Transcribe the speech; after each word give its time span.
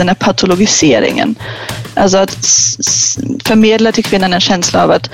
Den 0.00 0.08
här 0.08 0.14
patologiseringen 0.14 1.34
Alltså 1.94 2.18
att 2.18 2.46
förmedla 3.44 3.92
till 3.92 4.04
kvinnan 4.04 4.32
en 4.32 4.40
känsla 4.40 4.84
av 4.84 4.90
att 4.90 5.10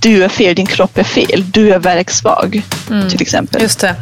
du 0.00 0.24
är 0.24 0.28
fel, 0.28 0.54
din 0.54 0.66
kropp 0.66 0.98
är 0.98 1.04
fel, 1.04 1.44
du 1.50 1.72
är 1.72 1.78
verksvag 1.78 2.62
mm. 2.90 3.10
till 3.10 3.22
exempel. 3.22 3.62
Just 3.62 3.78
det. 3.78 3.94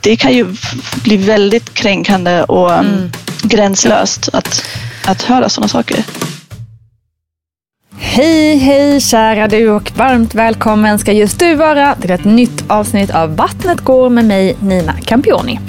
det 0.00 0.16
kan 0.16 0.32
ju 0.32 0.56
bli 1.02 1.16
väldigt 1.16 1.74
kränkande 1.74 2.42
och 2.42 2.70
um, 2.70 2.78
mm. 2.78 3.10
gränslöst 3.42 4.28
att, 4.32 4.64
att 5.04 5.22
höra 5.22 5.48
sådana 5.48 5.68
saker. 5.68 6.04
Hej, 7.96 8.56
hej 8.56 9.00
kära 9.00 9.48
du 9.48 9.70
och 9.70 9.92
varmt 9.96 10.34
välkommen 10.34 10.98
ska 10.98 11.12
just 11.12 11.38
du 11.38 11.54
vara 11.54 11.94
till 11.94 12.10
ett 12.10 12.24
nytt 12.24 12.64
avsnitt 12.66 13.10
av 13.10 13.36
Vattnet 13.36 13.80
går 13.80 14.10
med 14.10 14.24
mig 14.24 14.56
Nina 14.60 14.92
Campioni. 14.92 15.60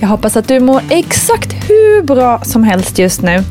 Jag 0.00 0.08
hoppas 0.08 0.36
att 0.36 0.48
du 0.48 0.60
mår 0.60 0.82
exakt 0.90 1.52
hur 1.52 2.02
bra 2.02 2.40
som 2.44 2.64
helst 2.64 2.98
just 2.98 3.22
nu. 3.22 3.42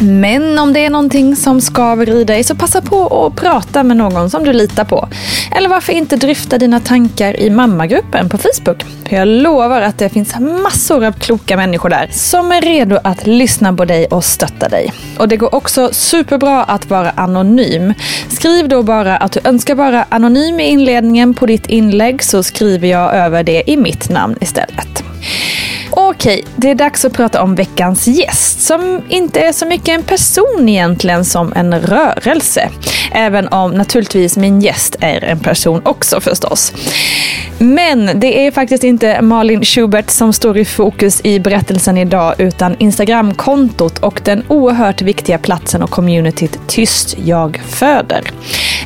Men 0.00 0.58
om 0.58 0.72
det 0.72 0.84
är 0.84 0.90
någonting 0.90 1.36
som 1.36 1.60
skaver 1.60 2.10
i 2.10 2.24
dig 2.24 2.44
så 2.44 2.54
passa 2.54 2.80
på 2.82 3.26
att 3.26 3.36
prata 3.42 3.82
med 3.82 3.96
någon 3.96 4.30
som 4.30 4.44
du 4.44 4.52
litar 4.52 4.84
på. 4.84 5.08
Eller 5.56 5.68
varför 5.68 5.92
inte 5.92 6.16
dryfta 6.16 6.58
dina 6.58 6.80
tankar 6.80 7.40
i 7.40 7.50
mammagruppen 7.50 8.28
på 8.28 8.38
Facebook? 8.38 8.84
För 9.08 9.16
jag 9.16 9.28
lovar 9.28 9.82
att 9.82 9.98
det 9.98 10.08
finns 10.08 10.34
massor 10.38 11.04
av 11.04 11.12
kloka 11.12 11.56
människor 11.56 11.88
där 11.88 12.08
som 12.10 12.52
är 12.52 12.60
redo 12.60 12.98
att 13.04 13.26
lyssna 13.26 13.72
på 13.72 13.84
dig 13.84 14.06
och 14.06 14.24
stötta 14.24 14.68
dig. 14.68 14.92
Och 15.18 15.28
det 15.28 15.36
går 15.36 15.54
också 15.54 15.88
superbra 15.92 16.64
att 16.64 16.90
vara 16.90 17.10
anonym. 17.10 17.94
Skriv 18.28 18.68
då 18.68 18.82
bara 18.82 19.16
att 19.16 19.32
du 19.32 19.40
önskar 19.44 19.74
vara 19.74 20.04
anonym 20.08 20.60
i 20.60 20.64
inledningen 20.64 21.34
på 21.34 21.46
ditt 21.46 21.66
inlägg 21.66 22.22
så 22.22 22.42
skriver 22.42 22.88
jag 22.88 23.14
över 23.14 23.42
det 23.42 23.70
i 23.70 23.76
mitt 23.76 24.08
namn 24.08 24.36
istället. 24.40 25.04
Okej, 25.94 26.44
det 26.56 26.70
är 26.70 26.74
dags 26.74 27.04
att 27.04 27.12
prata 27.12 27.42
om 27.42 27.54
veckans 27.54 28.06
gäst 28.06 28.60
som 28.60 29.02
inte 29.08 29.40
är 29.40 29.52
så 29.52 29.66
mycket 29.66 29.88
en 29.88 30.02
person 30.02 30.68
egentligen 30.68 31.24
som 31.24 31.52
en 31.52 31.80
rörelse. 31.80 32.68
Även 33.12 33.48
om 33.48 33.70
naturligtvis 33.70 34.36
min 34.36 34.60
gäst 34.60 34.96
är 35.00 35.24
en 35.24 35.38
person 35.38 35.82
också 35.84 36.20
förstås. 36.20 36.72
Men 37.58 38.20
det 38.20 38.46
är 38.46 38.50
faktiskt 38.50 38.84
inte 38.84 39.22
Malin 39.22 39.64
Schubert 39.64 40.10
som 40.10 40.32
står 40.32 40.58
i 40.58 40.64
fokus 40.64 41.20
i 41.24 41.40
berättelsen 41.40 41.98
idag 41.98 42.34
utan 42.38 42.76
Instagramkontot 42.78 43.98
och 43.98 44.20
den 44.24 44.44
oerhört 44.48 45.02
viktiga 45.02 45.38
platsen 45.38 45.82
och 45.82 45.90
communityt 45.90 46.58
Tyst 46.66 47.16
jag 47.24 47.62
föder. 47.66 48.22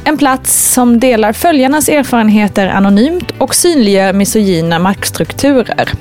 En 0.05 0.19
plats 0.19 0.73
som 0.73 1.01
delar 1.01 1.33
följarnas 1.33 1.89
erfarenheter 1.89 2.67
anonymt 2.67 3.31
och 3.39 3.55
synliggör 3.55 4.13
misogyna 4.13 4.79
maktstrukturer. 4.79 5.93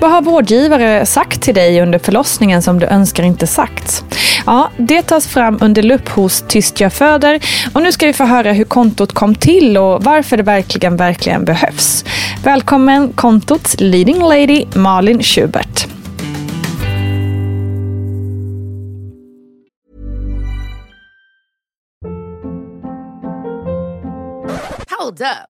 Vad 0.00 0.10
har 0.10 0.22
vårdgivare 0.24 1.06
sagt 1.06 1.42
till 1.42 1.54
dig 1.54 1.80
under 1.80 1.98
förlossningen 1.98 2.62
som 2.62 2.78
du 2.78 2.86
önskar 2.86 3.22
inte 3.22 3.46
sagt? 3.46 4.04
Ja, 4.46 4.70
det 4.76 5.02
tas 5.02 5.26
fram 5.26 5.58
under 5.60 5.82
lupp 5.82 6.08
hos 6.08 6.44
Tyst 6.48 6.80
jag 6.80 6.92
föder 6.92 7.40
och 7.74 7.82
nu 7.82 7.92
ska 7.92 8.06
vi 8.06 8.12
få 8.12 8.24
höra 8.24 8.52
hur 8.52 8.64
kontot 8.64 9.12
kom 9.12 9.34
till 9.34 9.78
och 9.78 10.04
varför 10.04 10.36
det 10.36 10.42
verkligen, 10.42 10.96
verkligen 10.96 11.44
behövs. 11.44 12.04
Välkommen 12.44 13.12
kontots 13.12 13.76
leading 13.78 14.20
lady 14.20 14.64
Malin 14.74 15.22
Schubert. 15.22 15.86
Hold 24.98 25.20
up. 25.20 25.53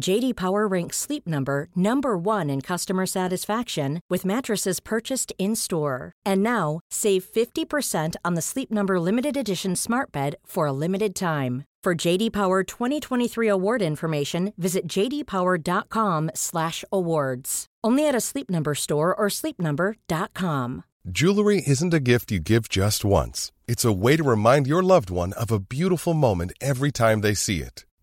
JD 0.00 0.36
Power 0.36 0.66
ranks 0.66 0.96
Sleep 0.96 1.26
Number 1.26 1.68
number 1.76 2.16
1 2.18 2.50
in 2.50 2.60
customer 2.60 3.06
satisfaction 3.06 4.00
with 4.10 4.24
mattresses 4.24 4.80
purchased 4.80 5.32
in-store. 5.38 6.10
And 6.26 6.42
now, 6.42 6.80
save 6.90 7.24
50% 7.24 8.16
on 8.24 8.34
the 8.34 8.42
Sleep 8.42 8.70
Number 8.70 8.98
limited 8.98 9.36
edition 9.36 9.76
Smart 9.76 10.10
Bed 10.12 10.36
for 10.44 10.66
a 10.66 10.72
limited 10.72 11.14
time. 11.14 11.64
For 11.84 11.94
JD 11.94 12.32
Power 12.32 12.64
2023 12.64 13.46
award 13.46 13.82
information, 13.82 14.52
visit 14.56 14.88
jdpower.com/awards. 14.88 17.66
Only 17.84 18.08
at 18.08 18.14
a 18.14 18.20
Sleep 18.20 18.50
Number 18.50 18.74
store 18.74 19.14
or 19.14 19.28
sleepnumber.com. 19.28 20.84
Jewelry 21.06 21.62
isn't 21.66 21.92
a 21.92 22.00
gift 22.00 22.32
you 22.32 22.40
give 22.40 22.70
just 22.70 23.04
once. 23.04 23.52
It's 23.68 23.84
a 23.84 23.92
way 23.92 24.16
to 24.16 24.22
remind 24.22 24.66
your 24.66 24.82
loved 24.82 25.10
one 25.10 25.34
of 25.34 25.52
a 25.52 25.60
beautiful 25.60 26.14
moment 26.14 26.54
every 26.62 26.90
time 26.90 27.20
they 27.20 27.34
see 27.34 27.60
it. 27.60 27.84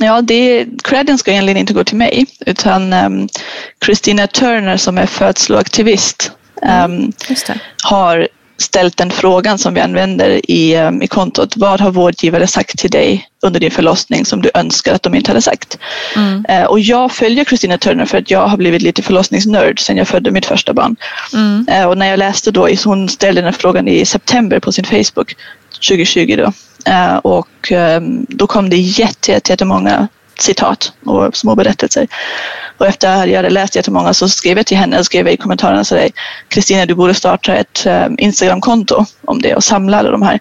Ja, 0.00 0.22
det, 0.22 0.66
credden 0.84 1.18
ska 1.18 1.30
egentligen 1.30 1.58
inte 1.58 1.72
gå 1.72 1.84
till 1.84 1.96
mig 1.96 2.26
utan 2.46 2.92
um, 2.92 3.28
Christina 3.84 4.26
Turner 4.26 4.76
som 4.76 4.98
är 4.98 5.06
födsloaktivist 5.06 6.32
um, 6.62 7.12
har 7.82 8.28
ställt 8.58 8.96
den 8.96 9.10
frågan 9.10 9.58
som 9.58 9.74
vi 9.74 9.80
använder 9.80 10.50
i, 10.50 10.76
um, 10.76 11.02
i 11.02 11.06
kontot. 11.06 11.56
Vad 11.56 11.80
har 11.80 11.90
vårdgivare 11.90 12.46
sagt 12.46 12.78
till 12.78 12.90
dig 12.90 13.28
under 13.42 13.60
din 13.60 13.70
förlossning 13.70 14.24
som 14.24 14.42
du 14.42 14.50
önskar 14.54 14.94
att 14.94 15.02
de 15.02 15.14
inte 15.14 15.30
hade 15.30 15.42
sagt? 15.42 15.78
Mm. 16.16 16.44
Uh, 16.50 16.64
och 16.64 16.80
jag 16.80 17.12
följer 17.12 17.44
Christina 17.44 17.78
Turner 17.78 18.04
för 18.04 18.18
att 18.18 18.30
jag 18.30 18.46
har 18.46 18.56
blivit 18.56 18.82
lite 18.82 19.02
förlossningsnörd 19.02 19.80
sedan 19.80 19.96
jag 19.96 20.08
födde 20.08 20.30
mitt 20.30 20.46
första 20.46 20.72
barn. 20.72 20.96
Mm. 21.32 21.66
Uh, 21.70 21.88
och 21.88 21.98
när 21.98 22.06
jag 22.06 22.18
läste 22.18 22.50
då, 22.50 22.68
hon 22.84 23.08
ställde 23.08 23.40
den 23.40 23.52
frågan 23.52 23.88
i 23.88 24.04
september 24.06 24.60
på 24.60 24.72
sin 24.72 24.84
Facebook 24.84 25.36
2020 25.88 26.34
då. 26.38 26.52
Uh, 26.88 27.16
och 27.16 27.72
um, 27.72 28.26
då 28.28 28.46
kom 28.46 28.70
det 28.70 28.76
jätte, 28.76 29.32
jätte, 29.32 29.52
jättemånga 29.52 30.08
citat 30.38 30.92
och 31.04 31.36
små 31.36 31.54
berättelser. 31.54 32.06
Och 32.78 32.86
efter 32.86 33.22
att 33.22 33.28
jag 33.28 33.36
hade 33.36 33.50
läst 33.50 33.76
jättemånga 33.76 34.14
så 34.14 34.28
skrev 34.28 34.56
jag 34.56 34.66
till 34.66 34.76
henne 34.76 34.98
och 34.98 35.06
skrev 35.06 35.28
i 35.28 35.36
kommentarerna 35.36 35.84
så 35.84 36.08
Kristina 36.48 36.86
du 36.86 36.94
borde 36.94 37.14
starta 37.14 37.54
ett 37.54 37.86
um, 37.86 38.14
Instagramkonto 38.18 39.04
om 39.24 39.42
det 39.42 39.54
och 39.54 39.64
samla 39.64 39.98
alla 39.98 40.10
de 40.10 40.22
här. 40.22 40.40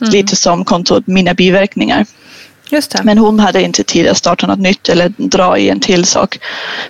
Mm. 0.00 0.12
Lite 0.12 0.36
som 0.36 0.64
kontot 0.64 1.06
Mina 1.06 1.34
biverkningar. 1.34 2.06
Men 3.02 3.18
hon 3.18 3.40
hade 3.40 3.62
inte 3.62 3.84
tid 3.84 4.06
att 4.06 4.16
starta 4.16 4.46
något 4.46 4.58
nytt 4.58 4.88
eller 4.88 5.12
dra 5.16 5.58
i 5.58 5.70
en 5.70 5.80
till 5.80 6.04
sak. 6.04 6.38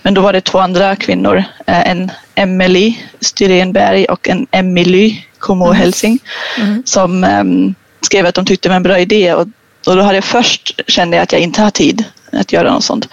Men 0.02 0.14
då 0.14 0.20
var 0.20 0.32
det 0.32 0.40
två 0.40 0.58
andra 0.58 0.96
kvinnor, 0.96 1.44
eh, 1.66 1.90
en 1.90 2.10
Emily 2.34 2.94
Styrenberg 3.20 4.04
och 4.04 4.28
en 4.28 4.46
Emily 4.50 5.16
Como 5.38 5.66
mm. 5.66 5.76
Helsing 5.76 6.18
mm. 6.58 6.82
som 6.86 7.24
um, 7.24 7.74
skrev 8.04 8.26
att 8.26 8.34
de 8.34 8.44
tyckte 8.44 8.68
det 8.68 8.70
var 8.70 8.76
en 8.76 8.82
bra 8.82 8.98
idé 8.98 9.34
och, 9.34 9.48
och 9.86 9.96
då 9.96 10.02
hade 10.02 10.14
jag 10.14 10.24
först 10.24 10.80
kände 10.86 11.16
jag 11.16 11.22
att 11.22 11.32
jag 11.32 11.40
inte 11.40 11.62
har 11.62 11.70
tid 11.70 12.04
att 12.32 12.52
göra 12.52 12.72
något 12.72 12.84
sånt. 12.84 13.08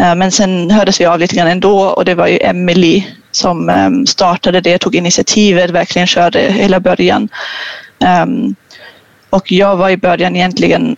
Uh, 0.00 0.14
men 0.14 0.32
sen 0.32 0.70
hördes 0.70 1.00
vi 1.00 1.04
av 1.04 1.18
lite 1.18 1.36
grann 1.36 1.48
ändå 1.48 1.80
och 1.80 2.04
det 2.04 2.14
var 2.14 2.26
ju 2.26 2.38
Emily 2.40 3.04
som 3.30 3.68
um, 3.68 4.06
startade 4.06 4.60
det, 4.60 4.78
tog 4.78 4.94
initiativet, 4.94 5.70
verkligen 5.70 6.06
körde 6.06 6.40
hela 6.40 6.80
början. 6.80 7.28
Um, 8.22 8.54
och 9.30 9.52
jag 9.52 9.76
var 9.76 9.90
i 9.90 9.96
början 9.96 10.36
egentligen 10.36 10.96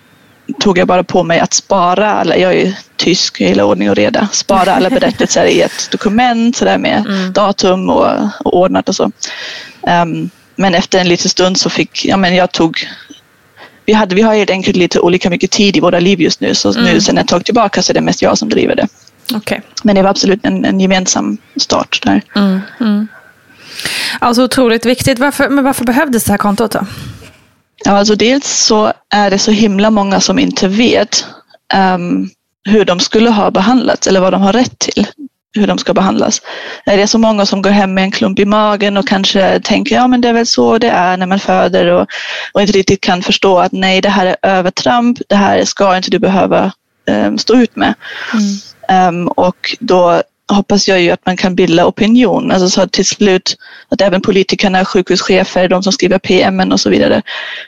tog 0.60 0.78
jag 0.78 0.88
bara 0.88 1.04
på 1.04 1.22
mig 1.22 1.40
att 1.40 1.52
spara 1.52 2.12
alla, 2.12 2.36
jag 2.36 2.52
är 2.52 2.66
ju 2.66 2.72
tysk, 2.96 3.40
jag 3.40 3.48
gillar 3.48 3.64
ordning 3.64 3.90
och 3.90 3.96
reda, 3.96 4.28
spara 4.32 4.74
alla 4.74 4.90
berättelser 4.90 5.44
i 5.44 5.60
ett 5.60 5.88
dokument 5.90 6.56
så 6.56 6.64
där 6.64 6.78
med 6.78 7.06
mm. 7.06 7.32
datum 7.32 7.90
och, 7.90 8.08
och 8.44 8.56
ordnat 8.56 8.88
och 8.88 8.96
så. 8.96 9.04
Um, 10.02 10.30
men 10.56 10.74
efter 10.74 10.98
en 10.98 11.08
liten 11.08 11.30
stund 11.30 11.58
så 11.58 11.70
fick, 11.70 12.04
ja 12.04 12.16
men 12.16 12.34
jag 12.34 12.52
tog 12.52 12.88
vi, 13.88 13.94
hade, 13.94 14.14
vi 14.14 14.22
har 14.22 14.34
helt 14.34 14.50
enkelt 14.50 14.76
lite 14.76 15.00
olika 15.00 15.30
mycket 15.30 15.50
tid 15.50 15.76
i 15.76 15.80
våra 15.80 16.00
liv 16.00 16.20
just 16.20 16.40
nu 16.40 16.54
så 16.54 16.72
mm. 16.72 16.84
nu 16.84 17.00
sen 17.00 17.18
ett 17.18 17.28
tag 17.28 17.44
tillbaka 17.44 17.82
så 17.82 17.92
är 17.92 17.94
det 17.94 18.00
mest 18.00 18.22
jag 18.22 18.38
som 18.38 18.48
driver 18.48 18.74
det. 18.74 18.88
Okay. 19.36 19.60
Men 19.82 19.94
det 19.94 20.02
var 20.02 20.10
absolut 20.10 20.46
en, 20.46 20.64
en 20.64 20.80
gemensam 20.80 21.38
start 21.56 22.00
där. 22.02 22.22
Mm. 22.36 22.60
Mm. 22.80 23.08
Alltså 24.18 24.44
otroligt 24.44 24.86
viktigt. 24.86 25.18
Varför, 25.18 25.48
men 25.48 25.64
varför 25.64 25.84
behövdes 25.84 26.24
det 26.24 26.30
här 26.30 26.38
kontot 26.38 26.70
då? 26.70 26.86
Ja, 27.84 27.90
alltså 27.90 28.14
dels 28.14 28.46
så 28.46 28.92
är 29.14 29.30
det 29.30 29.38
så 29.38 29.50
himla 29.50 29.90
många 29.90 30.20
som 30.20 30.38
inte 30.38 30.68
vet 30.68 31.26
um, 31.94 32.30
hur 32.64 32.84
de 32.84 33.00
skulle 33.00 33.30
ha 33.30 33.50
behandlats 33.50 34.06
eller 34.06 34.20
vad 34.20 34.32
de 34.32 34.42
har 34.42 34.52
rätt 34.52 34.78
till 34.78 35.06
hur 35.54 35.66
de 35.66 35.78
ska 35.78 35.94
behandlas. 35.94 36.42
Det 36.86 36.92
är 36.92 37.06
så 37.06 37.18
många 37.18 37.46
som 37.46 37.62
går 37.62 37.70
hem 37.70 37.94
med 37.94 38.04
en 38.04 38.10
klump 38.10 38.38
i 38.38 38.44
magen 38.44 38.96
och 38.96 39.08
kanske 39.08 39.60
tänker 39.60 39.96
ja 39.96 40.06
men 40.06 40.20
det 40.20 40.28
är 40.28 40.32
väl 40.32 40.46
så 40.46 40.78
det 40.78 40.88
är 40.88 41.16
när 41.16 41.26
man 41.26 41.38
föder 41.38 41.86
och, 41.86 42.06
och 42.52 42.60
inte 42.60 42.72
riktigt 42.72 43.00
kan 43.00 43.22
förstå 43.22 43.58
att 43.58 43.72
nej 43.72 44.00
det 44.00 44.08
här 44.08 44.26
är 44.26 44.36
övertramp, 44.42 45.18
det 45.28 45.36
här 45.36 45.64
ska 45.64 45.96
inte 45.96 46.10
du 46.10 46.18
behöva 46.18 46.72
um, 47.10 47.38
stå 47.38 47.54
ut 47.54 47.76
med. 47.76 47.94
Mm. 48.88 49.08
Um, 49.08 49.28
och 49.28 49.76
då 49.80 50.22
hoppas 50.52 50.88
jag 50.88 51.00
ju 51.00 51.10
att 51.10 51.26
man 51.26 51.36
kan 51.36 51.54
bilda 51.54 51.86
opinion. 51.86 52.52
Alltså 52.52 52.68
så 52.68 52.80
att 52.80 52.92
till 52.92 53.06
slut 53.06 53.56
att 53.88 54.00
även 54.00 54.20
politikerna, 54.20 54.84
sjukhuschefer, 54.84 55.68
de 55.68 55.82
som 55.82 55.92
skriver 55.92 56.18
PM 56.18 56.72
och 56.72 56.80
så 56.80 56.90
vidare 56.90 57.22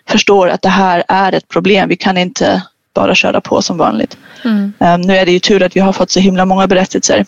förstår 0.09 0.49
att 0.49 0.62
det 0.62 0.69
här 0.69 1.05
är 1.09 1.33
ett 1.33 1.49
problem. 1.49 1.88
Vi 1.88 1.97
kan 1.97 2.19
inte 2.19 2.62
bara 2.94 3.15
köra 3.15 3.41
på 3.41 3.62
som 3.62 3.79
vanligt. 3.79 4.17
Mm. 4.44 4.73
Um, 4.79 5.00
nu 5.00 5.17
är 5.17 5.26
det 5.26 5.33
ju 5.33 5.38
tur 5.38 5.62
att 5.62 5.76
vi 5.76 5.81
har 5.81 5.93
fått 5.93 6.11
så 6.11 6.21
himla 6.21 6.44
många 6.44 6.67
berättelser. 6.67 7.25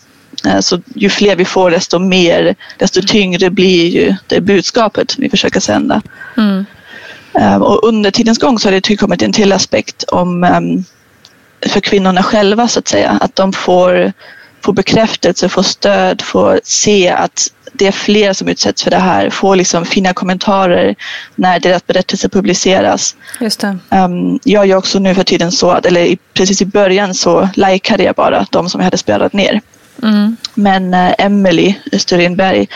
Uh, 0.47 0.59
så 0.59 0.81
ju 0.95 1.09
fler 1.09 1.35
vi 1.35 1.45
får 1.45 1.71
desto 1.71 1.99
mer, 1.99 2.55
desto 2.77 3.01
tyngre 3.01 3.49
blir 3.49 3.87
ju 3.87 4.15
det 4.27 4.41
budskapet 4.41 5.15
vi 5.17 5.29
försöker 5.29 5.59
sända. 5.59 6.01
Mm. 6.37 6.65
Um, 7.33 7.61
och 7.61 7.83
under 7.83 8.11
tidens 8.11 8.37
gång 8.37 8.59
så 8.59 8.67
har 8.67 8.73
det 8.73 8.81
tillkommit 8.81 9.21
en 9.21 9.33
till 9.33 9.53
aspekt 9.53 10.03
om 10.03 10.43
um, 10.43 10.83
för 11.69 11.79
kvinnorna 11.79 12.23
själva 12.23 12.67
så 12.67 12.79
att 12.79 12.87
säga, 12.87 13.17
att 13.21 13.35
de 13.35 13.53
får 13.53 14.13
få 14.63 14.73
bekräftelse, 14.73 15.49
få 15.49 15.63
stöd, 15.63 16.21
få 16.21 16.59
se 16.63 17.09
att 17.09 17.47
det 17.73 17.87
är 17.87 17.91
fler 17.91 18.33
som 18.33 18.47
utsätts 18.47 18.83
för 18.83 18.91
det 18.91 18.97
här, 18.97 19.29
få 19.29 19.55
liksom 19.55 19.85
fina 19.85 20.13
kommentarer 20.13 20.95
när 21.35 21.59
deras 21.59 21.87
berättelse 21.87 22.29
publiceras. 22.29 23.15
Just 23.39 23.59
det. 23.59 23.77
Um, 23.89 24.39
jag 24.43 24.65
gör 24.67 24.77
också 24.77 24.99
nu 24.99 25.15
för 25.15 25.23
tiden 25.23 25.51
så, 25.51 25.71
att, 25.71 25.85
eller 25.85 26.17
precis 26.33 26.61
i 26.61 26.65
början 26.65 27.13
så 27.13 27.49
likade 27.55 28.03
jag 28.03 28.15
bara 28.15 28.47
de 28.49 28.69
som 28.69 28.81
jag 28.81 28.85
hade 28.85 28.97
spelat 28.97 29.33
ner. 29.33 29.61
Mm. 30.03 30.37
Men 30.53 30.93
uh, 30.93 31.13
Emily 31.17 31.75
Österindberg 31.91 32.67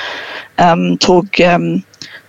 um, 0.57 0.97
tog, 0.97 1.39
um, 1.55 1.81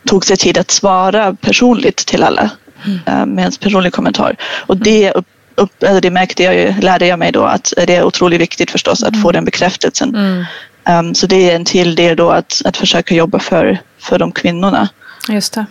tog 0.06 0.24
sig 0.24 0.36
tid 0.36 0.58
att 0.58 0.70
svara 0.70 1.34
personligt 1.34 1.96
till 1.96 2.22
alla 2.22 2.50
mm. 2.84 2.98
uh, 3.08 3.26
med 3.26 3.46
en 3.46 3.52
personlig 3.52 3.92
kommentar. 3.92 4.36
Och 4.42 4.76
det 4.76 5.12
upp, 5.12 5.26
upp, 5.54 5.82
alltså 5.82 6.00
det 6.00 6.10
märkte 6.10 6.42
jag 6.42 6.54
ju, 6.54 6.80
lärde 6.80 7.06
jag 7.06 7.18
mig 7.18 7.32
då 7.32 7.44
att 7.44 7.72
det 7.76 7.96
är 7.96 8.04
otroligt 8.04 8.40
viktigt 8.40 8.70
förstås 8.70 9.02
att 9.02 9.22
få 9.22 9.28
mm. 9.28 9.32
den 9.32 9.44
bekräftelsen. 9.44 10.14
Mm. 10.16 10.44
Um, 10.88 11.14
så 11.14 11.26
det 11.26 11.50
är 11.50 11.56
en 11.56 11.64
till 11.64 11.94
del 11.94 12.16
då 12.16 12.30
att, 12.30 12.62
att 12.64 12.76
försöka 12.76 13.14
jobba 13.14 13.38
för, 13.38 13.78
för 13.98 14.18
de 14.18 14.32
kvinnorna. 14.32 14.88
Just 15.28 15.52
det. 15.52 15.66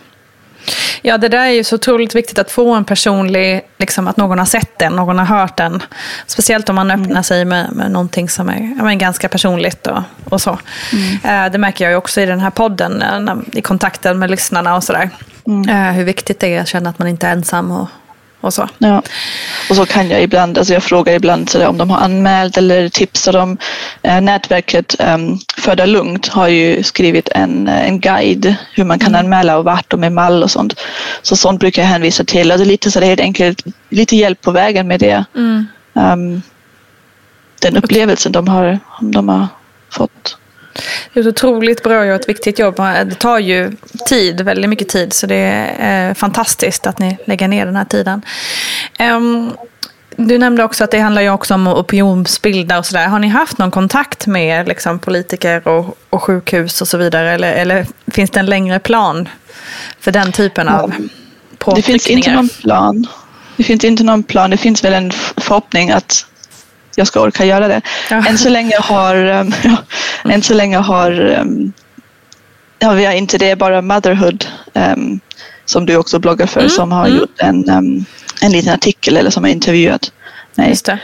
Ja, 1.02 1.18
det 1.18 1.28
där 1.28 1.46
är 1.46 1.50
ju 1.50 1.64
så 1.64 1.74
otroligt 1.74 2.14
viktigt 2.14 2.38
att 2.38 2.50
få 2.50 2.74
en 2.74 2.84
personlig, 2.84 3.62
liksom 3.78 4.08
att 4.08 4.16
någon 4.16 4.38
har 4.38 4.46
sett 4.46 4.78
den, 4.78 4.96
någon 4.96 5.18
har 5.18 5.24
hört 5.24 5.56
den. 5.56 5.82
Speciellt 6.26 6.68
om 6.68 6.76
man 6.76 6.90
öppnar 6.90 7.10
mm. 7.10 7.22
sig 7.22 7.44
med, 7.44 7.72
med 7.72 7.90
någonting 7.90 8.28
som 8.28 8.48
är 8.48 8.76
ja, 8.78 8.94
ganska 8.94 9.28
personligt 9.28 9.86
och, 9.86 10.02
och 10.24 10.40
så. 10.40 10.58
Mm. 10.92 11.46
Uh, 11.46 11.52
det 11.52 11.58
märker 11.58 11.84
jag 11.84 11.92
ju 11.92 11.96
också 11.96 12.20
i 12.20 12.26
den 12.26 12.40
här 12.40 12.50
podden, 12.50 13.02
uh, 13.02 13.36
i 13.52 13.62
kontakten 13.62 14.18
med 14.18 14.30
lyssnarna 14.30 14.76
och 14.76 14.84
sådär. 14.84 15.10
Mm. 15.46 15.68
Uh, 15.68 15.92
hur 15.92 16.04
viktigt 16.04 16.40
det 16.40 16.54
är 16.54 16.60
att 16.60 16.68
känna 16.68 16.90
att 16.90 16.98
man 16.98 17.08
inte 17.08 17.26
är 17.26 17.32
ensam 17.32 17.70
och, 17.70 17.88
och 18.40 18.54
så. 18.54 18.68
Ja. 18.78 19.02
Och 19.70 19.76
så 19.76 19.86
kan 19.86 20.10
jag 20.10 20.22
ibland, 20.22 20.58
alltså 20.58 20.72
jag 20.72 20.82
frågar 20.82 21.14
ibland 21.14 21.50
så 21.50 21.68
om 21.68 21.78
de 21.78 21.90
har 21.90 21.98
anmält 21.98 22.56
eller 22.56 22.88
tipsar 22.88 23.32
dem. 23.32 23.58
Eh, 24.02 24.20
nätverket 24.20 24.94
um, 24.98 25.38
Föda 25.56 25.86
Lugnt 25.86 26.28
har 26.28 26.48
ju 26.48 26.82
skrivit 26.82 27.28
en, 27.28 27.68
eh, 27.68 27.88
en 27.88 28.00
guide 28.00 28.54
hur 28.72 28.84
man 28.84 28.98
kan 28.98 29.14
mm. 29.14 29.20
anmäla 29.20 29.58
och 29.58 29.64
vart 29.64 29.92
och 29.92 29.98
med 29.98 30.12
mall 30.12 30.42
och 30.42 30.50
sånt. 30.50 30.80
Så 31.22 31.36
sånt 31.36 31.60
brukar 31.60 31.82
jag 31.82 31.88
hänvisa 31.88 32.24
till. 32.24 32.52
Alltså 32.52 32.68
lite 32.68 32.90
så 32.90 33.00
det 33.00 33.06
är 33.06 33.08
helt 33.08 33.20
enkelt 33.20 33.64
lite 33.88 34.16
hjälp 34.16 34.40
på 34.40 34.50
vägen 34.50 34.88
med 34.88 35.00
det. 35.00 35.24
Mm. 35.34 35.66
Um, 35.92 36.42
den 37.60 37.76
upplevelsen 37.76 38.32
de 38.32 38.48
har, 38.48 38.78
de 39.00 39.28
har 39.28 39.46
fått. 39.90 40.37
Det 41.12 41.20
är 41.20 41.22
ett 41.22 41.26
otroligt 41.26 41.82
bra 41.82 42.00
och 42.00 42.06
ett 42.06 42.28
viktigt 42.28 42.58
jobb. 42.58 42.76
Det 42.76 43.14
tar 43.18 43.38
ju 43.38 43.72
tid, 44.08 44.40
väldigt 44.40 44.70
mycket 44.70 44.88
tid. 44.88 45.12
Så 45.12 45.26
det 45.26 45.74
är 45.78 46.14
fantastiskt 46.14 46.86
att 46.86 46.98
ni 46.98 47.18
lägger 47.24 47.48
ner 47.48 47.66
den 47.66 47.76
här 47.76 47.84
tiden. 47.84 48.22
Um, 49.00 49.52
du 50.16 50.38
nämnde 50.38 50.64
också 50.64 50.84
att 50.84 50.90
det 50.90 50.98
handlar 50.98 51.22
ju 51.22 51.30
också 51.30 51.54
om 51.54 51.66
att 51.66 51.76
opinionsbilda 51.76 52.78
och 52.78 52.86
sådär. 52.86 53.06
Har 53.06 53.18
ni 53.18 53.28
haft 53.28 53.58
någon 53.58 53.70
kontakt 53.70 54.26
med 54.26 54.68
liksom, 54.68 54.98
politiker 54.98 55.68
och, 55.68 55.98
och 56.10 56.22
sjukhus 56.22 56.80
och 56.80 56.88
så 56.88 56.98
vidare? 56.98 57.32
Eller, 57.32 57.52
eller, 57.52 57.86
finns 58.06 58.30
det 58.30 58.40
en 58.40 58.46
längre 58.46 58.78
plan 58.78 59.28
för 60.00 60.12
den 60.12 60.32
typen 60.32 60.68
av 60.68 60.92
påtryckningar? 61.58 61.76
Det 61.76 61.82
finns 61.82 62.06
inte 62.06 62.32
någon 62.32 62.48
plan. 62.48 63.06
Det 63.56 63.64
finns 63.64 63.84
inte 63.84 64.04
någon 64.04 64.22
plan. 64.22 64.50
Det 64.50 64.56
finns 64.56 64.84
väl 64.84 64.94
en 64.94 65.10
förhoppning 65.36 65.90
att 65.90 66.26
jag 66.98 67.06
ska 67.06 67.20
orka 67.20 67.44
göra 67.44 67.68
det. 67.68 67.80
Ja. 68.10 68.26
Än 68.28 68.38
så 68.38 68.48
länge 68.48 68.76
har, 68.78 69.16
um, 69.16 69.52
ja, 69.64 69.76
än 70.30 70.42
så 70.42 70.54
länge 70.54 70.76
har 70.76 71.20
um, 71.20 71.72
ja, 72.78 72.92
vi 72.92 73.04
har 73.04 73.12
inte 73.12 73.38
det, 73.38 73.56
bara 73.56 73.82
Motherhood 73.82 74.46
um, 74.74 75.20
som 75.64 75.86
du 75.86 75.96
också 75.96 76.18
bloggar 76.18 76.46
för 76.46 76.60
mm. 76.60 76.70
som 76.70 76.92
har 76.92 77.06
mm. 77.06 77.18
gjort 77.18 77.40
en, 77.40 77.70
um, 77.70 78.04
en 78.42 78.52
liten 78.52 78.74
artikel 78.74 79.16
eller 79.16 79.30
som 79.30 79.44
har 79.44 79.50
intervjuat 79.50 80.12
mig. 80.54 80.68
Just 80.68 80.84
det. 80.84 80.98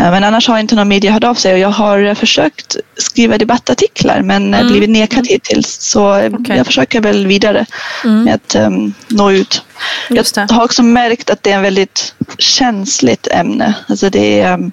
Uh, 0.00 0.10
men 0.10 0.24
annars 0.24 0.48
har 0.48 0.58
inte 0.58 0.74
någon 0.74 0.88
media 0.88 1.12
hört 1.12 1.24
av 1.24 1.34
sig 1.34 1.52
och 1.52 1.58
jag 1.58 1.68
har 1.68 2.14
försökt 2.14 2.76
skriva 2.96 3.38
debattartiklar 3.38 4.22
men 4.22 4.54
mm. 4.54 4.66
blivit 4.68 4.90
nekad 4.90 5.18
mm. 5.18 5.28
hittills. 5.28 5.80
Så 5.80 6.26
okay. 6.26 6.56
jag 6.56 6.66
försöker 6.66 7.00
väl 7.00 7.26
vidare 7.26 7.66
mm. 8.04 8.24
med 8.24 8.34
att 8.34 8.54
um, 8.54 8.94
nå 9.08 9.30
ut. 9.30 9.62
Jag 10.08 10.24
har 10.50 10.64
också 10.64 10.82
märkt 10.82 11.30
att 11.30 11.42
det 11.42 11.50
är 11.50 11.56
en 11.56 11.62
väldigt 11.62 12.14
känsligt 12.38 13.28
ämne. 13.30 13.74
Alltså 13.88 14.10
det 14.10 14.40
är, 14.40 14.54
um, 14.54 14.72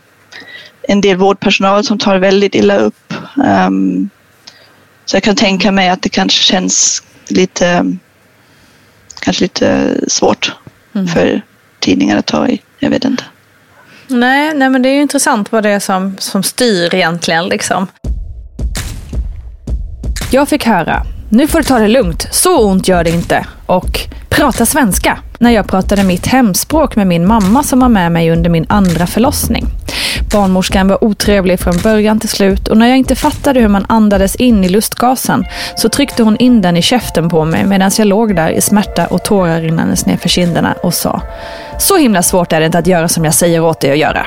en 0.88 1.02
del 1.02 1.18
vårdpersonal 1.18 1.84
som 1.84 1.98
tar 1.98 2.18
väldigt 2.18 2.56
illa 2.56 2.78
upp. 2.78 3.13
Um, 3.36 4.10
så 5.06 5.16
jag 5.16 5.24
kan 5.24 5.36
tänka 5.36 5.72
mig 5.72 5.90
att 5.90 6.02
det 6.02 6.10
kanske 6.10 6.44
känns 6.44 7.04
lite, 7.28 7.98
kanske 9.22 9.44
lite 9.44 10.00
svårt 10.08 10.56
mm. 10.96 11.08
för 11.08 11.42
tidningar 11.80 12.18
att 12.18 12.25
ta 12.25 12.48
i. 12.48 12.62
Jag 12.80 12.90
vet 12.90 13.06
inte. 13.06 13.24
Nej, 14.08 14.54
nej 14.54 14.70
men 14.70 14.82
det 14.82 14.90
är 14.90 14.94
ju 14.94 15.02
intressant 15.02 15.52
vad 15.52 15.63
det 15.63 15.70
är 15.70 15.80
som, 15.80 16.16
som 16.18 16.44
styr 16.44 16.96
egentligen. 16.96 17.46
Liksom. 17.46 17.88
Jag 20.32 20.50
fick 20.50 20.66
höra, 20.66 21.06
nu 21.34 21.48
får 21.48 21.60
du 21.60 21.63
ta 21.63 21.80
det 21.80 21.88
lugnt, 21.88 22.28
så 22.32 22.66
ont 22.66 22.88
gör 22.88 23.04
det 23.04 23.10
inte. 23.10 23.46
Och 23.66 24.00
prata 24.30 24.66
svenska 24.66 25.20
när 25.38 25.52
jag 25.52 25.68
pratade 25.68 26.04
mitt 26.04 26.28
hemspråk 26.28 26.96
med 26.96 27.08
min 27.08 27.28
mamma 27.28 27.63
som 27.63 27.80
var 27.80 27.90
med 27.90 28.12
mig 28.12 28.32
under 28.32 28.50
min 28.50 28.66
andra 28.70 29.08
förlossning. 29.08 29.66
Barnmorskan 30.34 30.88
var 30.88 31.04
otrevlig 31.04 31.60
från 31.60 31.78
början 31.78 32.20
till 32.20 32.30
slut 32.30 32.68
och 32.68 32.78
när 32.78 32.88
jag 32.88 32.98
inte 32.98 33.16
fattade 33.16 33.60
hur 33.60 33.68
man 33.68 33.86
andades 33.90 34.36
in 34.36 34.63
i 34.63 34.70
lustgasen 34.70 35.46
så 35.75 35.90
tryckte 35.90 36.24
hon 36.24 36.38
in 36.38 36.62
den 36.62 36.78
i 36.78 36.82
käften 36.82 37.30
på 37.30 37.46
mig 37.46 37.66
medan 37.66 37.92
jag 37.98 38.08
låg 38.08 38.36
där 38.36 38.50
i 38.50 38.62
smärta 38.62 39.08
och 39.08 39.24
tårar 39.24 39.62
rinnandes 39.62 40.06
ner 40.06 40.18
för 40.18 40.30
kinderna 40.30 40.75
och 40.84 40.94
sa 40.94 41.22
Så 41.80 41.98
himla 41.98 42.24
svårt 42.24 42.54
är 42.54 42.60
det 42.60 42.66
inte 42.66 42.78
att 42.78 42.88
göra 42.88 43.08
som 43.08 43.25
jag 43.25 43.34
säger 43.34 43.63
åt 43.63 43.82
dig 43.82 43.92
att 43.92 43.98
göra. 43.98 44.25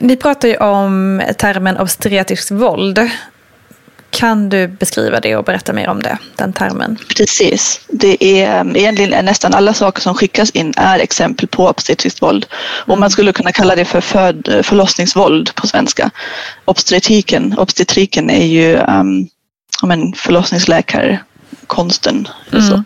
Ni 0.00 0.16
pratar 0.16 0.48
ju 0.48 0.56
om 0.56 1.22
termen 1.38 1.76
obstetriskt 1.76 2.50
våld. 2.50 3.10
Kan 4.10 4.48
du 4.48 4.68
beskriva 4.68 5.20
det 5.20 5.36
och 5.36 5.44
berätta 5.44 5.72
mer 5.72 5.88
om 5.88 6.02
det, 6.02 6.18
den 6.36 6.52
termen? 6.52 6.98
Precis. 7.16 7.80
Det 7.88 8.24
är 8.24 8.76
egentligen 8.76 9.24
nästan 9.24 9.54
alla 9.54 9.74
saker 9.74 10.02
som 10.02 10.14
skickas 10.14 10.50
in 10.50 10.74
är 10.76 10.98
exempel 10.98 11.48
på 11.48 11.68
obstetriskt 11.68 12.22
våld. 12.22 12.46
Mm. 12.50 12.92
Och 12.92 12.98
man 12.98 13.10
skulle 13.10 13.32
kunna 13.32 13.52
kalla 13.52 13.74
det 13.76 13.84
för 13.84 14.00
föd, 14.00 14.60
förlossningsvåld 14.62 15.54
på 15.54 15.66
svenska. 15.66 16.10
Obstetriken, 16.64 17.58
obstetriken 17.58 18.30
är 18.30 18.46
ju 18.46 18.76
um, 18.76 19.28
om 19.82 19.90
en 19.90 20.12
förlossningsläkare 20.12 21.20
konsten. 21.66 22.28
Mm. 22.52 22.84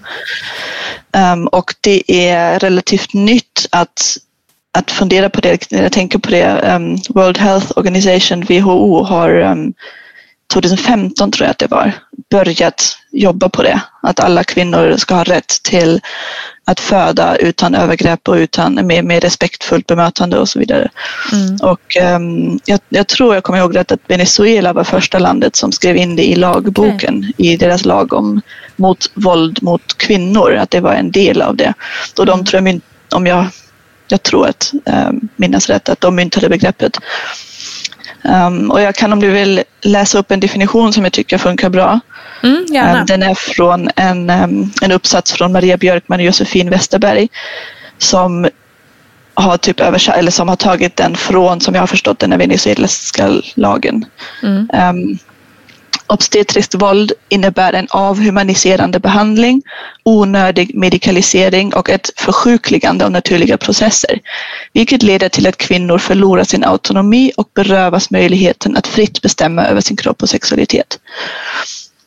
Um, 1.13 1.47
och 1.47 1.75
det 1.81 2.03
är 2.13 2.59
relativt 2.59 3.15
nytt 3.15 3.67
att, 3.71 4.17
att 4.73 4.91
fundera 4.91 5.31
på 5.31 5.41
det. 5.41 5.67
Jag 5.71 5.93
tänker 5.93 6.19
på 6.19 6.31
det. 6.31 6.75
Um, 6.77 6.99
World 7.09 7.39
Health 7.39 7.67
Organization, 7.77 8.45
WHO, 8.45 9.03
har 9.03 9.41
um, 9.41 9.75
2015 10.53 11.31
tror 11.31 11.45
jag 11.45 11.51
att 11.51 11.59
det 11.59 11.71
var, 11.71 11.93
börjat 12.31 12.97
jobba 13.13 13.49
på 13.49 13.63
det. 13.63 13.81
Att 14.03 14.21
alla 14.21 14.45
kvinnor 14.45 14.97
ska 14.97 15.15
ha 15.15 15.25
rätt 15.25 15.63
till 15.63 16.01
att 16.65 16.81
föda 16.81 17.37
utan 17.37 17.75
övergrepp 17.75 18.29
och 18.29 18.35
utan, 18.35 18.75
med, 18.75 19.05
med 19.05 19.23
respektfullt 19.23 19.87
bemötande 19.87 20.39
och 20.39 20.49
så 20.49 20.59
vidare. 20.59 20.91
Mm. 21.33 21.57
Och 21.63 21.97
um, 22.17 22.61
jag, 22.65 22.81
jag, 22.89 23.07
tror 23.07 23.35
jag 23.35 23.45
kommer 23.45 23.59
ihåg 23.59 23.77
rätt 23.77 23.93
att 23.93 24.01
Venezuela 24.07 24.73
var 24.73 24.85
första 24.85 25.19
landet 25.19 25.57
som 25.57 25.73
skrev 25.73 25.97
in 25.97 26.17
det 26.17 26.29
i 26.29 26.35
lagboken 26.35 27.19
okay. 27.19 27.53
i 27.53 27.57
deras 27.57 27.85
lag 27.85 28.13
om 28.13 28.41
mot 28.77 29.11
våld 29.15 29.63
mot 29.63 29.99
kvinnor, 29.99 30.55
att 30.55 30.71
det 30.71 30.81
var 30.81 30.95
en 30.95 31.11
del 31.11 31.43
av 31.43 31.57
det. 31.57 31.75
Och 32.19 32.27
de 32.27 32.33
mm. 32.33 32.47
tror 32.47 32.69
jag, 32.69 32.81
om 33.15 33.27
jag, 33.27 33.47
jag 34.09 34.23
tror 34.23 34.49
att 34.49 34.73
um, 34.85 35.29
minnas 35.37 35.69
rätt, 35.69 35.89
att 35.89 36.01
de 36.01 36.15
myntade 36.15 36.49
begreppet. 36.49 36.99
Um, 38.25 38.71
och 38.71 38.81
jag 38.81 38.95
kan 38.95 39.13
om 39.13 39.21
du 39.21 39.31
vill 39.31 39.63
läsa 39.81 40.19
upp 40.19 40.31
en 40.31 40.41
definition 40.41 40.93
som 40.93 41.05
jag 41.05 41.13
tycker 41.13 41.39
funkar 41.39 41.71
bra. 41.71 42.01
Mm, 42.43 42.57
um, 42.57 43.07
den 43.07 43.23
är 43.23 43.35
från 43.35 43.91
en, 43.97 44.31
um, 44.31 44.73
en 44.83 44.93
uppsats 44.93 45.33
från 45.33 45.53
Maria 45.53 45.77
Björkman 45.77 46.21
och 46.21 46.27
Josefin 46.27 46.71
Westerberg 46.71 47.29
som 47.99 48.49
har 49.35 49.57
typ 49.57 49.81
översatt, 49.81 50.17
eller 50.17 50.31
som 50.31 50.49
har 50.49 50.57
tagit 50.57 50.97
den 50.97 51.17
från, 51.17 51.61
som 51.61 51.75
jag 51.75 51.83
har 51.83 51.87
förstått 51.87 52.19
den 52.19 52.39
venezuelanska 52.39 53.31
lagen. 53.55 54.05
Mm. 54.43 55.19
Obstetriskt 56.11 56.75
våld 56.75 57.13
innebär 57.29 57.73
en 57.73 57.87
avhumaniserande 57.91 59.01
behandling, 59.01 59.63
onödig 60.03 60.75
medikalisering 60.75 61.75
och 61.75 61.91
ett 61.91 62.11
försjukligande 62.17 63.05
av 63.05 63.11
naturliga 63.11 63.57
processer, 63.57 64.21
vilket 64.73 65.03
leder 65.03 65.29
till 65.29 65.47
att 65.47 65.57
kvinnor 65.57 65.99
förlorar 65.99 66.45
sin 66.45 66.65
autonomi 66.65 67.33
och 67.37 67.51
berövas 67.55 68.11
möjligheten 68.11 68.77
att 68.77 68.87
fritt 68.87 69.23
bestämma 69.23 69.65
över 69.65 69.81
sin 69.81 69.97
kropp 69.97 70.23
och 70.23 70.29
sexualitet. 70.29 70.99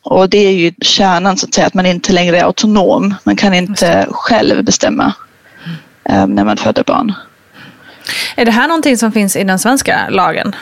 Och 0.02 0.28
det 0.30 0.38
är 0.38 0.52
ju 0.52 0.72
kärnan 0.80 1.36
så 1.36 1.46
att 1.46 1.54
säga, 1.54 1.66
att 1.66 1.74
man 1.74 1.86
inte 1.86 2.12
längre 2.12 2.38
är 2.38 2.44
autonom. 2.44 3.14
Man 3.24 3.36
kan 3.36 3.54
inte 3.54 4.06
själv 4.10 4.64
bestämma 4.64 5.12
um, 6.10 6.34
när 6.34 6.44
man 6.44 6.56
föder 6.56 6.84
barn. 6.84 7.12
Är 8.36 8.44
det 8.44 8.50
här 8.50 8.68
någonting 8.68 8.96
som 8.96 9.12
finns 9.12 9.36
i 9.36 9.44
den 9.44 9.58
svenska 9.58 10.08
lagen? 10.10 10.54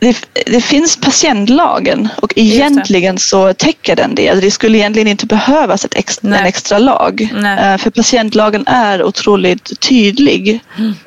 Det, 0.00 0.26
det, 0.46 0.60
finns 0.60 0.96
patientlagen 0.96 2.08
och 2.16 2.32
egentligen 2.36 3.18
så 3.18 3.54
täcker 3.54 3.96
den 3.96 4.14
det. 4.14 4.34
Det 4.34 4.50
skulle 4.50 4.78
egentligen 4.78 5.08
inte 5.08 5.26
behövas 5.26 5.84
ett 5.84 5.94
extra, 5.94 6.38
en 6.38 6.46
extra 6.46 6.78
lag. 6.78 7.28
Nej. 7.34 7.72
Eh, 7.72 7.78
för 7.78 7.90
patientlagen 7.90 8.66
är 8.66 9.02
otroligt 9.02 9.80
tydlig. 9.80 10.60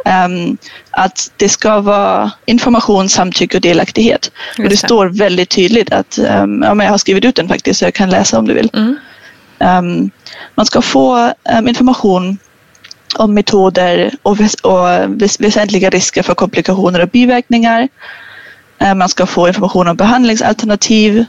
Mm. 0.06 0.58
Att 0.92 1.32
det 1.38 1.50
ska 1.50 1.80
vara 1.80 2.32
information, 2.46 3.10
samtycke 3.10 3.58
och 3.58 3.62
delaktighet. 3.62 4.32
Just 4.58 4.60
och 4.60 4.70
det, 4.70 4.78
står 4.78 5.08
väldigt 5.08 5.50
tydligt 5.50 5.94
att, 5.94 6.18
um, 6.18 6.64
ja, 6.64 6.74
men 6.74 6.80
jag 6.80 6.92
har 6.92 6.98
skrivit 6.98 7.26
ut 7.26 7.36
den 7.36 7.48
faktiskt 7.48 7.80
så 7.80 7.86
jag 7.86 7.94
kan 7.94 8.10
läsa 8.10 8.40
om 8.40 8.48
du 8.48 8.54
vill. 8.54 8.70
Mm. 8.74 8.98
Um, 9.60 10.12
man 10.56 10.66
ska 10.66 10.82
få 10.82 11.34
information 11.68 12.38
om 13.16 13.34
metoder 13.34 14.12
och 14.22 14.40
väsentliga 15.40 15.90
risker 15.90 16.24
för 16.24 16.34
komplikationer 16.34 17.00
och 17.00 17.10
biverkningar. 17.10 17.88
Eh, 18.80 18.96
man 18.96 19.10
ska 19.10 19.26
få 19.26 19.48
information 19.48 19.88
om 19.88 19.96
behandlingsalternativ. 19.96 21.26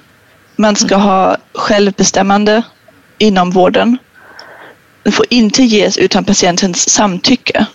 Man 0.56 0.76
ska 0.76 0.96
ha 0.96 1.36
självbestämmande 1.54 2.62
inom 3.18 3.50
vården. 3.50 3.98
Det 5.02 5.10
får 5.10 5.26
inte 5.30 5.62
ges 5.62 5.98
utan 5.98 6.24
patientens 6.24 6.90
samtycke. 6.90 7.66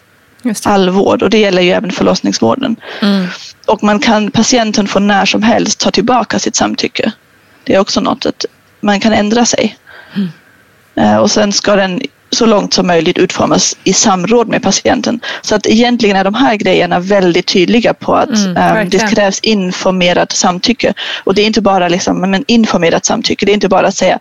All 0.65 0.89
vård 0.89 1.23
och 1.23 1.29
det 1.29 1.37
gäller 1.37 1.61
ju 1.61 1.71
även 1.71 1.91
förlossningsvården. 1.91 2.75
Mm. 3.01 3.27
Och 3.67 3.83
man 3.83 3.99
kan, 3.99 4.31
patienten 4.31 4.87
får 4.87 4.99
när 4.99 5.25
som 5.25 5.43
helst 5.43 5.79
ta 5.79 5.91
tillbaka 5.91 6.39
sitt 6.39 6.55
samtycke. 6.55 7.11
Det 7.63 7.75
är 7.75 7.79
också 7.79 8.01
något 8.01 8.25
att 8.25 8.45
man 8.81 8.99
kan 8.99 9.13
ändra 9.13 9.45
sig. 9.45 9.77
Mm. 10.15 10.29
Eh, 10.95 11.17
och 11.17 11.31
sen 11.31 11.53
ska 11.53 11.75
den 11.75 12.01
så 12.31 12.45
långt 12.45 12.73
som 12.73 12.87
möjligt 12.87 13.17
utformas 13.17 13.77
i 13.83 13.93
samråd 13.93 14.47
med 14.47 14.63
patienten. 14.63 15.19
Så 15.41 15.55
att 15.55 15.67
egentligen 15.67 16.15
är 16.15 16.23
de 16.23 16.33
här 16.33 16.55
grejerna 16.55 16.99
väldigt 16.99 17.47
tydliga 17.47 17.93
på 17.93 18.15
att 18.15 18.29
mm, 18.29 18.77
um, 18.77 18.89
det 18.89 19.11
krävs 19.11 19.39
informerat 19.39 20.31
samtycke. 20.31 20.93
Och 21.23 21.35
det 21.35 21.41
är 21.41 21.45
inte 21.45 21.61
bara 21.61 21.87
liksom, 21.87 22.21
men 22.21 22.43
informerat 22.47 23.05
samtycke, 23.05 23.45
det 23.45 23.51
är 23.51 23.53
inte 23.53 23.69
bara 23.69 23.87
att 23.87 23.95
säga 23.95 24.19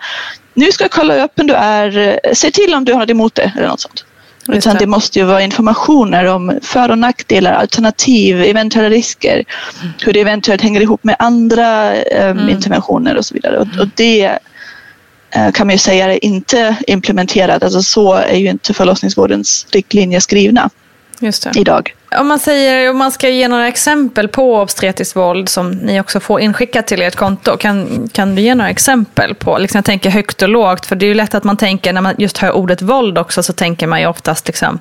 nu 0.55 0.73
ska 0.73 0.85
jag 0.85 0.91
kolla 0.91 1.15
hur 1.15 1.21
öppen 1.21 1.47
du 1.47 1.55
är, 1.55 2.21
se 2.35 2.51
till 2.51 2.75
om 2.75 2.85
du 2.85 2.93
har 2.93 3.01
något 3.01 3.11
emot 3.11 3.35
det 3.35 3.53
eller 3.57 3.69
något 3.69 3.81
sånt. 3.81 4.05
Utan 4.53 4.77
det 4.77 4.87
måste 4.87 5.19
ju 5.19 5.25
vara 5.25 5.43
informationer 5.43 6.25
om 6.25 6.59
för 6.63 6.91
och 6.91 6.99
nackdelar, 6.99 7.53
alternativ, 7.53 8.43
eventuella 8.43 8.91
risker, 8.91 9.35
mm. 9.35 9.93
hur 10.05 10.13
det 10.13 10.21
eventuellt 10.21 10.63
hänger 10.63 10.81
ihop 10.81 11.05
med 11.05 11.17
andra 11.19 11.91
um, 11.93 12.03
mm. 12.15 12.49
interventioner 12.49 13.17
och 13.17 13.25
så 13.25 13.35
vidare. 13.35 13.59
Och, 13.59 13.67
och 13.81 13.89
det 13.95 14.25
Eh, 14.25 14.39
kan 15.31 15.67
man 15.67 15.75
ju 15.75 15.79
säga 15.79 16.13
är 16.13 16.25
inte 16.25 16.77
implementerad. 16.87 17.65
Alltså 17.65 17.83
så 17.83 18.15
är 18.15 18.37
ju 18.37 18.49
inte 18.49 18.75
förlossningsvårdens 18.75 19.67
riktlinjer 19.71 20.21
skrivna 20.21 20.71
idag. 21.55 21.95
Om 22.19 22.29
man, 22.29 22.39
säger, 22.39 22.91
om 22.91 22.99
man 22.99 23.13
ska 23.13 23.29
ge 23.29 23.49
några 23.49 23.69
exempel 23.69 24.29
på 24.29 24.61
obstetriskt 24.61 25.17
våld 25.17 25.49
som 25.49 25.71
ni 25.71 26.01
också 26.01 26.21
får 26.21 26.41
inskickat 26.41 26.87
till 26.87 27.03
ert 27.03 27.17
konto, 27.17 27.57
kan, 27.57 28.09
kan 28.13 28.35
du 28.35 28.43
ge 28.43 28.55
några 28.55 28.71
exempel 28.71 29.35
på, 29.35 29.59
liksom 29.59 29.79
jag 29.79 29.85
tänker 29.85 30.11
högt 30.11 30.43
och 30.43 30.49
lågt, 30.49 30.87
för 30.87 30.97
det 30.97 31.07
är 31.07 31.09
ju 31.09 31.15
lätt 31.15 31.35
att 31.35 31.45
man 31.45 31.57
tänker, 31.57 31.93
när 31.93 32.01
man 32.01 32.15
just 32.19 32.39
hör 32.39 32.53
ordet 32.53 32.83
våld 32.83 33.19
också, 33.19 33.43
så 33.43 33.53
tänker 33.53 33.87
man 33.87 34.01
ju 34.01 34.07
oftast 34.07 34.47
liksom 34.47 34.81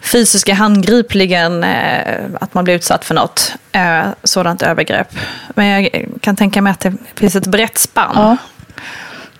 fysiska 0.00 0.54
handgripligen, 0.54 1.64
eh, 1.64 2.24
att 2.40 2.54
man 2.54 2.64
blir 2.64 2.74
utsatt 2.74 3.04
för 3.04 3.14
något 3.14 3.52
eh, 3.72 4.04
sådant 4.24 4.62
övergrepp. 4.62 5.18
Men 5.54 5.66
jag 5.66 6.06
kan 6.20 6.36
tänka 6.36 6.62
mig 6.62 6.70
att 6.70 6.80
det 6.80 6.92
finns 7.14 7.36
ett 7.36 7.46
brett 7.46 7.78
spann. 7.78 8.12
Ja. 8.14 8.36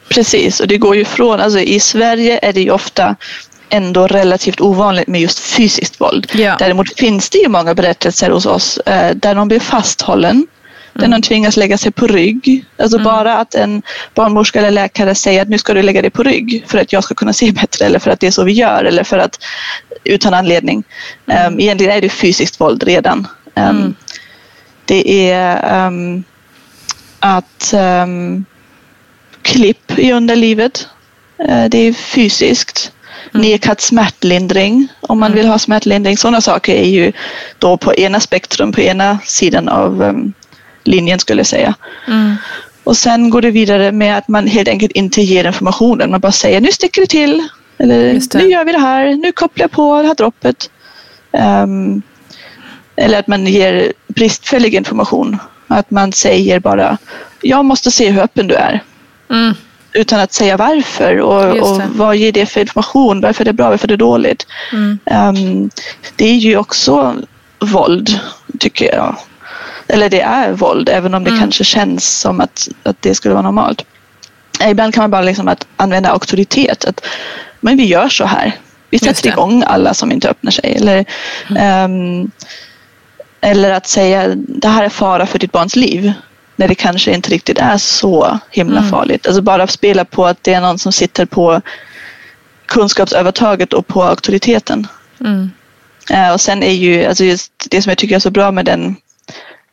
Precis, 0.08 0.60
och 0.60 0.68
det 0.68 0.78
går 0.78 0.96
ju 0.96 1.04
från, 1.04 1.40
alltså 1.40 1.60
i 1.60 1.80
Sverige 1.80 2.38
är 2.42 2.52
det 2.52 2.60
ju 2.60 2.70
ofta 2.70 3.16
ändå 3.68 4.06
relativt 4.06 4.60
ovanligt 4.60 5.08
med 5.08 5.20
just 5.20 5.38
fysiskt 5.38 6.00
våld. 6.00 6.30
Ja. 6.34 6.56
Däremot 6.58 6.98
finns 6.98 7.30
det 7.30 7.38
ju 7.38 7.48
många 7.48 7.75
berättelser 7.75 8.30
hos 8.30 8.46
oss 8.46 8.78
eh, 8.78 9.16
där 9.16 9.34
någon 9.34 9.48
blir 9.48 9.60
fasthållen, 9.60 10.30
mm. 10.30 10.46
där 10.92 11.08
någon 11.08 11.22
tvingas 11.22 11.56
lägga 11.56 11.78
sig 11.78 11.92
på 11.92 12.06
rygg. 12.06 12.64
Alltså 12.78 12.96
mm. 12.96 13.04
bara 13.04 13.38
att 13.38 13.54
en 13.54 13.82
barnmorska 14.14 14.58
eller 14.58 14.70
läkare 14.70 15.14
säger 15.14 15.42
att 15.42 15.48
nu 15.48 15.58
ska 15.58 15.75
du 15.75 15.82
lägga 15.82 16.02
dig 16.02 16.10
på 16.10 16.22
rygg 16.22 16.64
för 16.66 16.78
att 16.78 16.92
jag 16.92 17.04
ska 17.04 17.14
kunna 17.14 17.32
se 17.32 17.52
bättre 17.60 17.84
eller 17.84 17.98
för 17.98 18.10
att 18.10 18.20
det 18.20 18.26
är 18.26 18.30
så 18.30 18.44
vi 18.44 18.52
gör 18.52 18.84
eller 18.84 19.04
för 19.04 19.18
att 19.18 19.38
utan 20.04 20.34
anledning. 20.34 20.84
Mm. 21.26 21.52
Um, 21.52 21.60
egentligen 21.60 21.96
är 21.96 22.00
det 22.00 22.08
fysiskt 22.08 22.60
våld 22.60 22.82
redan. 22.82 23.28
Um, 23.54 23.94
det 24.84 25.30
är 25.30 25.86
um, 25.86 26.25
att 27.20 27.75
um, 27.75 28.44
klipp 29.46 29.98
i 29.98 30.12
underlivet. 30.12 30.88
Eh, 31.48 31.64
det 31.64 31.78
är 31.78 31.92
fysiskt. 31.92 32.92
Mm. 33.34 33.46
Nekat 33.46 33.80
smärtlindring 33.80 34.88
om 35.00 35.18
man 35.18 35.32
mm. 35.32 35.38
vill 35.38 35.48
ha 35.48 35.58
smärtlindring. 35.58 36.16
Sådana 36.16 36.40
saker 36.40 36.74
är 36.74 36.88
ju 36.88 37.12
då 37.58 37.76
på 37.76 37.94
ena 37.94 38.20
spektrum, 38.20 38.72
på 38.72 38.80
ena 38.80 39.18
sidan 39.24 39.68
av 39.68 40.02
um, 40.02 40.32
linjen 40.84 41.18
skulle 41.18 41.40
jag 41.40 41.46
säga. 41.46 41.74
Mm. 42.08 42.36
Och 42.84 42.96
sen 42.96 43.30
går 43.30 43.42
det 43.42 43.50
vidare 43.50 43.92
med 43.92 44.18
att 44.18 44.28
man 44.28 44.46
helt 44.46 44.68
enkelt 44.68 44.92
inte 44.92 45.22
ger 45.22 45.46
informationen. 45.46 46.10
Man 46.10 46.20
bara 46.20 46.32
säger 46.32 46.60
nu 46.60 46.72
sticker 46.72 47.00
det 47.00 47.06
till. 47.06 47.48
Eller 47.78 48.38
nu 48.38 48.48
gör 48.48 48.64
vi 48.64 48.72
det 48.72 48.78
här. 48.78 49.14
Nu 49.14 49.32
kopplar 49.32 49.64
jag 49.64 49.70
på 49.70 50.02
det 50.02 50.08
här 50.08 50.14
droppet. 50.14 50.70
Um, 51.32 52.02
eller 52.96 53.18
att 53.18 53.26
man 53.26 53.46
ger 53.46 53.92
bristfällig 54.08 54.74
information. 54.74 55.38
Att 55.66 55.90
man 55.90 56.12
säger 56.12 56.60
bara 56.60 56.98
jag 57.42 57.64
måste 57.64 57.90
se 57.90 58.10
hur 58.10 58.22
öppen 58.22 58.46
du 58.46 58.54
är. 58.54 58.82
Mm. 59.30 59.54
Utan 59.92 60.21
att 60.21 60.33
säga 60.33 60.56
varför 60.56 61.21
och, 61.21 61.71
och, 61.71 61.83
vad 61.95 62.16
ger 62.16 62.33
det 62.33 62.47
för 62.47 62.61
information, 62.61 63.21
varför 63.21 63.42
är 63.42 63.45
det 63.45 63.52
bra, 63.52 63.71
varför 63.71 63.87
är 63.87 63.88
det 63.88 63.97
dåligt. 63.97 64.47
Mm. 64.73 64.99
Um, 65.04 65.71
det 66.16 66.25
är 66.25 66.35
ju 66.35 66.56
också 66.56 67.14
våld, 67.59 68.21
tycker 68.59 68.95
jag. 68.95 69.16
Eller 69.88 70.11
det 70.11 70.21
är 70.21 70.52
våld, 70.52 70.88
även 70.88 71.14
om 71.14 71.25
det 71.25 71.30
mm. 71.30 71.40
kanske 71.40 71.64
känns 71.64 72.21
som 72.21 72.40
att, 72.40 72.68
att 72.83 73.02
det 73.02 73.14
skulle 73.14 73.35
vara 73.35 73.42
normalt. 73.42 73.85
Ibland 74.64 74.95
kan 74.95 75.02
man 75.02 75.11
bara 75.11 75.23
liksom 75.23 75.49
att 75.49 75.66
använda 75.76 76.11
auktoritet. 76.11 76.85
Att, 76.85 77.06
men 77.61 77.76
vi 77.76 77.85
gör 77.85 78.09
så 78.09 78.25
här. 78.25 78.52
Vi 78.90 78.99
sätter 78.99 79.28
igång 79.28 79.62
alla 79.66 79.95
som 79.95 80.12
inte 80.12 80.28
öppnar 80.28 80.50
sig. 80.50 80.76
Eller, 80.76 81.04
um, 81.85 82.30
Eller 83.40 83.71
att 83.71 83.87
säga 83.87 84.35
det 84.37 84.68
här 84.68 84.85
är 84.85 84.88
fara 84.88 85.26
för 85.26 85.38
ditt 85.38 85.52
barns 85.52 85.76
liv 85.76 86.12
när 86.56 86.68
det 86.68 86.75
kanske 86.75 87.14
inte 87.14 87.30
riktigt 87.30 87.58
är 87.58 87.78
så 87.78 88.38
himla 88.50 88.78
mm. 88.78 88.90
farligt. 88.90 89.26
Alltså 89.26 89.42
bara 89.42 89.66
spela 89.66 90.04
på 90.04 90.26
att 90.26 90.44
det 90.44 90.52
är 90.52 90.60
någon 90.60 90.78
som 90.78 90.92
sitter 90.92 91.26
på 91.26 91.60
kunskapsövertaget 92.66 93.72
och 93.72 93.86
på 93.86 94.02
auktoriteten. 94.02 94.86
Mm. 95.20 95.50
Uh, 96.10 96.32
och 96.32 96.40
sen 96.40 96.62
är 96.62 96.72
ju 96.72 97.04
alltså 97.04 97.25
just 97.25 97.52
det 97.70 97.82
som 97.82 97.90
jag 97.90 97.98
tycker 97.98 98.16
är 98.16 98.20
så 98.20 98.30
bra 98.30 98.50
med 98.50 98.64
den 98.64 98.96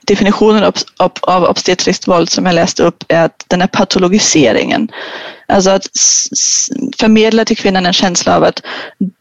definitionen 0.06 0.64
av, 0.98 1.12
av 1.22 1.44
obstetriskt 1.44 2.08
våld 2.08 2.30
som 2.30 2.46
jag 2.46 2.56
läste 2.56 2.84
upp 2.84 3.04
är 3.08 3.26
att 3.26 3.46
den 3.48 3.62
är 3.62 3.68
patologiseringen. 3.68 4.90
Alltså 5.48 5.70
att 5.70 5.88
förmedla 6.98 7.46
till 7.46 7.58
kvinnan 7.58 7.86
en 7.86 7.94
känsla 7.94 8.36
av 8.36 8.44
att 8.44 8.62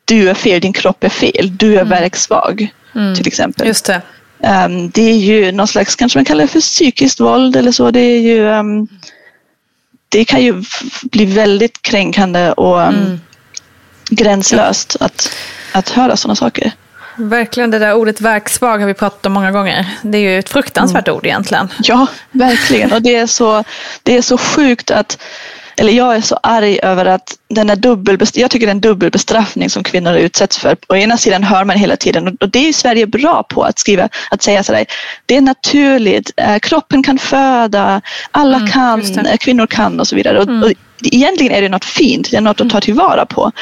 du 0.05 0.31
är 0.31 0.35
fel, 0.35 0.61
din 0.61 0.73
kropp 0.73 1.05
är 1.05 1.09
fel, 1.09 1.57
du 1.57 1.73
är 1.73 1.83
mm. 1.83 1.89
verksvag 1.89 2.69
mm. 2.95 3.15
till 3.15 3.27
exempel. 3.27 3.67
Just 3.67 3.85
det. 3.85 4.03
Um, 4.43 4.91
det 4.91 5.03
är 5.03 5.17
ju 5.17 5.53
någon 5.53 5.69
slags, 5.69 5.97
kanske 5.97 6.19
man 6.19 6.25
kallar 6.25 6.43
det 6.43 6.49
för 6.49 6.61
psykiskt 6.61 7.21
våld 7.21 7.57
eller 7.57 7.73
så. 7.73 7.91
Det 7.91 8.01
är 8.01 8.21
ju 8.21 8.45
um, 8.47 8.89
det 10.09 10.25
kan 10.25 10.43
ju 10.43 10.63
bli 11.03 11.25
väldigt 11.25 11.83
kränkande 11.83 12.53
och 12.53 12.79
um, 12.79 12.89
mm. 12.89 13.21
gränslöst 14.11 14.97
att, 15.01 15.33
att 15.73 15.89
höra 15.89 16.17
sådana 16.17 16.37
saker. 16.37 16.73
Verkligen, 17.17 17.71
det 17.71 17.79
där 17.79 17.95
ordet 17.95 18.21
verksvag 18.21 18.79
har 18.79 18.87
vi 18.87 18.95
pratat 18.95 19.27
om 19.27 19.33
många 19.33 19.53
gånger. 19.53 19.87
Det 20.03 20.19
är 20.19 20.23
ju 20.23 20.39
ett 20.39 20.49
fruktansvärt 20.49 21.09
mm. 21.09 21.17
ord 21.17 21.27
egentligen. 21.27 21.69
Ja, 21.83 22.07
verkligen. 22.31 22.93
Och 22.93 23.03
det 23.03 23.17
är 23.17 23.27
så, 23.27 23.65
det 24.03 24.17
är 24.17 24.23
så 24.23 24.39
sjukt 24.39 24.91
att 24.91 25.23
eller 25.77 25.93
jag 25.93 26.17
är 26.17 26.21
så 26.21 26.39
arg 26.43 26.79
över 26.83 27.05
att 27.05 27.39
den 27.49 27.71
är 27.71 27.77
dubbel, 27.77 28.19
jag 28.35 28.51
tycker 28.51 28.67
det 28.67 28.71
är 28.71 28.75
en 28.75 28.81
dubbelbestraffning 28.81 29.71
som 29.71 29.85
kvinnor 29.85 30.15
utsätts 30.15 30.59
för. 30.59 30.77
Å 30.89 30.97
ena 30.97 31.17
sidan 31.17 31.43
hör 31.43 31.65
man 31.65 31.77
hela 31.77 31.97
tiden 31.97 32.37
och 32.41 32.51
det 32.51 32.69
är 32.69 32.73
Sverige 32.73 33.07
bra 33.07 33.43
på 33.43 33.63
att 33.63 33.79
skriva, 33.79 34.09
att 34.31 34.43
säga 34.43 34.63
sådär, 34.63 34.87
det 35.27 35.37
är 35.37 35.41
naturligt, 35.41 36.31
eh, 36.37 36.59
kroppen 36.59 37.03
kan 37.03 37.19
föda, 37.19 38.01
alla 38.31 38.57
mm, 38.57 38.71
kan, 38.71 39.27
eh, 39.27 39.37
kvinnor 39.37 39.67
kan 39.67 40.01
och 40.01 40.09
så 40.09 40.17
vidare. 40.17 40.39
Och, 40.39 40.49
mm. 40.49 40.63
och 40.63 40.73
egentligen 41.03 41.53
är 41.53 41.63
det 41.63 41.69
något 41.69 41.85
fint, 41.85 42.31
det 42.31 42.37
är 42.37 42.41
något 42.41 42.61
att 42.61 42.71
ta 42.71 42.81
tillvara 42.81 43.27
på. 43.27 43.53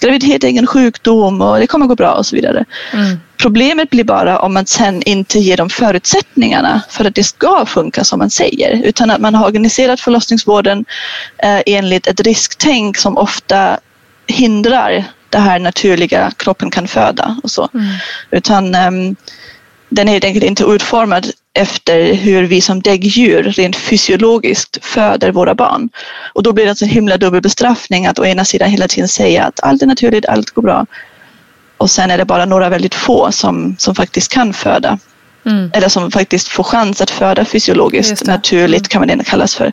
Graviditet 0.00 0.44
är 0.44 0.48
ingen 0.48 0.66
sjukdom 0.66 1.40
och 1.40 1.58
det 1.58 1.66
kommer 1.66 1.86
gå 1.86 1.94
bra 1.94 2.12
och 2.12 2.26
så 2.26 2.36
vidare. 2.36 2.64
Mm. 2.92 3.18
Problemet 3.38 3.90
blir 3.90 4.04
bara 4.04 4.38
om 4.38 4.54
man 4.54 4.66
sen 4.66 5.02
inte 5.02 5.38
ger 5.38 5.56
dem 5.56 5.70
förutsättningarna 5.70 6.82
för 6.90 7.04
att 7.04 7.14
det 7.14 7.24
ska 7.24 7.66
funka 7.66 8.04
som 8.04 8.18
man 8.18 8.30
säger, 8.30 8.82
utan 8.84 9.10
att 9.10 9.20
man 9.20 9.34
har 9.34 9.46
organiserat 9.46 10.00
förlossningsvården 10.00 10.84
eh, 11.38 11.60
enligt 11.66 12.06
ett 12.06 12.20
risktänk 12.20 12.96
som 12.96 13.16
ofta 13.16 13.78
hindrar 14.26 15.04
det 15.30 15.38
här 15.38 15.58
naturliga 15.58 16.32
kroppen 16.36 16.70
kan 16.70 16.88
föda 16.88 17.36
och 17.42 17.50
så. 17.50 17.68
Mm. 17.74 17.86
Utan 18.30 18.74
um, 18.74 19.16
den 19.88 20.08
är 20.08 20.12
helt 20.12 20.24
enkelt 20.24 20.44
inte 20.44 20.64
utformad 20.64 21.30
efter 21.52 22.14
hur 22.14 22.42
vi 22.42 22.60
som 22.60 22.82
däggdjur 22.82 23.42
rent 23.42 23.76
fysiologiskt 23.76 24.84
föder 24.84 25.32
våra 25.32 25.54
barn. 25.54 25.88
Och 26.34 26.42
då 26.42 26.52
blir 26.52 26.64
det 26.64 26.70
en 26.70 26.76
så 26.76 26.84
himla 26.84 27.16
dubbel 27.16 27.42
bestraffning 27.42 28.06
att 28.06 28.18
å 28.18 28.24
ena 28.24 28.44
sidan 28.44 28.70
hela 28.70 28.88
tiden 28.88 29.08
säga 29.08 29.44
att 29.44 29.60
allt 29.62 29.82
är 29.82 29.86
naturligt, 29.86 30.26
allt 30.26 30.50
går 30.50 30.62
bra. 30.62 30.86
Och 31.78 31.90
sen 31.90 32.10
är 32.10 32.18
det 32.18 32.24
bara 32.24 32.44
några 32.44 32.68
väldigt 32.68 32.94
få 32.94 33.32
som, 33.32 33.76
som 33.78 33.94
faktiskt 33.94 34.32
kan 34.32 34.52
föda. 34.52 34.98
Mm. 35.46 35.70
Eller 35.74 35.88
som 35.88 36.10
faktiskt 36.10 36.48
får 36.48 36.64
chans 36.64 37.00
att 37.00 37.10
föda 37.10 37.44
fysiologiskt, 37.44 38.26
naturligt 38.26 38.88
kan 38.88 39.00
man 39.00 39.18
det 39.18 39.24
kallas 39.24 39.54
för. 39.54 39.72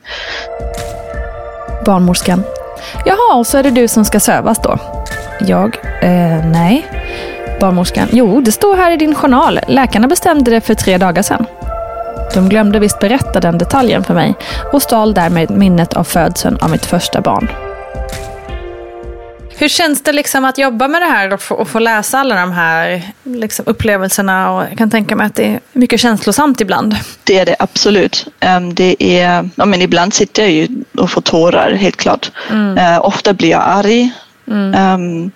Barnmorskan. 1.85 2.43
Jaha, 3.05 3.35
och 3.35 3.47
så 3.47 3.57
är 3.57 3.63
det 3.63 3.71
du 3.71 3.87
som 3.87 4.05
ska 4.05 4.19
sövas 4.19 4.59
då? 4.61 4.77
Jag? 5.41 5.77
Eh, 6.01 6.45
nej. 6.45 6.85
Barnmorskan. 7.59 8.07
Jo, 8.11 8.41
det 8.41 8.51
står 8.51 8.75
här 8.75 8.91
i 8.91 8.97
din 8.97 9.15
journal. 9.15 9.59
Läkarna 9.67 10.07
bestämde 10.07 10.51
det 10.51 10.61
för 10.61 10.73
tre 10.73 10.97
dagar 10.97 11.21
sedan. 11.21 11.45
De 12.33 12.49
glömde 12.49 12.79
visst 12.79 12.99
berätta 12.99 13.39
den 13.39 13.57
detaljen 13.57 14.03
för 14.03 14.13
mig 14.13 14.35
och 14.73 14.81
stal 14.81 15.13
därmed 15.13 15.51
minnet 15.51 15.93
av 15.93 16.03
födseln 16.03 16.57
av 16.61 16.71
mitt 16.71 16.85
första 16.85 17.21
barn. 17.21 17.49
Hur 19.63 19.69
känns 19.69 20.03
det 20.03 20.11
liksom 20.11 20.45
att 20.45 20.57
jobba 20.57 20.87
med 20.87 21.01
det 21.01 21.05
här 21.05 21.33
och 21.33 21.41
få, 21.41 21.55
och 21.55 21.69
få 21.69 21.79
läsa 21.79 22.19
alla 22.19 22.35
de 22.35 22.51
här 22.51 23.01
liksom 23.23 23.65
upplevelserna? 23.67 24.51
Och 24.51 24.63
jag 24.63 24.77
kan 24.77 24.89
tänka 24.89 25.15
mig 25.15 25.27
att 25.27 25.35
det 25.35 25.45
är 25.45 25.59
mycket 25.73 25.99
känslosamt 25.99 26.61
ibland. 26.61 26.95
Det 27.23 27.39
är 27.39 27.45
det 27.45 27.55
absolut. 27.59 28.27
Ehm, 28.39 28.73
det 28.73 29.03
är, 29.03 29.49
ja, 29.55 29.65
men 29.65 29.81
ibland 29.81 30.13
sitter 30.13 30.41
jag 30.41 30.51
ju 30.51 30.67
och 30.97 31.11
får 31.11 31.21
tårar, 31.21 31.71
helt 31.71 31.97
klart. 31.97 32.31
Mm. 32.49 32.77
Uh, 32.77 33.05
ofta 33.05 33.33
blir 33.33 33.49
jag 33.49 33.63
arg. 33.65 34.11
Mm. 34.47 34.93
Um, 34.93 35.31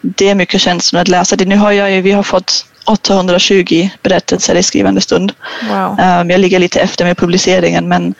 det 0.00 0.28
är 0.28 0.34
mycket 0.34 0.60
känslor 0.60 1.02
att 1.02 1.08
läsa 1.08 1.36
det. 1.36 1.44
Nu 1.44 1.56
har 1.56 1.72
jag 1.72 1.90
ju, 1.90 2.00
vi 2.00 2.12
har 2.12 2.22
fått 2.22 2.66
820 2.86 3.88
berättelser 4.02 4.54
i 4.54 4.62
skrivande 4.62 5.00
stund. 5.00 5.32
Wow. 5.70 5.96
Jag 6.30 6.40
ligger 6.40 6.58
lite 6.58 6.80
efter 6.80 7.04
med 7.04 7.16
publiceringen 7.16 7.88
men 7.88 8.14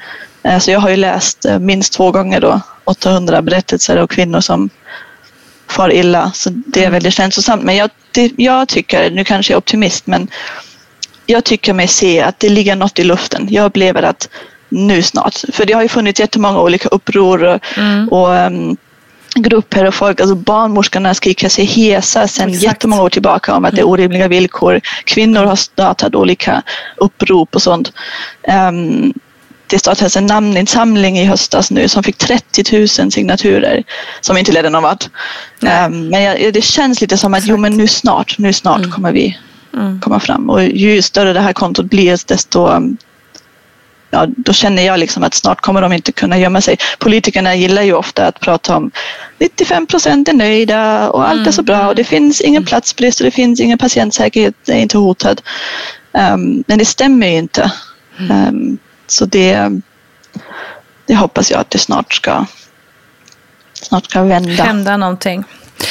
uh, 0.49 0.59
så 0.59 0.71
jag 0.71 0.81
har 0.81 0.91
ju 0.91 0.97
läst 0.97 1.47
uh, 1.47 1.59
minst 1.59 1.93
två 1.93 2.11
gånger 2.11 2.41
då 2.41 2.61
800 2.85 3.43
berättelser 3.43 3.97
av 3.97 4.07
kvinnor 4.07 4.41
som 4.41 4.71
far 5.73 5.93
illa. 5.93 6.33
Så 6.35 6.51
det 6.51 6.81
är 6.81 6.85
mm. 6.85 6.93
väldigt 6.93 7.15
känslosamt. 7.15 7.63
Men 7.63 7.77
jag, 7.77 7.91
det, 8.13 8.33
jag 8.37 8.69
tycker, 8.69 9.11
nu 9.11 9.25
kanske 9.25 9.53
jag 9.53 9.57
är 9.57 9.59
optimist, 9.59 10.07
men 10.07 10.29
jag 11.27 11.45
tycker 11.45 11.73
mig 11.73 11.89
se 11.89 12.21
att 12.21 12.41
det 12.41 12.49
ligger 12.49 12.77
något 12.77 12.99
i 12.99 13.05
luften. 13.05 13.47
Jag 13.51 13.65
upplever 13.65 14.03
att 14.03 14.29
nu 14.69 15.03
snart, 15.03 15.35
för 15.53 15.65
det 15.65 15.73
har 15.73 15.83
ju 15.83 15.89
funnits 15.89 16.21
jättemånga 16.21 16.61
olika 16.61 16.89
uppror 16.89 17.45
och, 17.45 17.79
mm. 17.79 18.09
och 18.09 18.29
um, 18.29 18.77
grupper 19.35 19.85
och 19.85 19.95
folk, 19.95 20.21
alltså 20.21 20.35
barnmorskorna 20.35 21.15
skriker 21.15 21.49
sig 21.49 21.65
hesa 21.65 22.29
sedan 22.29 22.49
Exakt. 22.49 22.65
jättemånga 22.65 23.03
år 23.03 23.11
tillbaka 23.11 23.55
om 23.55 23.65
att 23.65 23.71
det 23.71 23.81
är 23.81 23.83
mm. 23.83 23.93
orimliga 23.93 24.29
villkor. 24.29 24.81
Kvinnor 25.05 25.45
har 25.45 25.57
startat 25.57 26.15
olika 26.15 26.63
upprop 26.97 27.55
och 27.55 27.63
sånt. 27.63 27.93
Um, 28.69 29.13
det 29.73 29.79
startades 29.79 30.17
en 30.17 30.27
namninsamling 30.27 31.19
i 31.19 31.25
höstas 31.25 31.71
nu 31.71 31.89
som 31.89 32.03
fick 32.03 32.19
30 32.19 32.79
000 32.79 33.13
signaturer 33.13 33.85
som 34.21 34.37
inte 34.37 34.53
ledde 34.53 34.71
någon 34.71 34.83
vart. 34.83 35.05
Um, 35.61 36.09
men 36.09 36.23
jag, 36.23 36.55
det 36.55 36.65
känns 36.65 37.01
lite 37.01 37.17
som 37.17 37.35
att 37.35 37.47
jo, 37.47 37.57
men 37.57 37.77
nu 37.77 37.89
snart, 37.89 38.39
nu 38.39 38.53
snart 38.53 38.79
mm. 38.79 38.91
kommer 38.91 39.13
vi 39.13 39.39
mm. 39.75 40.01
komma 40.01 40.21
fram 40.21 40.51
och 40.51 40.63
ju 40.65 41.03
större 41.03 41.33
det 41.33 41.41
här 41.41 41.53
kontot 41.53 41.87
blir 41.87 42.19
desto 42.27 42.81
ja, 44.11 44.27
då 44.37 44.53
känner 44.53 44.83
jag 44.83 45.01
liksom 45.01 45.23
att 45.23 45.35
snart 45.35 45.61
kommer 45.61 45.83
de 45.83 45.93
inte 45.93 46.13
kunna 46.13 46.39
gömma 46.39 46.61
sig. 46.61 46.77
Politikerna 46.99 47.55
gillar 47.55 47.83
ju 47.83 47.93
ofta 47.93 48.27
att 48.27 48.41
prata 48.41 48.77
om 48.77 48.91
95 49.39 49.87
procent 49.87 50.29
är 50.29 50.33
nöjda 50.33 51.11
och 51.11 51.29
allt 51.29 51.47
är 51.47 51.53
så 51.53 51.63
bra 51.63 51.89
och 51.89 51.95
det 51.95 52.05
finns 52.05 52.41
ingen 52.41 52.63
mm. 52.63 52.67
platsbrist 52.67 53.21
och 53.21 53.25
det 53.25 53.31
finns 53.31 53.61
ingen 53.61 53.79
patientsäkerhet, 53.79 54.55
det 54.65 54.73
är 54.73 54.81
inte 54.81 54.99
hotad. 54.99 55.41
Um, 56.13 56.65
men 56.67 56.79
det 56.79 56.85
stämmer 56.85 57.27
ju 57.27 57.37
inte. 57.37 57.73
Um, 58.31 58.79
så 59.13 59.25
det, 59.25 59.71
det 61.07 61.15
hoppas 61.15 61.51
jag 61.51 61.61
att 61.61 61.71
det 61.71 61.79
snart 61.79 62.15
ska, 62.15 62.45
snart 63.73 64.05
ska 64.05 64.23
vända. 64.23 64.65
Hända 64.65 64.97
någonting. 64.97 65.45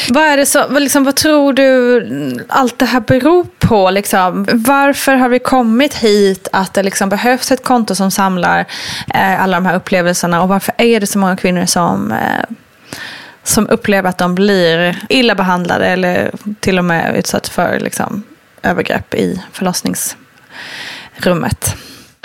Vad, 0.09 0.23
är 0.23 0.37
det 0.37 0.45
så, 0.45 0.79
liksom, 0.79 1.03
vad 1.03 1.15
tror 1.15 1.53
du 1.53 2.45
allt 2.49 2.79
det 2.79 2.85
här 2.85 2.99
beror 2.99 3.47
på? 3.59 3.91
Liksom? 3.91 4.47
Varför 4.53 5.15
har 5.15 5.29
vi 5.29 5.39
kommit 5.39 5.95
hit 5.95 6.47
att 6.51 6.73
det 6.73 6.83
liksom 6.83 7.09
behövs 7.09 7.51
ett 7.51 7.63
konto 7.63 7.95
som 7.95 8.11
samlar 8.11 8.59
eh, 9.13 9.43
alla 9.43 9.57
de 9.57 9.65
här 9.65 9.75
upplevelserna? 9.75 10.41
Och 10.41 10.49
varför 10.49 10.73
är 10.77 10.99
det 10.99 11.07
så 11.07 11.19
många 11.19 11.37
kvinnor 11.37 11.65
som, 11.65 12.11
eh, 12.11 12.45
som 13.43 13.69
upplever 13.69 14.09
att 14.09 14.17
de 14.17 14.35
blir 14.35 15.01
illa 15.09 15.35
behandlade 15.35 15.85
eller 15.85 16.31
till 16.59 16.77
och 16.77 16.85
med 16.85 17.15
utsatt 17.15 17.47
för 17.47 17.79
liksom, 17.79 18.23
övergrepp 18.63 19.13
i 19.13 19.41
förlossningsrummet? 19.51 21.75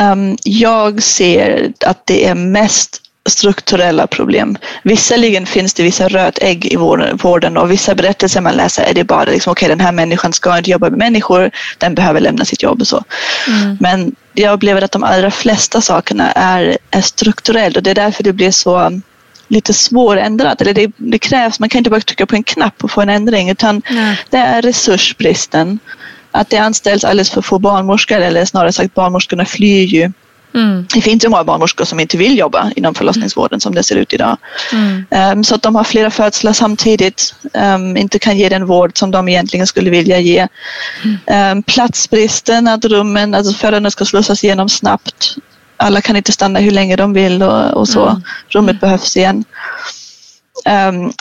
Um, 0.02 0.36
jag 0.44 1.02
ser 1.02 1.72
att 1.80 2.06
det 2.06 2.26
är 2.26 2.34
mest 2.34 3.02
strukturella 3.28 4.06
problem. 4.06 4.56
Visserligen 4.82 5.46
finns 5.46 5.74
det 5.74 5.82
vissa 5.82 6.08
rötägg 6.08 6.72
i 6.72 6.76
vården 7.22 7.56
och 7.56 7.70
vissa 7.70 7.94
berättelser 7.94 8.40
man 8.40 8.54
läser 8.54 8.82
är 8.82 8.94
det 8.94 9.04
bara 9.04 9.24
liksom, 9.24 9.50
okej 9.50 9.66
okay, 9.66 9.76
den 9.76 9.86
här 9.86 9.92
människan 9.92 10.32
ska 10.32 10.58
inte 10.58 10.70
jobba 10.70 10.90
med 10.90 10.98
människor, 10.98 11.50
den 11.78 11.94
behöver 11.94 12.20
lämna 12.20 12.44
sitt 12.44 12.62
jobb 12.62 12.80
och 12.80 12.86
så. 12.86 13.04
Mm. 13.46 13.76
Men 13.80 14.14
jag 14.32 14.52
upplever 14.52 14.82
att 14.82 14.92
de 14.92 15.04
allra 15.04 15.30
flesta 15.30 15.80
sakerna 15.80 16.32
är, 16.32 16.78
är 16.90 17.00
strukturellt 17.00 17.76
och 17.76 17.82
det 17.82 17.90
är 17.90 17.94
därför 17.94 18.22
det 18.22 18.32
blir 18.32 18.50
så 18.50 19.00
lite 19.48 19.72
svårändrat. 19.72 20.60
Eller 20.60 20.74
det, 20.74 20.92
det, 20.96 21.18
krävs, 21.18 21.60
man 21.60 21.68
kan 21.68 21.78
inte 21.78 21.90
bara 21.90 22.00
trycka 22.00 22.26
på 22.26 22.36
en 22.36 22.42
knapp 22.42 22.84
och 22.84 22.90
få 22.90 23.00
en 23.00 23.08
ändring 23.08 23.50
utan 23.50 23.82
mm. 23.90 24.14
det 24.30 24.38
är 24.38 24.62
resursbristen. 24.62 25.78
Att 26.36 26.50
det 26.50 26.58
anställs 26.58 27.04
alldeles 27.04 27.30
för 27.30 27.42
få 27.42 27.58
barnmorskor 27.58 28.18
eller 28.18 28.44
snarare 28.44 28.72
sagt 28.72 28.94
barnmorskorna 28.94 29.44
flyr 29.44 29.84
ju 29.86 30.12
Mm. 30.56 30.86
Det 30.94 31.00
finns 31.00 31.24
ju 31.24 31.28
många 31.28 31.44
barnmorskor 31.44 31.84
som 31.84 32.00
inte 32.00 32.16
vill 32.16 32.38
jobba 32.38 32.70
inom 32.76 32.94
förlossningsvården 32.94 33.60
som 33.60 33.74
det 33.74 33.82
ser 33.82 33.96
ut 33.96 34.12
idag. 34.12 34.36
Mm. 34.72 35.06
Um, 35.38 35.44
så 35.44 35.54
att 35.54 35.62
de 35.62 35.74
har 35.74 35.84
flera 35.84 36.10
födslar 36.10 36.52
samtidigt, 36.52 37.34
um, 37.54 37.96
inte 37.96 38.18
kan 38.18 38.38
ge 38.38 38.48
den 38.48 38.66
vård 38.66 38.98
som 38.98 39.10
de 39.10 39.28
egentligen 39.28 39.66
skulle 39.66 39.90
vilja 39.90 40.18
ge. 40.18 40.48
Mm. 41.04 41.56
Um, 41.56 41.62
platsbristen, 41.62 42.68
att 42.68 42.84
rummen, 42.84 43.34
alltså 43.34 43.52
födarna 43.52 43.90
ska 43.90 44.04
slussas 44.04 44.44
igenom 44.44 44.68
snabbt. 44.68 45.34
Alla 45.76 46.00
kan 46.00 46.16
inte 46.16 46.32
stanna 46.32 46.58
hur 46.58 46.70
länge 46.70 46.96
de 46.96 47.12
vill 47.12 47.42
och, 47.42 47.74
och 47.74 47.88
så. 47.88 48.08
Mm. 48.08 48.22
Rummet 48.48 48.80
behövs 48.80 49.16
igen. 49.16 49.44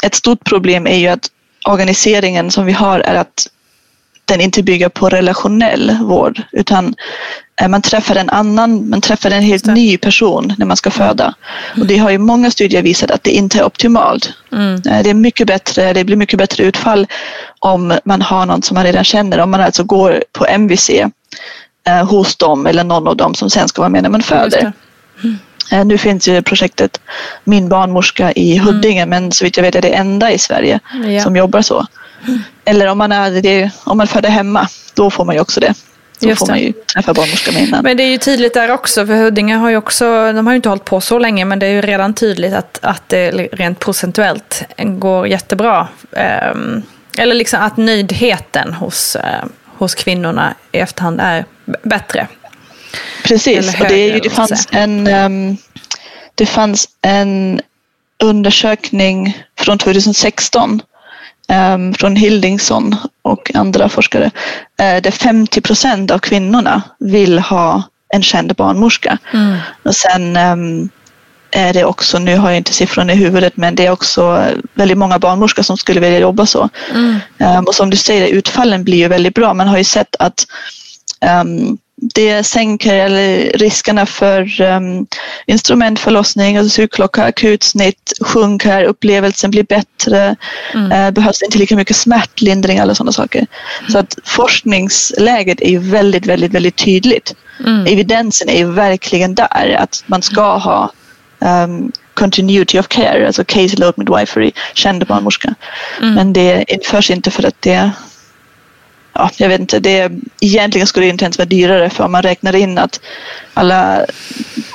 ett 0.04 0.16
stort 0.16 0.44
problem 0.44 0.88
är 0.88 0.98
ju 0.98 1.08
att 1.08 1.30
organiseringen 1.68 2.52
som 2.52 2.66
vi 2.66 2.72
har 2.72 3.00
är 3.00 3.16
att 3.16 3.48
den 4.26 4.42
inte 4.42 4.64
bygger 4.64 4.90
på 4.90 5.10
relationell 5.10 5.98
vård 6.02 6.42
utan 6.52 6.96
eh, 7.62 7.68
man 7.68 7.82
träffar 7.82 8.16
en 8.16 8.30
annan, 8.30 8.90
man 8.90 9.02
träffar 9.02 9.32
en 9.32 9.44
helt 9.44 9.66
ny 9.66 9.98
person 9.98 10.54
när 10.58 10.66
man 10.66 10.78
ska 10.78 10.92
föda. 10.92 11.34
Och 11.80 11.86
det 11.86 11.98
har 11.98 12.10
ju 12.10 12.18
många 12.18 12.52
studier 12.52 12.82
visat 12.82 13.12
att 13.12 13.24
det 13.24 13.32
inte 13.32 13.60
är 13.60 13.66
optimalt. 13.66 14.34
Mm. 14.52 14.74
Eh, 14.74 15.04
det 15.04 15.10
är 15.10 15.14
mycket 15.14 15.48
bättre, 15.48 15.94
det 15.94 16.04
blir 16.04 16.16
mycket 16.16 16.40
bättre 16.40 16.64
utfall 16.64 17.08
om 17.60 18.00
man 18.06 18.22
har 18.22 18.46
någon 18.46 18.64
som 18.64 18.76
man 18.76 18.84
redan 18.84 19.04
känner, 19.04 19.40
om 19.40 19.52
man 19.52 19.62
alltså 19.62 19.84
går 19.84 20.24
på 20.32 20.46
MVC 20.46 20.90
eh, 21.88 22.06
hos 22.06 22.36
dem 22.36 22.68
eller 22.68 22.84
någon 22.84 23.08
av 23.08 23.16
dem 23.16 23.36
som 23.36 23.50
sen 23.50 23.68
ska 23.68 23.82
vara 23.82 23.90
med 23.90 24.04
när 24.04 24.10
man 24.10 24.22
föder. 24.22 24.74
Mm. 25.24 25.38
Eh, 25.72 25.86
nu 25.86 25.98
finns 25.98 26.28
ju 26.28 26.42
projektet 26.42 27.02
Min 27.44 27.70
barnmorska 27.70 28.32
i 28.32 28.58
Huddinge 28.58 29.02
mm. 29.02 29.10
men 29.10 29.32
så 29.32 29.46
vitt 29.46 29.58
jag 29.58 29.64
vet 29.64 29.76
är 29.76 29.82
det 29.82 29.96
enda 29.96 30.32
i 30.32 30.38
Sverige 30.38 30.80
ja. 31.08 31.22
som 31.22 31.36
jobbar 31.36 31.62
så. 31.62 31.86
Eller 32.66 32.88
om 32.88 32.98
man, 32.98 33.12
är 33.12 33.42
det, 33.42 33.72
om 33.84 33.98
man 33.98 34.08
föder 34.08 34.30
hemma, 34.30 34.68
då 34.94 35.12
får 35.12 35.26
man 35.26 35.36
ju 35.36 35.42
också 35.42 35.60
det. 35.60 35.74
Då 36.20 36.30
Just 36.30 36.40
får 36.40 36.48
man 36.48 36.60
ju 36.60 36.74
träffa 36.74 37.14
barnmorskan 37.14 37.58
innan. 37.58 37.84
Men 37.84 37.98
det 37.98 38.04
är 38.04 38.08
ju 38.08 38.18
tydligt 38.18 38.54
där 38.54 38.72
också, 38.72 39.06
för 39.06 39.16
Huddinge 39.16 39.56
har 39.56 39.70
ju 39.70 39.78
också, 39.78 40.06
de 40.34 40.48
har 40.48 40.54
ju 40.54 40.56
inte 40.56 40.70
hållit 40.70 40.86
på 40.86 41.02
så 41.02 41.20
länge, 41.20 41.46
men 41.46 41.60
det 41.60 41.66
är 41.66 41.72
ju 41.72 41.82
redan 41.82 42.14
tydligt 42.14 42.54
att, 42.54 42.80
att 42.82 43.10
det 43.10 43.32
rent 43.32 43.80
procentuellt 43.80 44.64
går 44.78 45.28
jättebra. 45.28 45.88
Um, 46.52 46.84
eller 47.18 47.36
liksom 47.36 47.62
att 47.62 47.78
nöjdheten 47.78 48.74
hos, 48.74 49.16
uh, 49.16 49.50
hos 49.66 49.96
kvinnorna 49.96 50.54
i 50.72 50.78
efterhand 50.78 51.20
är 51.22 51.46
bättre. 51.84 52.28
Precis, 53.24 53.80
och 53.82 53.88
det, 53.88 53.96
är 53.96 54.14
ju, 54.14 54.20
det 54.20 54.30
fanns 54.30 54.68
en 54.72 55.08
um, 55.08 55.58
det 56.36 56.46
fanns 56.46 56.90
en 57.02 57.62
undersökning 58.24 59.38
från 59.60 59.78
2016 59.78 60.72
um, 60.72 60.82
från 61.98 62.16
Hildingsson 62.16 62.96
och 63.22 63.52
andra 63.56 63.90
forskare 63.90 64.26
uh, 64.26 65.02
där 65.02 65.12
50 65.12 65.62
procent 65.62 66.12
av 66.12 66.20
kvinnorna 66.20 66.82
vill 67.00 67.40
ha 67.40 67.84
en 68.14 68.24
känd 68.24 68.56
barnmorska. 68.56 69.18
Mm. 69.34 69.58
Och 69.84 69.96
sen 69.96 70.38
um, 70.38 70.90
är 71.52 71.74
det 71.74 71.86
också, 71.86 72.20
nu 72.20 72.38
har 72.38 72.50
jag 72.50 72.58
inte 72.58 72.74
siffrorna 72.74 73.14
i 73.14 73.16
huvudet, 73.16 73.58
men 73.58 73.76
det 73.76 73.86
är 73.86 73.92
också 73.92 74.46
väldigt 74.74 74.98
många 74.98 75.20
barnmorskor 75.20 75.64
som 75.64 75.78
skulle 75.78 76.00
vilja 76.00 76.20
jobba 76.20 76.46
så. 76.46 76.70
Mm. 76.94 77.20
Um, 77.38 77.66
och 77.66 77.76
som 77.76 77.90
du 77.90 77.98
säger, 77.98 78.28
utfallen 78.28 78.84
blir 78.84 78.98
ju 78.98 79.08
väldigt 79.08 79.36
bra. 79.36 79.54
Man 79.54 79.68
har 79.68 79.78
ju 79.78 79.84
sett 79.84 80.16
att 80.20 80.46
um, 81.42 81.78
det 82.02 82.44
sänker 82.44 82.96
eller 82.96 83.52
riskerna 83.58 84.06
för 84.06 84.62
um, 84.62 85.08
instrumentförlossning, 85.46 86.58
alltså 86.58 86.76
sugklocka, 86.76 87.24
akutsnitt 87.24 88.14
sjunker, 88.22 88.84
upplevelsen 88.84 89.52
blir 89.52 89.64
bättre, 89.64 90.36
mm. 90.74 90.92
uh, 90.92 91.12
behövs 91.12 91.44
inte 91.44 91.58
lika 91.58 91.76
mycket 91.76 91.96
smärtlindring 91.96 92.78
eller 92.78 92.94
sådana 92.94 93.12
saker. 93.12 93.40
Mm. 93.80 93.92
Så 93.92 93.98
att 93.98 94.18
forskningsläget 94.24 95.62
är 95.62 95.70
ju 95.70 95.80
väldigt, 95.80 96.26
väldigt, 96.26 96.52
väldigt 96.52 96.78
tydligt. 96.78 97.36
Mm. 97.60 97.86
Evidensen 97.86 98.50
är 98.50 98.58
ju 98.58 98.72
verkligen 98.72 99.36
där 99.36 99.78
att 99.80 100.04
man 100.06 100.22
ska 100.22 100.58
ha 100.58 100.92
um, 101.40 101.92
continuity 102.14 102.80
of 102.80 102.88
care, 102.88 103.28
alltså 103.28 103.44
case 103.44 103.78
load 103.78 103.94
midwifery, 103.98 104.52
känd 104.74 105.08
barnmorska. 105.08 105.56
Mm. 106.02 106.14
Men 106.14 106.34
det 106.34 106.66
införs 106.68 107.12
inte 107.12 107.32
för 107.32 107.48
att 107.48 107.62
det 107.62 107.92
ja, 109.16 109.30
jag 109.38 109.50
vet 109.50 109.60
inte, 109.60 109.80
det, 109.80 110.12
egentligen 110.42 110.88
skulle 110.88 111.06
det 111.06 111.10
inte 111.10 111.26
ens 111.26 111.38
vara 111.38 111.46
dyrare 111.46 111.90
för 111.90 112.04
om 112.04 112.12
man 112.12 112.22
räknar 112.22 112.56
in 112.56 112.78
att 112.78 113.00
alla 113.54 114.06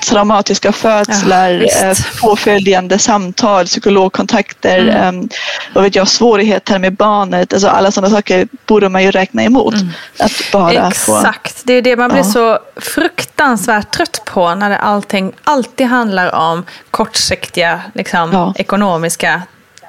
traumatiska 0.08 0.72
födslar, 0.72 1.50
ja, 1.50 1.86
eh, 1.86 1.96
påföljande 2.20 2.98
samtal, 2.98 3.66
psykologkontakter, 3.66 4.78
mm. 4.78 5.28
um, 5.74 5.82
vet 5.82 5.94
jag, 5.94 6.08
svårigheter 6.08 6.78
med 6.78 6.92
barnet, 6.92 7.52
alltså 7.52 7.68
alla 7.68 7.90
sådana 7.90 8.14
saker 8.16 8.48
borde 8.66 8.88
man 8.88 9.02
ju 9.02 9.10
räkna 9.10 9.42
emot. 9.42 9.74
Mm. 9.74 9.88
Att 10.18 10.32
bara 10.52 10.88
Exakt, 10.88 11.58
få, 11.58 11.62
det 11.64 11.72
är 11.72 11.82
det 11.82 11.96
man 11.96 12.10
blir 12.10 12.18
ja. 12.18 12.24
så 12.24 12.58
fruktansvärt 12.76 13.90
trött 13.90 14.22
på 14.24 14.54
när 14.54 14.70
det 14.70 14.78
allting 14.78 15.32
alltid 15.44 15.86
handlar 15.86 16.34
om 16.34 16.64
kortsiktiga 16.90 17.80
liksom, 17.94 18.32
ja. 18.32 18.54
ekonomiska 18.56 19.42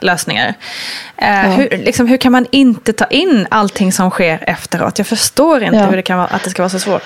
lösningar. 0.03 0.53
Eh, 1.17 1.27
ja. 1.27 1.41
hur, 1.41 1.69
liksom, 1.69 2.07
hur 2.07 2.17
kan 2.17 2.31
man 2.31 2.45
inte 2.51 2.93
ta 2.93 3.05
in 3.05 3.47
allting 3.49 3.93
som 3.93 4.09
sker 4.09 4.43
efteråt? 4.47 4.97
Jag 4.97 5.07
förstår 5.07 5.63
inte 5.63 5.77
ja. 5.77 5.85
hur 5.85 5.95
det 5.95 6.01
kan 6.01 6.17
vara, 6.17 6.27
att 6.27 6.43
det 6.43 6.49
ska 6.49 6.61
vara 6.61 6.69
så 6.69 6.79
svårt. 6.79 7.03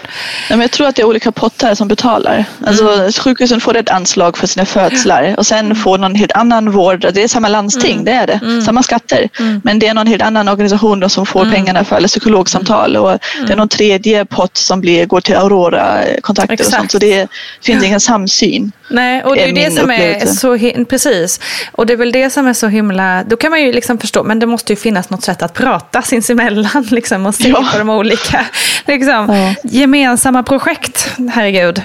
Ja, 0.49 0.55
men 0.55 0.62
jag 0.62 0.71
tror 0.71 0.88
att 0.88 0.95
det 0.95 1.01
är 1.01 1.05
olika 1.05 1.31
pottar 1.31 1.75
som 1.75 1.88
betalar. 1.88 2.45
Alltså, 2.65 2.93
mm. 2.93 3.12
Sjukhusen 3.12 3.62
får 3.62 3.77
ett 3.77 3.89
anslag 3.89 4.38
för 4.38 4.47
sina 4.47 4.65
födslar 4.65 5.36
och 5.38 5.45
sen 5.45 5.75
får 5.75 5.97
någon 5.97 6.15
helt 6.15 6.31
annan 6.31 6.71
vård. 6.71 7.08
Det 7.13 7.23
är 7.23 7.27
samma 7.27 7.47
landsting, 7.47 7.93
mm. 7.93 8.05
det 8.05 8.12
är 8.12 8.27
det. 8.27 8.39
Mm. 8.43 8.62
Samma 8.62 8.84
skatter. 8.84 9.29
Mm. 9.39 9.62
Men 9.63 9.79
det 9.79 9.88
är 9.88 9.93
någon 9.93 10.08
helt 10.08 10.21
annan 10.21 10.47
organisation 10.47 11.10
som 11.10 11.25
får 11.25 11.41
mm. 11.41 11.53
pengarna 11.53 11.84
för 11.84 11.95
eller 11.95 12.08
psykologsamtal 12.08 12.97
och 12.97 13.10
det 13.10 13.39
är 13.39 13.45
mm. 13.45 13.58
någon 13.58 13.69
tredje 13.69 14.25
pott 14.25 14.58
som 14.58 14.81
blir, 14.81 15.05
går 15.05 15.21
till 15.21 15.36
Aurora-kontakter 15.36 16.60
och 16.60 16.71
sånt. 16.71 16.91
Så 16.91 16.97
det 16.97 17.27
finns 17.62 17.84
ingen 17.84 17.99
samsyn. 17.99 18.71
Nej, 18.87 19.23
och 19.23 19.35
det 19.35 19.43
är, 19.43 19.47
är 19.47 19.53
det 19.53 19.71
som 19.71 19.91
är 19.91 20.25
så, 20.25 20.85
precis. 20.85 21.39
Och 21.71 21.85
det 21.85 21.93
är 21.93 21.97
väl 21.97 22.11
det 22.11 22.29
som 22.29 22.47
är 22.47 22.53
så 22.53 22.67
himla, 22.67 23.23
då 23.23 23.37
kan 23.37 23.51
man 23.51 23.61
ju 23.61 23.73
liksom 23.73 23.97
förstå, 23.97 24.23
men 24.23 24.39
det 24.39 24.45
måste 24.45 24.73
ju 24.73 24.77
finnas 24.77 25.09
något 25.09 25.23
sätt 25.23 25.41
att 25.41 25.53
prata 25.53 26.01
sinsemellan 26.01 26.85
liksom, 26.91 27.25
och 27.25 27.35
se 27.35 27.49
ja. 27.49 27.69
på 27.71 27.77
de 27.77 27.89
olika 27.89 28.45
liksom, 28.85 29.35
ja. 29.35 29.55
gemensamma 29.63 30.43
projekt. 30.43 31.11
Herregud. 31.33 31.81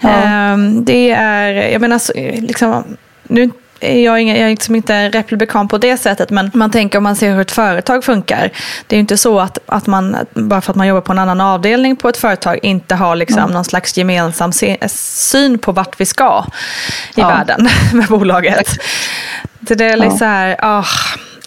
Ja. 0.00 0.52
Um, 0.52 0.84
det 0.84 1.10
är, 1.10 1.52
jag 1.52 1.80
menar, 1.80 2.00
liksom, 2.40 2.96
nu 3.22 3.50
jag 3.80 4.14
är, 4.14 4.16
ingen, 4.16 4.36
jag 4.36 4.46
är 4.46 4.50
liksom 4.50 4.74
inte 4.74 5.08
republikan 5.08 5.68
på 5.68 5.78
det 5.78 5.96
sättet, 5.96 6.30
men 6.30 6.50
man 6.54 6.70
tänker 6.70 6.98
om 6.98 7.04
man 7.04 7.16
ser 7.16 7.32
hur 7.32 7.40
ett 7.40 7.50
företag 7.50 8.04
funkar. 8.04 8.50
Det 8.86 8.94
är 8.94 8.96
ju 8.96 9.00
inte 9.00 9.16
så 9.16 9.40
att, 9.40 9.58
att 9.66 9.86
man, 9.86 10.16
bara 10.32 10.60
för 10.60 10.72
att 10.72 10.76
man 10.76 10.86
jobbar 10.86 11.00
på 11.00 11.12
en 11.12 11.18
annan 11.18 11.40
avdelning 11.40 11.96
på 11.96 12.08
ett 12.08 12.16
företag, 12.16 12.58
inte 12.62 12.94
har 12.94 13.16
liksom 13.16 13.38
mm. 13.38 13.50
någon 13.50 13.64
slags 13.64 13.96
gemensam 13.96 14.52
syn 14.88 15.58
på 15.58 15.72
vart 15.72 16.00
vi 16.00 16.06
ska 16.06 16.44
i 17.16 17.20
ja. 17.20 17.28
världen 17.28 17.68
med 17.92 18.06
bolaget. 18.06 18.68
Så 19.68 19.74
det 19.74 19.84
är 19.84 19.96
liksom 19.96 20.12
ja. 20.12 20.18
så 20.18 20.24
här, 20.24 20.54
oh, 20.54 20.88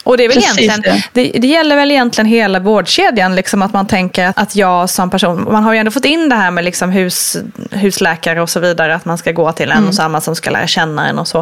och 0.08 0.18
det, 0.18 0.26
är 0.26 0.30
väl 0.30 0.38
egentligen, 0.38 0.82
det. 0.82 1.04
Det, 1.14 1.40
det. 1.40 1.48
gäller 1.48 1.76
väl 1.76 1.92
egentligen 1.92 2.28
hela 2.28 2.60
vårdkedjan, 2.60 3.36
liksom 3.36 3.62
att 3.62 3.74
man 3.74 3.88
tänker 3.88 4.34
att 4.36 4.56
jag 4.56 4.90
som 4.90 5.10
person, 5.10 5.48
man 5.52 5.64
har 5.64 5.74
ju 5.74 5.80
ändå 5.80 5.92
fått 5.92 6.06
in 6.06 6.30
det 6.30 6.36
här 6.36 6.52
med 6.52 6.64
liksom 6.64 6.90
hus, 6.90 7.38
husläkare 7.72 8.42
och 8.42 8.50
så 8.50 8.60
vidare, 8.60 8.96
att 8.96 9.06
man 9.06 9.18
ska 9.18 9.32
gå 9.32 9.52
till 9.52 9.72
en 9.72 9.78
mm. 9.78 9.90
och 9.90 9.96
samma 9.96 10.22
som 10.22 10.36
ska 10.36 10.50
lära 10.50 10.68
känna 10.68 11.10
en 11.10 11.20
och 11.20 11.28
så. 11.28 11.38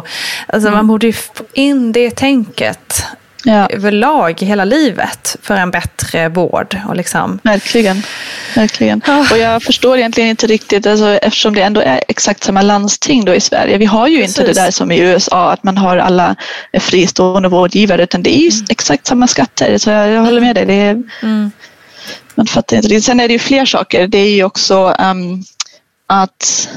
Alltså 0.46 0.68
mm. 0.68 0.72
man 0.72 0.86
borde 0.86 1.06
ju 1.06 1.12
få 1.12 1.44
in 1.52 1.92
det 1.92 2.10
tänket 2.10 3.04
ja. 3.46 3.66
överlag 3.66 4.40
hela 4.40 4.64
livet 4.64 5.36
för 5.42 5.54
en 5.54 5.70
bättre 5.70 6.28
vård. 6.28 6.80
Och 6.88 6.96
liksom. 6.96 7.38
Verkligen. 7.42 8.02
Verkligen. 8.54 9.02
Oh. 9.06 9.32
Och 9.32 9.38
jag 9.38 9.62
förstår 9.62 9.98
egentligen 9.98 10.30
inte 10.30 10.46
riktigt, 10.46 10.86
alltså, 10.86 11.06
eftersom 11.08 11.54
det 11.54 11.62
ändå 11.62 11.80
är 11.80 12.00
exakt 12.08 12.44
samma 12.44 12.62
landsting 12.62 13.24
då 13.24 13.34
i 13.34 13.40
Sverige. 13.40 13.78
Vi 13.78 13.84
har 13.84 14.08
ju 14.08 14.20
Precis. 14.20 14.38
inte 14.38 14.52
det 14.52 14.60
där 14.60 14.70
som 14.70 14.92
i 14.92 14.98
USA, 14.98 15.52
att 15.52 15.64
man 15.64 15.78
har 15.78 15.96
alla 15.96 16.36
fristående 16.80 17.48
vårdgivare, 17.48 18.02
utan 18.02 18.22
det 18.22 18.36
är 18.36 18.40
ju 18.40 18.50
mm. 18.50 18.66
exakt 18.68 19.06
samma 19.06 19.26
skatter. 19.26 19.78
Så 19.78 19.90
jag, 19.90 20.10
jag 20.10 20.20
håller 20.20 20.40
med 20.40 20.54
dig. 20.54 20.66
Det 20.66 20.74
är, 20.74 21.02
mm. 21.22 21.50
Man 22.34 22.46
fattar 22.46 22.76
inte 22.76 23.00
Sen 23.00 23.20
är 23.20 23.28
det 23.28 23.32
ju 23.32 23.38
fler 23.38 23.66
saker. 23.66 24.08
Det 24.08 24.18
är 24.18 24.30
ju 24.30 24.44
också 24.44 24.96
um, 24.98 25.44
att 26.06 26.68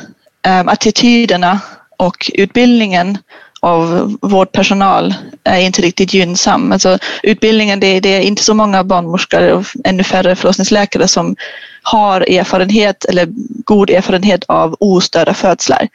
um, 0.47 0.69
attityderna 0.69 1.59
och 1.97 2.31
utbildningen 2.33 3.17
av 3.59 4.17
vårdpersonal 4.21 5.13
är 5.43 5.59
inte 5.59 5.81
riktigt 5.81 6.13
gynnsam. 6.13 6.71
Alltså, 6.71 6.97
utbildningen, 7.23 7.79
det, 7.79 7.99
det 7.99 8.09
är 8.09 8.21
inte 8.21 8.43
så 8.43 8.53
många 8.53 8.83
barnmorskor 8.83 9.51
och 9.51 9.65
ännu 9.83 10.03
färre 10.03 10.35
förlossningsläkare 10.35 11.07
som 11.07 11.35
har 11.83 12.21
erfarenhet 12.21 13.05
eller 13.05 13.27
god 13.65 13.89
erfarenhet 13.89 14.43
av 14.47 14.75
ostörda 14.79 15.33
födslar. 15.33 15.87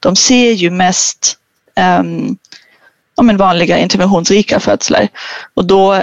De 0.00 0.16
ser 0.16 0.52
ju 0.52 0.70
mest 0.70 1.36
um, 2.00 2.36
ja, 3.16 3.36
vanliga 3.36 3.78
interventionsrika 3.78 4.60
födslar 4.60 5.08
och 5.54 5.64
då, 5.64 6.02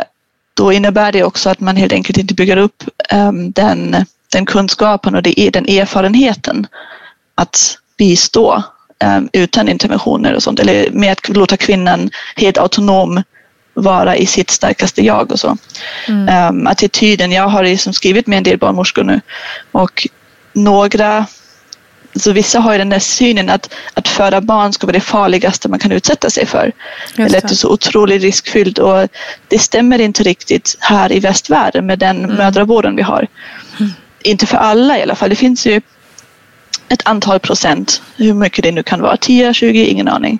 då 0.53 0.73
innebär 0.73 1.11
det 1.11 1.23
också 1.23 1.49
att 1.49 1.59
man 1.59 1.75
helt 1.75 1.93
enkelt 1.93 2.17
inte 2.17 2.33
bygger 2.33 2.57
upp 2.57 2.83
um, 3.13 3.51
den, 3.51 4.05
den 4.31 4.45
kunskapen 4.45 5.15
och 5.15 5.23
det, 5.23 5.49
den 5.53 5.65
erfarenheten 5.65 6.67
att 7.35 7.77
bistå 7.97 8.63
utan 9.33 9.69
interventioner 9.69 10.33
och 10.33 10.43
sånt. 10.43 10.59
Eller 10.59 10.89
med 10.91 11.11
att 11.11 11.29
låta 11.29 11.57
kvinnan 11.57 12.09
helt 12.35 12.57
autonom 12.57 13.23
vara 13.73 14.15
i 14.15 14.25
sitt 14.25 14.49
starkaste 14.49 15.05
jag 15.05 15.31
och 15.31 15.39
så. 15.39 15.57
Mm. 16.07 16.49
Um, 16.49 16.67
attityden, 16.67 17.31
jag 17.31 17.47
har 17.47 17.63
liksom 17.63 17.93
skrivit 17.93 18.27
med 18.27 18.37
en 18.37 18.43
del 18.43 18.57
barnmorskor 18.57 19.03
nu 19.03 19.21
och 19.71 20.07
några 20.53 21.25
så 22.15 22.31
vissa 22.31 22.59
har 22.59 22.71
ju 22.71 22.77
den 22.77 22.89
där 22.89 22.99
synen 22.99 23.49
att, 23.49 23.73
att 23.93 24.07
föda 24.07 24.41
barn 24.41 24.73
ska 24.73 24.87
vara 24.87 24.93
det 24.93 24.99
farligaste 24.99 25.69
man 25.69 25.79
kan 25.79 25.91
utsätta 25.91 26.29
sig 26.29 26.45
för. 26.45 26.71
Eller 27.17 27.37
att 27.37 27.47
det 27.47 27.53
är 27.53 27.55
så 27.55 27.69
otroligt 27.69 28.21
riskfyllt 28.21 28.77
och 28.79 29.07
det 29.47 29.59
stämmer 29.59 29.99
inte 29.99 30.23
riktigt 30.23 30.77
här 30.79 31.11
i 31.11 31.19
västvärlden 31.19 31.85
med 31.85 31.99
den 31.99 32.23
mm. 32.23 32.35
mödravården 32.35 32.95
vi 32.95 33.01
har. 33.01 33.27
Mm. 33.79 33.91
Inte 34.21 34.45
för 34.45 34.57
alla 34.57 34.99
i 34.99 35.01
alla 35.01 35.15
fall. 35.15 35.29
Det 35.29 35.35
finns 35.35 35.65
ju 35.65 35.81
ett 36.89 37.07
antal 37.07 37.39
procent, 37.39 38.01
hur 38.15 38.33
mycket 38.33 38.63
det 38.63 38.71
nu 38.71 38.83
kan 38.83 39.01
vara, 39.01 39.17
10, 39.17 39.53
20, 39.53 39.85
ingen 39.85 40.07
aning, 40.07 40.39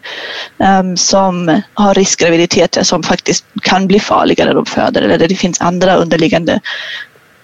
um, 0.58 0.98
som 0.98 1.62
har 1.74 1.94
riskgraviditeter 1.94 2.84
som 2.84 3.04
faktiskt 3.04 3.46
kan 3.62 3.88
bli 3.88 4.00
farliga 4.00 4.46
när 4.46 4.54
de 4.54 4.66
föder 4.66 5.02
eller 5.02 5.18
där 5.18 5.28
det 5.28 5.36
finns 5.36 5.62
andra 5.62 5.96
underliggande 5.96 6.60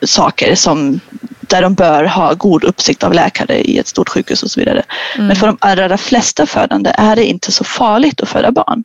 saker 0.06 0.56
som 0.56 1.00
där 1.42 1.62
de 1.62 1.74
bör 1.74 2.04
ha 2.04 2.34
god 2.34 2.63
uppsikt 2.63 3.04
av 3.04 3.13
läkare 3.13 3.62
i 3.62 3.78
ett 3.78 3.88
stort 3.88 4.10
sjukhus 4.10 4.44
och 4.44 4.52
så 4.52 4.60
vidare. 4.60 4.84
Mm. 5.16 5.28
Men 5.28 5.36
för 5.36 5.48
de 5.48 5.58
allra 5.62 5.98
flesta 5.98 6.46
födande 6.46 6.96
är 6.98 7.16
det 7.16 7.26
inte 7.26 7.52
så 7.52 7.63
farligt 7.63 8.22
att 8.22 8.30
föda 8.30 8.52
barn. 8.52 8.84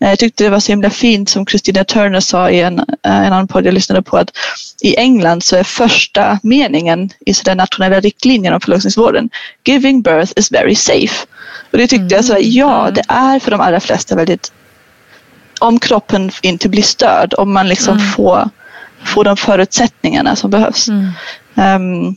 Eh, 0.00 0.08
jag 0.08 0.18
tyckte 0.18 0.44
det 0.44 0.50
var 0.50 0.60
så 0.60 0.72
himla 0.72 0.90
fint 0.90 1.28
som 1.28 1.46
Christina 1.46 1.84
Turner 1.84 2.20
sa 2.20 2.50
i 2.50 2.60
en, 2.60 2.78
eh, 2.78 2.84
en 3.02 3.32
annan 3.32 3.48
podd 3.48 3.66
jag 3.66 3.74
lyssnade 3.74 4.02
på 4.02 4.16
att 4.16 4.30
i 4.82 4.96
England 4.96 5.44
så 5.44 5.56
är 5.56 5.64
första 5.64 6.38
meningen 6.42 7.10
i 7.26 7.32
den 7.44 7.56
nationella 7.56 8.00
riktlinjen 8.00 8.54
om 8.54 8.60
förlossningsvården 8.60 9.30
Giving 9.64 10.02
birth 10.02 10.32
is 10.36 10.52
very 10.52 10.74
safe. 10.74 11.26
Och 11.70 11.78
det 11.78 11.86
tyckte 11.86 11.96
mm. 11.96 12.08
jag 12.16 12.24
så 12.24 12.36
ja 12.40 12.82
mm. 12.82 12.94
det 12.94 13.04
är 13.08 13.38
för 13.38 13.50
de 13.50 13.60
allra 13.60 13.80
flesta 13.80 14.16
väldigt 14.16 14.52
om 15.58 15.78
kroppen 15.78 16.30
inte 16.42 16.68
blir 16.68 16.82
störd, 16.82 17.34
om 17.38 17.52
man 17.52 17.68
liksom 17.68 17.98
mm. 17.98 18.10
får, 18.12 18.48
får 19.04 19.24
de 19.24 19.36
förutsättningarna 19.36 20.36
som 20.36 20.50
behövs. 20.50 20.88
Mm. 20.88 21.12
Um, 21.54 22.16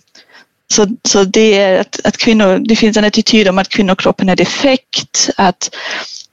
så, 0.74 0.88
så 1.04 1.24
det 1.24 1.60
är 1.60 1.80
att, 1.80 2.00
att 2.04 2.18
kvinnor, 2.18 2.60
det 2.60 2.76
finns 2.76 2.98
en 2.98 3.06
attityd 3.06 3.48
om 3.48 3.58
att 3.58 3.70
kvinnokroppen 3.70 4.30
är 4.30 4.36
defekt, 4.36 5.30
att 5.38 5.76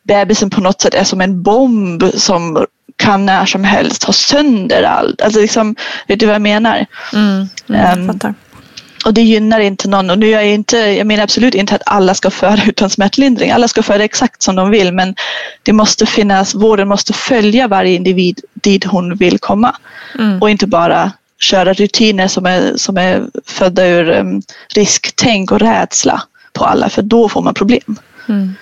bebisen 0.07 0.51
på 0.51 0.61
något 0.61 0.81
sätt 0.81 0.95
är 0.95 1.05
som 1.05 1.21
en 1.21 1.43
bomb 1.43 2.05
som 2.15 2.67
kan 2.97 3.27
när 3.27 3.47
som 3.47 3.65
helst 3.65 4.05
ha 4.05 4.13
sönder 4.13 4.83
allt. 4.83 5.21
Alltså 5.21 5.41
liksom, 5.41 5.77
vet 6.09 6.21
du 6.21 6.27
vad 6.27 6.35
jag 6.35 6.43
menar? 6.43 6.87
Mm, 7.13 7.49
mm, 7.69 8.11
um, 8.11 8.35
och 9.05 9.15
det 9.15 9.23
gynnar 9.23 9.61
inte 9.61 9.89
någon. 9.89 10.11
Och 10.11 10.19
nu 10.19 10.27
är 10.27 10.31
jag, 10.31 10.47
inte, 10.47 10.77
jag 10.79 11.07
menar 11.07 11.23
absolut 11.23 11.55
inte 11.55 11.75
att 11.75 11.83
alla 11.87 12.15
ska 12.15 12.31
föda 12.31 12.63
utan 12.67 12.91
smärtlindring. 12.91 13.51
Alla 13.51 13.69
ska 13.69 13.83
föda 13.83 14.05
exakt 14.05 14.43
som 14.43 14.57
de 14.57 14.71
vill 14.71 14.93
men 14.93 15.15
det 15.63 15.73
måste 15.73 16.07
finnas, 16.07 16.55
vården 16.55 16.89
måste 16.89 17.13
följa 17.13 17.69
varje 17.69 17.95
individ 17.95 18.41
dit 18.55 18.85
hon 18.85 19.17
vill 19.17 19.39
komma. 19.39 19.77
Mm. 20.19 20.43
Och 20.43 20.51
inte 20.51 20.67
bara 20.67 21.13
köra 21.39 21.73
rutiner 21.73 22.29
som 22.29 22.47
är, 22.47 22.77
som 22.77 22.97
är 22.97 23.27
födda 23.47 23.87
ur 23.87 24.11
um, 24.11 24.43
risktänk 24.75 25.53
och 25.53 25.61
rädsla 25.61 26.23
på 26.53 26.65
alla 26.65 26.89
för 26.89 27.03
då 27.03 27.29
får 27.29 27.43
man 27.43 27.55
problem. 27.55 27.99
Mm. 28.29 28.55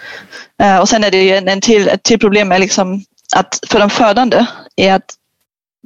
Uh, 0.62 0.78
och 0.78 0.88
sen 0.88 1.04
är 1.04 1.10
det 1.10 1.22
ju 1.22 1.36
en, 1.36 1.48
en 1.48 1.60
till, 1.60 1.88
ett 1.88 2.02
till 2.02 2.18
problem 2.18 2.52
är 2.52 2.58
liksom 2.58 3.04
att 3.34 3.60
för 3.68 3.78
de 3.78 3.90
födande 3.90 4.46
är 4.76 4.94
att 4.94 5.14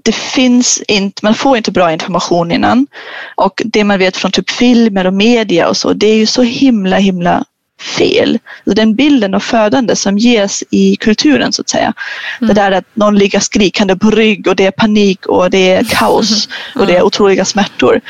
det 0.05 0.15
finns 0.15 0.83
inte, 0.89 1.25
man 1.25 1.35
får 1.35 1.57
inte 1.57 1.73
bra 1.73 1.93
information 1.93 2.53
innan 2.53 2.87
och 3.35 3.63
det 3.65 3.85
man 3.85 3.99
vet 3.99 4.17
från 4.17 4.33
typ 4.33 4.51
filmer 4.51 5.07
och 5.07 5.15
media 5.15 5.69
och 5.69 5.77
så, 5.77 5.93
det 5.93 6.07
är 6.07 6.17
ju 6.17 6.27
så 6.27 6.43
himla 6.43 6.97
himla 6.97 7.45
fel. 7.81 8.39
Den 8.65 8.95
bilden 8.95 9.35
av 9.35 9.41
födande 9.41 9.97
som 9.97 10.19
ges 10.19 10.65
i 10.71 10.97
kulturen 10.97 11.53
så 11.53 11.63
att 11.63 11.69
säga. 11.69 11.93
Mm. 12.41 12.49
Det 12.49 12.61
där 12.61 12.73
att 12.73 12.85
någon 12.95 13.19
ligger 13.19 13.41
skrikande 13.41 13.97
på 13.97 14.11
rygg 14.11 14.49
och 14.49 14.57
det 14.57 14.67
är 14.67 14.71
panik 14.71 15.27
och 15.27 15.51
det 15.51 15.71
är 15.71 15.85
kaos 15.91 16.49
och 16.75 16.87
det 16.87 16.97
är 16.97 17.03
otroliga 17.03 17.45
smärtor. 17.45 18.01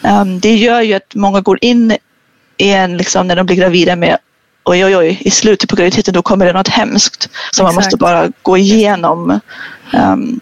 Um, 0.00 0.40
det 0.40 0.56
gör 0.56 0.80
ju 0.80 0.94
att 0.94 1.14
många 1.14 1.40
går 1.40 1.58
in 1.60 1.96
i 2.56 2.70
en, 2.70 2.96
liksom, 2.96 3.26
när 3.26 3.36
de 3.36 3.46
blir 3.46 3.56
gravida 3.56 3.96
med 3.96 4.18
oj 4.64 4.84
oj 4.84 4.96
oj, 4.96 5.18
i 5.20 5.30
slutet 5.30 5.70
på 5.70 5.76
graviditeten 5.76 6.14
då 6.14 6.22
kommer 6.22 6.46
det 6.46 6.52
något 6.52 6.68
hemskt 6.68 7.28
som 7.50 7.64
man 7.64 7.74
måste 7.74 7.96
bara 7.96 8.30
gå 8.42 8.56
igenom. 8.56 9.40
Um, 9.92 10.40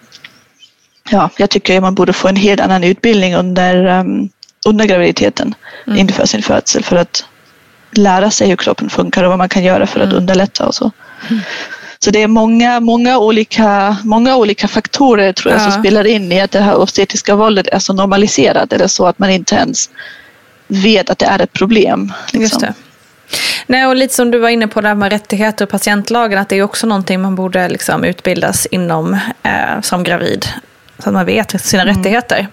ja, 1.10 1.30
jag 1.36 1.50
tycker 1.50 1.80
man 1.80 1.94
borde 1.94 2.12
få 2.12 2.28
en 2.28 2.36
helt 2.36 2.60
annan 2.60 2.84
utbildning 2.84 3.34
under, 3.34 3.86
um, 3.86 4.28
under 4.66 4.84
graviditeten 4.84 5.54
mm. 5.86 5.98
inför 5.98 6.26
sin 6.26 6.42
födsel 6.42 6.84
för 6.84 6.96
att 6.96 7.24
lära 7.92 8.30
sig 8.30 8.48
hur 8.48 8.56
kroppen 8.56 8.90
funkar 8.90 9.24
och 9.24 9.28
vad 9.28 9.38
man 9.38 9.48
kan 9.48 9.64
göra 9.64 9.86
för 9.86 10.00
att 10.00 10.06
mm. 10.06 10.16
underlätta 10.16 10.66
och 10.66 10.74
så. 10.74 10.90
Mm. 11.30 11.42
Så 12.04 12.10
det 12.10 12.22
är 12.22 12.28
många, 12.28 12.80
många, 12.80 13.18
olika, 13.18 13.96
många 14.04 14.36
olika 14.36 14.68
faktorer 14.68 15.32
tror 15.32 15.52
jag 15.52 15.60
ja. 15.60 15.70
som 15.70 15.82
spelar 15.82 16.06
in 16.06 16.32
i 16.32 16.40
att 16.40 16.50
det 16.50 16.60
här 16.60 16.76
obstetriska 16.76 17.36
våldet 17.36 17.66
är 17.66 17.78
så 17.78 17.92
normaliserat 17.92 18.72
eller 18.72 18.86
så 18.86 19.06
att 19.06 19.18
man 19.18 19.30
inte 19.30 19.54
ens 19.54 19.90
vet 20.68 21.10
att 21.10 21.18
det 21.18 21.26
är 21.26 21.38
ett 21.38 21.52
problem. 21.52 22.12
Liksom. 22.32 22.40
Just 22.40 22.60
det. 22.60 22.74
Nej, 23.66 23.86
och 23.86 23.96
lite 23.96 24.14
som 24.14 24.30
du 24.30 24.38
var 24.38 24.48
inne 24.48 24.68
på 24.68 24.80
det 24.80 24.88
här 24.88 24.94
med 24.94 25.12
rättigheter 25.12 25.64
och 25.64 25.70
patientlagen, 25.70 26.38
att 26.38 26.48
det 26.48 26.56
är 26.56 26.62
också 26.62 26.86
någonting 26.86 27.20
man 27.20 27.34
borde 27.34 27.68
liksom 27.68 28.04
utbildas 28.04 28.66
inom 28.66 29.14
eh, 29.42 29.80
som 29.82 30.04
gravid. 30.04 30.46
Så 30.98 31.08
att 31.08 31.14
man 31.14 31.26
vet 31.26 31.60
sina 31.60 31.82
mm. 31.82 31.96
rättigheter. 31.96 32.48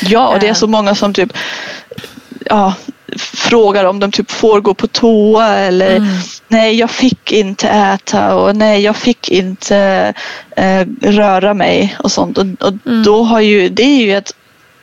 Ja, 0.00 0.28
och 0.28 0.40
det 0.40 0.48
är 0.48 0.54
så 0.54 0.66
många 0.66 0.94
som 0.94 1.14
typ 1.14 1.32
ja, 2.50 2.74
frågar 3.18 3.84
om 3.84 4.00
de 4.00 4.12
typ 4.12 4.30
får 4.30 4.60
gå 4.60 4.74
på 4.74 4.86
toa 4.86 5.48
eller 5.48 5.96
mm. 5.96 6.08
nej 6.48 6.78
jag 6.78 6.90
fick 6.90 7.32
inte 7.32 7.68
äta 7.68 8.34
och 8.34 8.56
nej 8.56 8.82
jag 8.82 8.96
fick 8.96 9.28
inte 9.28 10.14
eh, 10.56 10.86
röra 11.02 11.54
mig 11.54 11.96
och 11.98 12.12
sånt. 12.12 12.38
Och, 12.38 12.46
och 12.60 12.72
mm. 12.86 13.04
då 13.04 13.22
har 13.22 13.40
ju, 13.40 13.68
det 13.68 13.82
är 13.82 14.04
ju 14.04 14.16
ett 14.16 14.32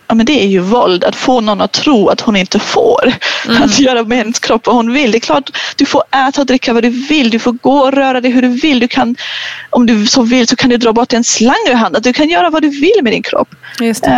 ja, 0.08 0.16
men 0.16 0.26
det 0.26 0.44
är 0.44 0.48
ju 0.48 0.60
våld. 0.60 1.04
Att 1.04 1.16
få 1.16 1.42
någon 1.42 1.62
att 1.62 1.72
tro 1.72 2.10
att 2.10 2.22
hon 2.22 2.36
inte 2.36 2.60
får 2.60 3.14
mm. 3.48 3.64
att 3.64 3.80
göra 3.80 4.04
med 4.04 4.18
hennes 4.18 4.40
kropp 4.40 4.68
vad 4.68 4.76
hon 4.76 4.94
vill. 4.94 5.12
Det 5.12 5.18
är 5.18 5.20
klart, 5.20 5.58
du 5.76 5.86
får 5.86 6.04
äta 6.28 6.42
och 6.42 6.48
dricka 6.48 6.74
vad 6.74 6.84
du 6.84 6.90
vill. 6.90 7.30
Du 7.30 7.40
får 7.40 7.52
gå 7.52 7.78
och 7.78 7.94
röra 7.94 8.22
dig 8.22 8.32
hur 8.32 8.42
du 8.42 8.48
vill. 8.48 8.80
Du 8.80 8.88
kan, 8.88 9.16
om 9.70 9.86
du 9.86 10.06
så 10.06 10.22
vill 10.22 10.48
så 10.48 10.56
kan 10.56 10.70
du 10.70 10.78
dra 10.78 10.94
bort 10.94 11.14
en 11.14 11.24
slang 11.24 11.68
ur 11.70 11.74
handen. 11.74 12.02
Du 12.02 12.14
kan 12.14 12.30
göra 12.30 12.50
vad 12.50 12.62
du 12.62 12.70
vill 12.70 13.00
med 13.02 13.14
din 13.14 13.24
kropp. 13.24 13.56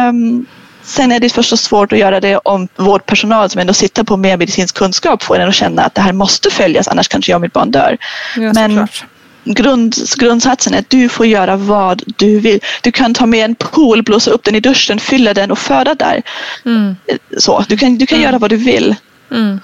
Um, 0.10 0.46
sen 0.84 1.12
är 1.12 1.20
det 1.20 1.30
förstås 1.30 1.62
svårt 1.62 1.94
att 1.94 2.00
göra 2.00 2.20
det 2.20 2.38
om 2.38 2.68
vårdpersonal 2.76 3.50
som 3.50 3.62
ändå 3.62 3.74
sitter 3.74 4.04
på 4.04 4.18
mer 4.18 4.38
medicinsk 4.38 4.76
kunskap 4.76 5.24
får 5.24 5.40
en 5.40 5.50
att 5.50 5.56
känna 5.56 5.82
att 5.82 5.96
det 5.96 6.02
här 6.02 6.14
måste 6.14 6.50
följas 6.50 6.88
annars 6.88 7.08
kanske 7.08 7.32
jag 7.32 7.38
och 7.38 7.42
mitt 7.42 7.54
barn 7.54 7.72
dör. 7.72 7.98
Ja, 8.36 8.54
Men 8.54 8.76
klart 8.76 9.06
grund, 9.46 9.96
grundsatsen 10.18 10.74
är 10.74 10.80
att 10.80 10.90
du 10.90 11.10
får 11.10 11.26
göra 11.26 11.56
vad 11.56 12.04
du 12.18 12.40
vill. 12.40 12.60
Du 12.84 12.92
kan 12.92 13.14
ta 13.14 13.26
med 13.26 13.46
en 13.46 13.56
pool, 13.56 14.04
blåsa 14.04 14.32
upp 14.32 14.44
den 14.44 14.56
i 14.56 14.60
duschen, 14.60 15.00
fylla 15.00 15.34
den 15.34 15.52
och 15.52 15.60
föda 15.60 15.96
där. 15.96 16.22
Mm. 16.66 16.96
Så, 17.38 17.66
du 17.70 17.78
kan, 17.78 17.98
du 17.98 18.06
kan 18.06 18.18
mm. 18.18 18.26
göra 18.26 18.40
vad 18.40 18.50
du 18.50 18.58
vill. 18.58 18.96
Mm. 19.32 19.60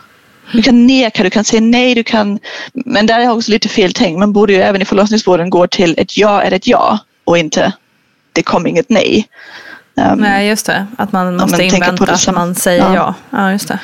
Du 0.53 0.61
kan 0.61 0.87
neka, 0.87 1.23
du 1.23 1.29
kan 1.29 1.43
säga 1.43 1.61
nej, 1.61 1.95
du 1.95 2.03
kan... 2.03 2.39
Men 2.73 3.05
där 3.05 3.19
är 3.19 3.31
också 3.31 3.51
lite 3.51 3.69
fel 3.69 3.93
tänkt. 3.93 4.19
Man 4.19 4.33
borde 4.33 4.53
ju 4.53 4.61
även 4.61 4.81
i 4.81 4.85
förlossningsvården 4.85 5.49
gå 5.49 5.67
till 5.67 5.95
ett 5.97 6.17
ja 6.17 6.41
är 6.41 6.51
ett 6.51 6.67
ja 6.67 6.99
och 7.23 7.37
inte 7.37 7.73
det 8.33 8.43
kom 8.43 8.67
inget 8.67 8.89
nej. 8.89 9.27
Um, 9.95 10.19
nej, 10.19 10.47
just 10.47 10.65
det. 10.65 10.87
Att 10.97 11.11
man 11.11 11.35
måste 11.35 11.63
invänta 11.63 12.13
att 12.13 12.35
man 12.35 12.55
säger 12.55 12.83
ja. 12.83 12.95
ja. 12.95 13.13
Ja, 13.29 13.51
just 13.51 13.67
det. 13.67 13.79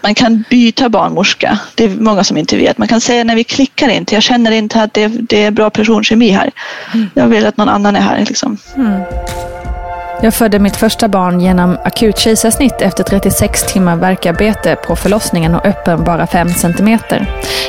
Man 0.00 0.14
kan 0.14 0.44
byta 0.50 0.88
barnmorska. 0.88 1.58
Det 1.74 1.84
är 1.84 1.88
många 1.88 2.24
som 2.24 2.36
inte 2.36 2.56
vet. 2.56 2.78
Man 2.78 2.88
kan 2.88 3.00
säga 3.00 3.24
när 3.24 3.34
vi 3.34 3.44
klickar 3.44 3.88
inte. 3.88 4.14
Jag 4.14 4.22
känner 4.22 4.50
inte 4.50 4.82
att 4.82 4.94
det, 4.94 5.08
det 5.08 5.42
är 5.42 5.50
bra 5.50 5.70
personkemi 5.70 6.30
här. 6.30 6.50
Mm. 6.94 7.10
Jag 7.14 7.28
vill 7.28 7.46
att 7.46 7.56
någon 7.56 7.68
annan 7.68 7.96
är 7.96 8.00
här. 8.00 8.24
Liksom. 8.28 8.56
Mm. 8.76 9.02
Jag 10.22 10.34
födde 10.34 10.58
mitt 10.58 10.76
första 10.76 11.08
barn 11.08 11.40
genom 11.40 11.78
akut 11.84 12.18
kejsarsnitt 12.18 12.80
efter 12.80 13.04
36 13.04 13.72
timmar 13.72 13.96
verkarbete 13.96 14.76
på 14.86 14.96
förlossningen 14.96 15.54
och 15.54 15.66
öppen 15.66 16.04
bara 16.04 16.26
5 16.26 16.48
cm. 16.48 16.98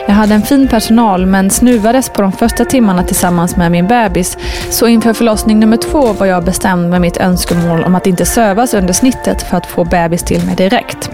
Jag 0.08 0.14
hade 0.14 0.34
en 0.34 0.42
fin 0.42 0.68
personal 0.68 1.26
men 1.26 1.50
snuvades 1.50 2.10
på 2.10 2.22
de 2.22 2.32
första 2.32 2.66
timmarna 2.66 3.04
tillsammans 3.04 3.56
med 3.56 3.72
min 3.72 3.88
bebis 3.88 4.38
så 4.70 4.88
inför 4.88 5.14
förlossning 5.14 5.60
nummer 5.60 5.78
två 5.78 6.14
var 6.14 6.26
jag 6.26 6.44
bestämd 6.44 6.90
med 6.90 7.02
mitt 7.02 7.18
önskemål 7.18 7.84
om 7.84 7.96
att 7.96 8.08
inte 8.08 8.26
sövas 8.26 8.74
under 8.74 8.94
snittet 8.94 9.42
för 9.42 9.58
att 9.58 9.66
få 9.66 9.84
bebis 9.84 10.24
till 10.24 10.46
mig 10.46 10.56
direkt. 10.56 11.10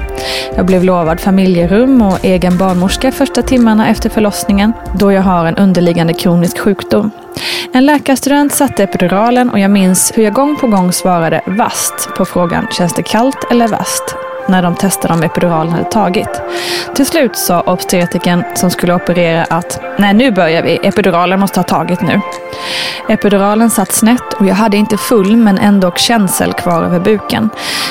Jag 0.56 0.66
blev 0.66 0.84
lovad 0.84 1.20
familjerum 1.20 2.02
och 2.02 2.26
egen 2.26 2.58
barnmorska 2.58 3.12
första 3.12 3.42
timmarna 3.42 3.88
efter 3.90 4.10
förlossningen 4.10 4.74
då 4.94 5.12
jag 5.12 5.22
har 5.22 5.46
en 5.46 5.58
underliggande 5.58 6.14
kronisk 6.14 6.60
sjukdom. 6.60 7.12
En 7.74 7.86
läkarstudent 7.86 8.54
satte 8.54 8.84
epiduralen 8.84 9.50
och 9.50 9.60
jag 9.60 9.72
minns 9.72 10.12
hur 10.16 10.24
jag 10.24 10.34
gång 10.34 10.56
på 10.56 10.68
gång 10.68 10.94
svarade 10.94 11.42
vast 11.46 12.10
på 12.18 12.26
frågan 12.26 12.68
känns 12.72 12.94
det 12.94 13.04
kallt 13.04 13.52
eller 13.52 13.68
vast? 13.68 14.27
När 14.48 14.62
de 14.62 14.76
testade 14.76 15.14
om 15.14 15.24
epiduralen 15.24 15.74
hade 15.74 15.92
tagit. 15.92 16.42
Till 16.96 17.06
slut 17.06 17.38
sa 17.38 17.62
obstetrikern 17.62 18.44
som 18.56 18.72
skulle 18.72 18.94
operera 18.94 19.44
att 19.44 19.80
nej 19.98 20.14
nu 20.14 20.32
börjar 20.32 20.64
vi, 20.64 20.80
epiduralen 20.84 21.40
måste 21.40 21.60
ha 21.60 21.64
tagit 21.64 22.02
nu. 22.02 22.22
Epiduralen 23.10 23.70
satt 23.70 23.92
snett 23.92 24.34
och 24.34 24.46
jag 24.46 24.56
hade 24.56 24.78
inte 24.78 24.98
full 24.98 25.36
men 25.36 25.58
ändå 25.58 25.92
känsel 25.92 26.54
kvar 26.54 26.84
över 26.84 27.00
buken. 27.00 27.50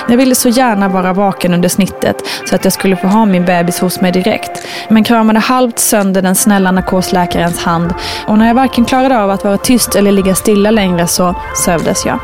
Jag 0.09 0.17
ville 0.17 0.35
så 0.35 0.49
gärna 0.49 0.89
vara 0.89 1.13
vaken 1.13 1.55
under 1.55 1.69
snittet 1.69 2.17
så 2.49 2.55
att 2.55 2.65
jag 2.65 2.73
skulle 2.73 2.97
få 2.97 3.07
ha 3.07 3.25
min 3.25 3.45
bebis 3.45 3.79
hos 3.81 4.01
mig 4.01 4.13
direkt. 4.13 4.67
Men 4.89 5.05
kramade 5.05 5.39
halvt 5.39 5.79
sönder 5.79 6.23
den 6.23 6.35
snälla 6.35 6.71
narkosläkarens 6.71 7.59
hand 7.59 7.95
och 8.27 8.39
när 8.39 8.47
jag 8.47 8.55
varken 8.55 8.85
klarade 8.85 9.19
av 9.19 9.31
att 9.31 9.45
vara 9.45 9.59
tyst 9.59 9.95
eller 9.95 10.13
ligga 10.13 10.35
stilla 10.35 10.71
längre 10.71 11.07
så 11.07 11.35
sövdes 11.65 12.07
jag. 12.07 12.19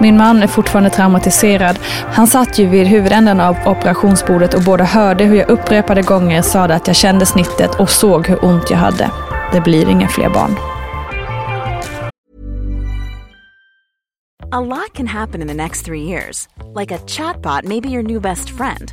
Min 0.00 0.16
man 0.16 0.42
är 0.42 0.46
fortfarande 0.46 0.90
traumatiserad. 0.90 1.78
Han 2.12 2.26
satt 2.26 2.58
ju 2.58 2.66
vid 2.66 2.86
huvudänden 2.86 3.40
av 3.40 3.56
operationsbordet 3.66 4.54
och 4.54 4.62
både 4.62 4.84
hörde 4.84 5.24
hur 5.24 5.36
jag 5.36 5.50
upprepade 5.50 6.02
gånger 6.02 6.42
sade 6.42 6.74
att 6.74 6.86
jag 6.86 6.96
kände 6.96 7.26
snittet 7.26 7.74
och 7.74 7.90
såg 7.90 8.26
hur 8.26 8.44
ont 8.44 8.70
jag 8.70 8.78
hade. 8.78 9.10
Det 9.52 9.60
blir 9.60 9.88
inga 9.88 10.08
fler 10.08 10.28
barn. 10.28 10.56
A 14.52 14.60
lot 14.60 14.92
can 14.94 15.06
happen 15.06 15.42
in 15.42 15.48
the 15.48 15.54
next 15.54 15.84
three 15.84 16.02
years. 16.02 16.48
Like 16.74 16.94
a 16.94 16.98
chatbot 17.06 17.64
maybe 17.64 17.88
your 17.88 18.02
new 18.02 18.20
best 18.20 18.50
friend. 18.50 18.92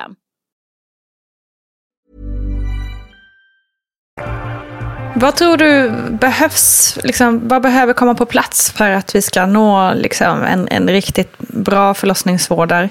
Vad 5.15 5.35
tror 5.35 5.57
du 5.57 5.91
behövs, 6.09 6.97
liksom, 7.03 7.47
vad 7.47 7.61
behöver 7.61 7.93
komma 7.93 8.15
på 8.15 8.25
plats 8.25 8.71
för 8.71 8.89
att 8.89 9.15
vi 9.15 9.21
ska 9.21 9.45
nå 9.45 9.93
liksom, 9.93 10.43
en, 10.43 10.67
en 10.67 10.89
riktigt 10.89 11.37
bra 11.37 11.93
förlossningsvård 11.93 12.69
där, 12.69 12.89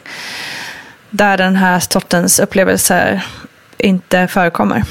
där 1.11 1.37
den 1.37 1.57
här 1.57 1.81
sortens 1.81 2.39
upplevelser 2.39 3.25
inte 3.79 4.29
förekommer? 4.29 4.83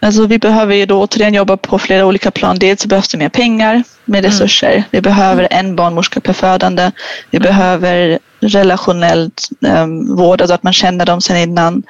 Alltså 0.00 0.26
vi 0.26 0.38
behöver 0.38 0.74
ju 0.74 0.86
då 0.86 1.02
återigen 1.02 1.34
jobba 1.34 1.56
på 1.56 1.78
flera 1.78 2.06
olika 2.06 2.30
plan. 2.30 2.58
Dels 2.58 2.82
så 2.82 2.88
behövs 2.88 3.08
det 3.08 3.18
mer 3.18 3.28
pengar, 3.28 3.82
mer 4.04 4.18
mm. 4.18 4.30
resurser. 4.30 4.72
Mm. 4.72 4.82
Vi 4.90 5.00
behöver 5.00 5.48
en 5.50 5.76
barnmorska 5.76 6.20
per 6.20 6.32
födande. 6.32 6.90
Vi 7.30 7.36
mm. 7.36 7.46
behöver 7.46 8.18
relationellt 8.42 9.48
um, 9.60 10.16
vård, 10.16 10.40
alltså 10.40 10.54
att 10.54 10.62
man 10.62 10.72
känner 10.72 11.06
dem 11.06 11.20
sedan 11.20 11.36
innan. 11.36 11.82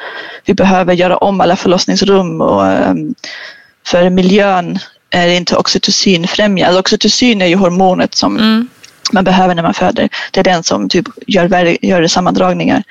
Vi 0.45 0.55
behöver 0.55 0.95
göra 0.95 1.17
om 1.17 1.41
alla 1.41 1.57
förlossningsrum 1.57 2.41
och 2.41 2.63
um, 2.63 3.15
för 3.87 4.11
miljön 4.11 4.79
är 5.11 5.29
inte 5.29 5.57
oxytocinfrämjande. 5.57 6.67
Alltså 6.67 6.81
oxytocin 6.81 7.43
är 7.43 7.47
ju 7.47 7.57
hormonet 7.57 8.15
som 8.15 8.39
mm. 8.39 8.69
man 9.13 9.25
behöver 9.25 9.55
när 9.55 9.63
man 9.63 9.75
föder. 9.75 10.09
Det 10.31 10.41
är 10.41 10.45
den 10.45 10.63
som 10.63 10.89
typ 10.89 11.07
gör, 11.27 11.85
gör 11.87 12.07
sammandragningar. 12.07 12.83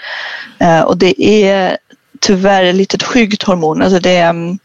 Uh, 0.62 0.82
och 0.82 0.98
det 0.98 1.24
är 1.24 1.78
tyvärr 2.20 2.64
ett 2.64 2.76
litet 2.76 3.04
skyggt 3.04 3.44
hormon. 3.44 3.82
Alltså 3.82 4.00
det 4.00 4.30
um, 4.30 4.60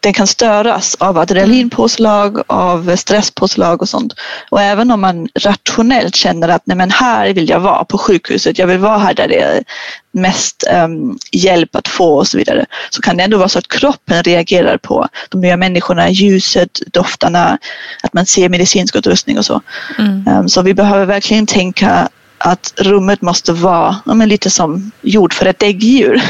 den 0.00 0.12
kan 0.12 0.26
störas 0.26 0.96
av 1.00 1.18
adrenalinpåslag, 1.18 2.42
av 2.46 2.96
stresspåslag 2.96 3.82
och 3.82 3.88
sånt. 3.88 4.12
Och 4.48 4.60
även 4.60 4.90
om 4.90 5.00
man 5.00 5.28
rationellt 5.38 6.16
känner 6.16 6.48
att 6.48 6.62
nej 6.64 6.76
men 6.76 6.90
här 6.90 7.32
vill 7.34 7.48
jag 7.48 7.60
vara 7.60 7.84
på 7.84 7.98
sjukhuset, 7.98 8.58
jag 8.58 8.66
vill 8.66 8.78
vara 8.78 8.98
här 8.98 9.14
där 9.14 9.28
det 9.28 9.40
är 9.40 9.64
mest 10.12 10.64
um, 10.84 11.18
hjälp 11.32 11.76
att 11.76 11.88
få 11.88 12.14
och 12.14 12.26
så 12.26 12.38
vidare. 12.38 12.66
Så 12.90 13.02
kan 13.02 13.16
det 13.16 13.24
ändå 13.24 13.38
vara 13.38 13.48
så 13.48 13.58
att 13.58 13.68
kroppen 13.68 14.22
reagerar 14.22 14.76
på 14.76 15.08
de 15.28 15.40
nya 15.40 15.56
människorna, 15.56 16.10
ljuset, 16.10 16.80
doftarna, 16.92 17.58
att 18.02 18.14
man 18.14 18.26
ser 18.26 18.48
medicinsk 18.48 18.96
utrustning 18.96 19.38
och 19.38 19.44
så. 19.44 19.60
Mm. 19.98 20.28
Um, 20.28 20.48
så 20.48 20.62
vi 20.62 20.74
behöver 20.74 21.04
verkligen 21.06 21.46
tänka 21.46 22.08
att 22.40 22.72
rummet 22.76 23.22
måste 23.22 23.52
vara 23.52 23.96
ja, 24.06 24.14
men 24.14 24.28
lite 24.28 24.50
som 24.50 24.90
gjord 25.02 25.32
för 25.32 25.46
ett 25.46 25.58
däggdjur 25.58 26.22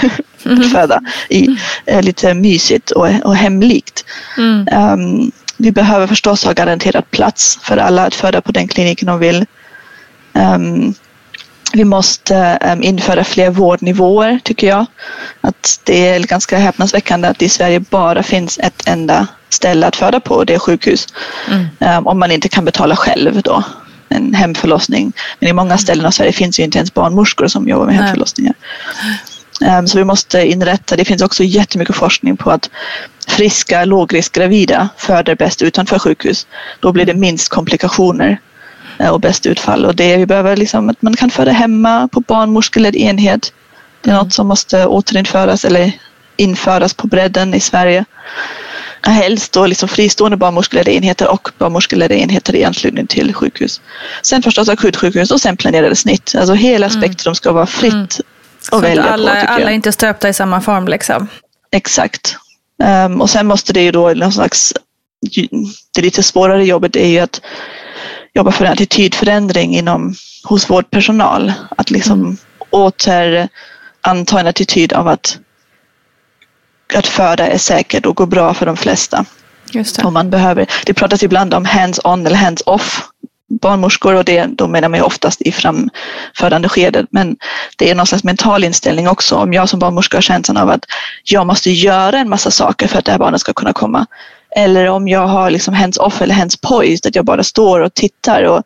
mm. 0.44 0.60
att 0.60 0.72
föda 0.72 1.00
i. 1.28 1.46
Mm. 1.86 2.04
Lite 2.04 2.34
mysigt 2.34 2.90
och, 2.90 3.08
och 3.24 3.36
hemlikt. 3.36 4.04
Mm. 4.36 4.68
Um, 4.72 5.32
vi 5.56 5.72
behöver 5.72 6.06
förstås 6.06 6.44
ha 6.44 6.52
garanterad 6.52 7.10
plats 7.10 7.58
för 7.62 7.76
alla 7.76 8.06
att 8.06 8.14
föda 8.14 8.40
på 8.40 8.52
den 8.52 8.68
kliniken 8.68 9.06
de 9.06 9.18
vill. 9.18 9.46
Um, 10.32 10.94
vi 11.72 11.84
måste 11.84 12.58
um, 12.72 12.82
införa 12.82 13.24
fler 13.24 13.50
vårdnivåer 13.50 14.40
tycker 14.44 14.66
jag. 14.66 14.86
Att 15.40 15.80
det 15.84 16.08
är 16.08 16.20
ganska 16.20 16.58
häpnadsväckande 16.58 17.28
att 17.28 17.38
det 17.38 17.44
i 17.44 17.48
Sverige 17.48 17.80
bara 17.80 18.22
finns 18.22 18.58
ett 18.58 18.82
enda 18.86 19.26
ställe 19.48 19.86
att 19.86 19.96
föda 19.96 20.20
på 20.20 20.34
och 20.34 20.46
det 20.46 20.54
är 20.54 20.58
sjukhus. 20.58 21.06
Mm. 21.48 21.66
Um, 21.98 22.06
om 22.06 22.18
man 22.18 22.30
inte 22.30 22.48
kan 22.48 22.64
betala 22.64 22.96
själv 22.96 23.42
då 23.42 23.64
en 24.10 24.34
hemförlossning. 24.34 25.12
Men 25.38 25.48
i 25.48 25.52
många 25.52 25.78
ställen 25.78 26.06
av 26.06 26.10
Sverige 26.10 26.32
finns 26.32 26.58
ju 26.60 26.64
inte 26.64 26.78
ens 26.78 26.94
barnmorskor 26.94 27.46
som 27.46 27.68
jobbar 27.68 27.86
med 27.86 27.94
hemförlossningar. 27.94 28.54
Um, 29.60 29.86
så 29.86 29.98
vi 29.98 30.04
måste 30.04 30.46
inrätta, 30.46 30.96
det 30.96 31.04
finns 31.04 31.22
också 31.22 31.44
jättemycket 31.44 31.96
forskning 31.96 32.36
på 32.36 32.50
att 32.50 32.70
friska 33.28 33.84
lågriskgravida 33.84 34.88
föder 34.96 35.34
bäst 35.34 35.62
utanför 35.62 35.98
sjukhus. 35.98 36.46
Då 36.80 36.92
blir 36.92 37.06
det 37.06 37.14
minst 37.14 37.48
komplikationer 37.48 38.40
uh, 39.00 39.08
och 39.08 39.20
bäst 39.20 39.46
utfall. 39.46 39.84
Och 39.84 39.96
det 39.96 40.16
vi 40.16 40.26
behöver 40.26 40.56
liksom 40.56 40.90
att 40.90 41.02
man 41.02 41.16
kan 41.16 41.30
föda 41.30 41.52
hemma 41.52 42.08
på 42.08 42.20
barnmorskeledd 42.20 42.96
enhet. 42.96 43.52
Det 44.00 44.10
är 44.10 44.14
mm. 44.14 44.24
något 44.24 44.34
som 44.34 44.46
måste 44.46 44.86
återinföras 44.86 45.64
eller 45.64 45.92
införas 46.36 46.94
på 46.94 47.06
bredden 47.06 47.54
i 47.54 47.60
Sverige 47.60 48.04
helst 49.02 49.52
då 49.52 49.66
liksom 49.66 49.88
fristående 49.88 50.36
barnmorskeledda 50.36 50.90
enheter 50.90 51.28
och 51.28 51.48
barnmorskeledda 51.58 52.14
enheter 52.14 52.56
i 52.56 52.64
anslutning 52.64 53.06
till 53.06 53.34
sjukhus. 53.34 53.80
Sen 54.22 54.42
förstås 54.42 54.68
akutsjukhus 54.68 55.30
och 55.30 55.40
sen 55.40 55.56
planerade 55.56 55.96
snitt. 55.96 56.34
Alltså 56.38 56.54
hela 56.54 56.86
mm. 56.86 57.00
spektrum 57.00 57.34
ska 57.34 57.52
vara 57.52 57.66
fritt 57.66 57.92
mm. 57.92 58.06
att 58.72 58.82
välja 58.82 59.04
alla, 59.04 59.34
på. 59.34 59.52
Alla 59.52 59.70
är 59.70 59.74
inte 59.74 59.92
stöpta 59.92 60.28
i 60.28 60.32
samma 60.32 60.60
form 60.60 60.88
liksom. 60.88 61.28
Exakt. 61.72 62.36
Um, 63.06 63.20
och 63.20 63.30
sen 63.30 63.46
måste 63.46 63.72
det 63.72 63.82
ju 63.82 63.90
då 63.90 64.08
någon 64.08 64.32
slags, 64.32 64.72
det 65.94 66.02
lite 66.02 66.22
svårare 66.22 66.64
jobbet 66.64 66.96
är 66.96 67.06
ju 67.06 67.18
att 67.18 67.40
jobba 68.34 68.52
för 68.52 68.64
en 68.64 68.72
attitydförändring 68.72 69.76
inom, 69.76 70.14
hos 70.44 70.70
vårdpersonal. 70.70 71.52
Att 71.76 71.90
liksom 71.90 72.20
mm. 72.20 72.36
åter 72.70 73.48
anta 74.00 74.40
en 74.40 74.46
attityd 74.46 74.92
av 74.92 75.08
att, 75.08 75.38
att 76.94 77.06
föda 77.06 77.46
är 77.46 77.58
säkert 77.58 78.06
och 78.06 78.16
går 78.16 78.26
bra 78.26 78.54
för 78.54 78.66
de 78.66 78.76
flesta. 78.76 79.24
Just 79.72 79.96
det. 79.96 80.04
Och 80.04 80.12
man 80.12 80.30
behöver, 80.30 80.66
det 80.86 80.94
pratas 80.94 81.22
ibland 81.22 81.54
om 81.54 81.64
hands-on 81.64 82.26
eller 82.26 82.36
hands-off 82.36 83.02
barnmorskor 83.50 84.14
och 84.14 84.24
det, 84.24 84.46
då 84.46 84.68
menar 84.68 84.88
man 84.88 84.98
ju 84.98 85.04
oftast 85.04 85.42
i 85.42 85.52
framfödande 85.52 86.68
skedet. 86.68 87.06
Men 87.10 87.36
det 87.76 87.90
är 87.90 87.94
någon 87.94 88.06
slags 88.06 88.24
mental 88.24 88.64
inställning 88.64 89.08
också. 89.08 89.36
Om 89.36 89.52
jag 89.52 89.68
som 89.68 89.78
barnmorska 89.78 90.16
har 90.16 90.22
känslan 90.22 90.56
av 90.56 90.70
att 90.70 90.84
jag 91.24 91.46
måste 91.46 91.70
göra 91.70 92.18
en 92.18 92.28
massa 92.28 92.50
saker 92.50 92.88
för 92.88 92.98
att 92.98 93.04
det 93.04 93.12
här 93.12 93.18
barnet 93.18 93.40
ska 93.40 93.52
kunna 93.52 93.72
komma. 93.72 94.06
Eller 94.56 94.86
om 94.86 95.08
jag 95.08 95.26
har 95.26 95.50
liksom 95.50 95.74
hands 95.74 95.98
off 95.98 96.22
eller 96.22 96.34
hands 96.34 96.56
poised, 96.56 97.06
att 97.06 97.16
jag 97.16 97.24
bara 97.24 97.44
står 97.44 97.80
och 97.80 97.94
tittar 97.94 98.42
och 98.42 98.62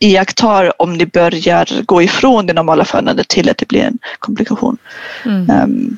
iakttar 0.00 0.82
om 0.82 0.98
det 0.98 1.06
börjar 1.06 1.82
gå 1.84 2.02
ifrån 2.02 2.46
det 2.46 2.52
normala 2.52 2.84
födandet 2.84 3.28
till 3.28 3.50
att 3.50 3.58
det 3.58 3.68
blir 3.68 3.82
en 3.82 3.98
komplikation. 4.18 4.78
Mm. 5.24 5.62
Um, 5.62 5.96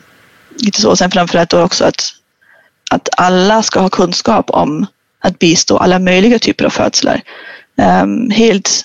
lite 0.59 0.81
så. 0.81 0.97
Sen 0.97 1.11
framförallt 1.11 1.51
då 1.51 1.63
också 1.63 1.85
att, 1.85 2.05
att 2.91 3.09
alla 3.17 3.63
ska 3.63 3.81
ha 3.81 3.89
kunskap 3.89 4.51
om 4.51 4.87
att 5.21 5.39
bistå 5.39 5.77
alla 5.77 5.99
möjliga 5.99 6.39
typer 6.39 6.65
av 6.65 6.71
födslar. 6.71 7.21
Um, 8.03 8.31
helt, 8.31 8.85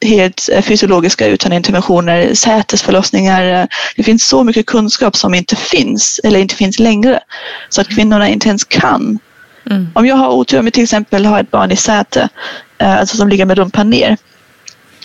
helt 0.00 0.48
fysiologiska 0.62 1.26
utan 1.26 1.52
interventioner, 1.52 2.34
sätesförlossningar. 2.34 3.68
Det 3.96 4.02
finns 4.02 4.28
så 4.28 4.44
mycket 4.44 4.66
kunskap 4.66 5.16
som 5.16 5.34
inte 5.34 5.56
finns 5.56 6.20
eller 6.24 6.38
inte 6.38 6.54
finns 6.54 6.78
längre. 6.78 7.20
Så 7.68 7.80
att 7.80 7.88
kvinnorna 7.88 8.28
inte 8.28 8.48
ens 8.48 8.64
kan. 8.64 9.18
Mm. 9.70 9.88
Om 9.94 10.06
jag 10.06 10.16
har 10.16 10.28
otur, 10.28 10.58
om 10.58 10.66
jag 10.66 10.74
till 10.74 10.82
exempel 10.82 11.26
har 11.26 11.40
ett 11.40 11.50
barn 11.50 11.72
i 11.72 11.76
säte, 11.76 12.28
uh, 12.82 13.00
alltså 13.00 13.16
som 13.16 13.28
ligger 13.28 13.44
med 13.44 13.58
rumpan 13.58 13.90
ner 13.90 14.16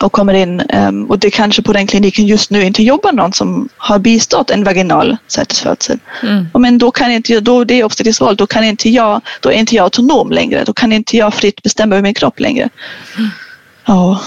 och 0.03 0.11
kommer 0.11 0.33
in 0.33 0.61
um, 0.73 1.05
och 1.05 1.19
det 1.19 1.31
kanske 1.31 1.61
på 1.61 1.73
den 1.73 1.87
kliniken 1.87 2.25
just 2.25 2.51
nu 2.51 2.63
inte 2.63 2.83
jobbar 2.83 3.11
någon 3.11 3.33
som 3.33 3.69
har 3.77 3.99
bistått 3.99 4.49
en 4.49 4.63
vaginal 4.63 5.17
sätesfödsel. 5.27 5.99
Mm. 6.23 6.47
men 6.53 6.77
då 6.77 6.91
kan 6.91 7.11
inte 7.11 7.33
jag, 7.33 7.43
då 7.43 7.63
det 7.63 7.79
är 7.79 7.83
obstetriskt 7.83 8.21
våld, 8.21 8.37
då 8.37 8.47
kan 8.47 8.63
inte 8.63 8.89
jag, 8.89 9.21
då 9.39 9.49
är 9.51 9.53
inte 9.53 9.75
jag 9.75 9.83
autonom 9.83 10.31
längre. 10.31 10.63
Då 10.63 10.73
kan 10.73 10.93
inte 10.93 11.17
jag 11.17 11.33
fritt 11.33 11.63
bestämma 11.63 11.95
över 11.95 12.03
min 12.03 12.13
kropp 12.13 12.39
längre. 12.39 12.69
Mm. 13.17 13.29
Ja. 13.85 14.21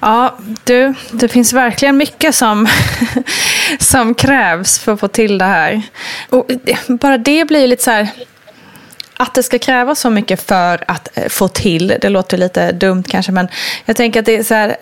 Ja, 0.00 0.38
du, 0.64 0.94
det 1.12 1.28
finns 1.28 1.52
verkligen 1.52 1.96
mycket 1.96 2.34
som, 2.34 2.68
som 3.78 4.14
krävs 4.14 4.78
för 4.78 4.92
att 4.92 5.00
få 5.00 5.08
till 5.08 5.38
det 5.38 5.44
här. 5.44 5.82
Och 6.30 6.50
bara 6.88 7.18
det 7.18 7.44
blir 7.44 7.66
lite 7.66 7.82
så 7.82 7.90
här, 7.90 8.08
att 9.16 9.34
det 9.34 9.42
ska 9.42 9.58
krävas 9.58 10.00
så 10.00 10.10
mycket 10.10 10.42
för 10.42 10.84
att 10.88 11.18
eh, 11.18 11.28
få 11.28 11.48
till, 11.48 11.96
det 12.00 12.08
låter 12.08 12.38
lite 12.38 12.72
dumt 12.72 13.04
kanske, 13.08 13.32
men 13.32 13.48
jag 13.84 13.96
tänker 13.96 14.20
att 14.20 14.26
det 14.26 14.36
är 14.36 14.42
så 14.42 14.54
här, 14.54 14.76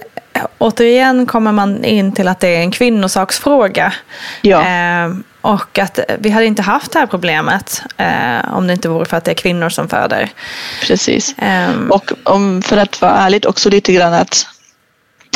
återigen 0.59 1.27
kommer 1.27 1.53
man 1.53 1.85
in 1.85 2.13
till 2.13 2.29
att 2.29 2.41
det 2.41 2.49
är 2.49 2.61
en 2.61 2.71
kvinnosaksfråga. 2.71 3.93
Ja. 4.43 4.67
Eh, 4.67 5.13
och 5.41 5.79
att 5.79 5.99
vi 6.19 6.31
hade 6.31 6.47
inte 6.47 6.63
haft 6.63 6.93
det 6.93 6.99
här 6.99 7.07
problemet 7.07 7.83
eh, 7.97 8.55
om 8.55 8.67
det 8.67 8.73
inte 8.73 8.89
vore 8.89 9.05
för 9.05 9.17
att 9.17 9.25
det 9.25 9.31
är 9.31 9.35
kvinnor 9.35 9.69
som 9.69 9.89
föder. 9.89 10.29
Precis. 10.87 11.35
Um, 11.71 11.91
och 11.91 12.13
om, 12.25 12.63
för 12.63 12.77
att 12.77 13.01
vara 13.01 13.13
ärlig 13.13 13.47
också 13.47 13.71
lite 13.71 13.93
grann 13.93 14.15
att 14.15 14.47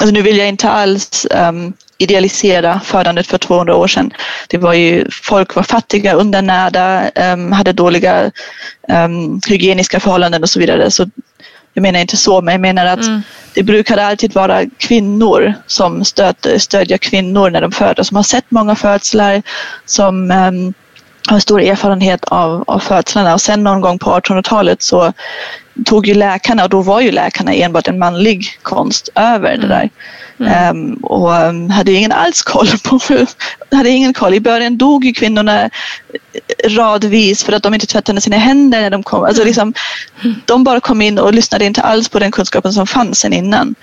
Alltså 0.00 0.14
nu 0.14 0.22
vill 0.22 0.36
jag 0.36 0.48
inte 0.48 0.70
alls 0.70 1.26
um, 1.30 1.72
idealisera 1.98 2.80
födandet 2.80 3.26
för 3.26 3.38
200 3.38 3.76
år 3.76 3.88
sedan. 3.88 4.10
Det 4.48 4.58
var 4.58 4.72
ju, 4.74 5.10
folk 5.10 5.54
var 5.54 5.62
fattiga, 5.62 6.12
undernärda, 6.12 7.10
um, 7.32 7.52
hade 7.52 7.72
dåliga 7.72 8.30
um, 8.88 9.40
hygieniska 9.48 10.00
förhållanden 10.00 10.42
och 10.42 10.50
så 10.50 10.60
vidare. 10.60 10.90
Så 10.90 11.06
jag 11.74 11.82
menar 11.82 12.00
inte 12.00 12.16
så, 12.16 12.42
men 12.42 12.52
jag 12.52 12.60
menar 12.60 12.86
att 12.86 13.06
mm. 13.06 13.22
det 13.54 13.62
brukade 13.62 14.06
alltid 14.06 14.34
vara 14.34 14.62
kvinnor 14.78 15.54
som 15.66 16.04
stöd, 16.04 16.36
stödjer 16.58 16.98
kvinnor 16.98 17.50
när 17.50 17.60
de 17.60 17.72
föder, 17.72 18.02
som 18.02 18.16
har 18.16 18.24
sett 18.24 18.44
många 18.48 18.74
födslar, 18.74 19.42
som 19.84 20.30
um, 20.30 20.74
har 21.28 21.38
stor 21.40 21.60
erfarenhet 21.60 22.24
av, 22.24 22.64
av 22.66 22.78
födslarna 22.78 23.34
och 23.34 23.40
sen 23.40 23.64
någon 23.64 23.80
gång 23.80 23.98
på 23.98 24.10
1800-talet 24.10 24.82
så 24.82 25.12
tog 25.84 26.06
ju 26.06 26.14
läkarna, 26.14 26.64
och 26.64 26.70
då 26.70 26.82
var 26.82 27.00
ju 27.00 27.10
läkarna 27.10 27.54
enbart 27.54 27.88
en 27.88 27.98
manlig 27.98 28.58
konst 28.62 29.08
över 29.14 29.54
mm. 29.54 29.60
det 29.60 29.68
där. 29.68 29.90
Mm. 30.40 30.76
Um, 30.76 30.94
och 30.94 31.30
um, 31.30 31.70
hade 31.70 31.92
ingen 31.92 32.12
alls 32.12 32.42
koll 32.42 32.68
på, 32.84 33.00
hade 33.70 33.90
ingen 33.90 34.14
koll. 34.14 34.34
I 34.34 34.40
början 34.40 34.78
dog 34.78 35.04
ju 35.04 35.12
kvinnorna 35.12 35.70
radvis 36.64 37.44
för 37.44 37.52
att 37.52 37.62
de 37.62 37.74
inte 37.74 37.86
tvättade 37.86 38.20
sina 38.20 38.36
händer 38.36 38.80
när 38.80 38.90
de 38.90 39.02
kom. 39.02 39.24
Alltså 39.24 39.42
mm. 39.42 39.46
liksom, 39.46 39.74
de 40.44 40.64
bara 40.64 40.80
kom 40.80 41.02
in 41.02 41.18
och 41.18 41.34
lyssnade 41.34 41.64
inte 41.64 41.82
alls 41.82 42.08
på 42.08 42.18
den 42.18 42.30
kunskapen 42.30 42.72
som 42.72 42.86
fanns 42.86 43.18
sen 43.18 43.32
innan. 43.32 43.74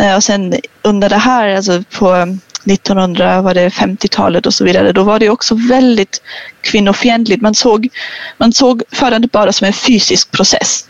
Uh, 0.00 0.14
och 0.14 0.24
sen 0.24 0.54
under 0.82 1.08
det 1.08 1.16
här, 1.16 1.56
alltså 1.56 1.82
på 1.98 2.38
1950-talet 2.64 4.46
och 4.46 4.54
så 4.54 4.64
vidare, 4.64 4.92
då 4.92 5.02
var 5.02 5.18
det 5.18 5.30
också 5.30 5.54
väldigt 5.54 6.22
kvinnofientligt. 6.60 7.42
Man 7.42 7.54
såg, 7.54 7.88
man 8.38 8.52
såg 8.52 8.82
födandet 8.92 9.32
bara 9.32 9.52
som 9.52 9.66
en 9.66 9.72
fysisk 9.72 10.30
process 10.30 10.84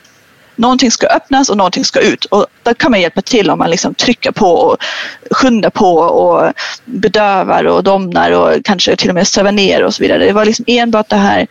någonting 0.57 0.91
ska 0.91 1.07
öppnas 1.07 1.49
och 1.51 1.57
någonting 1.57 1.85
ska 1.85 2.01
ut. 2.01 2.25
Och 2.25 2.47
där 2.63 2.75
kan 2.75 2.91
man 2.91 3.01
hjälpa 3.01 3.23
till 3.23 3.51
om 3.51 3.59
man 3.59 3.71
liksom 3.71 3.95
trycker 3.95 4.33
på 4.33 4.51
och 4.51 4.77
skyndar 5.31 5.71
på 5.71 5.97
och 5.97 6.53
bedövar 6.85 7.65
och 7.65 7.85
domnar 7.85 8.31
och 8.31 8.65
kanske 8.65 8.97
till 8.97 9.09
och 9.09 9.15
med 9.15 9.29
sövar 9.29 9.53
ner 9.53 9.83
och 9.83 9.95
så 9.95 10.03
vidare. 10.03 10.27
Det 10.27 10.33
var 10.33 10.45
liksom 10.45 10.65
enbart 10.69 11.09
det 11.09 11.17
här 11.17 11.47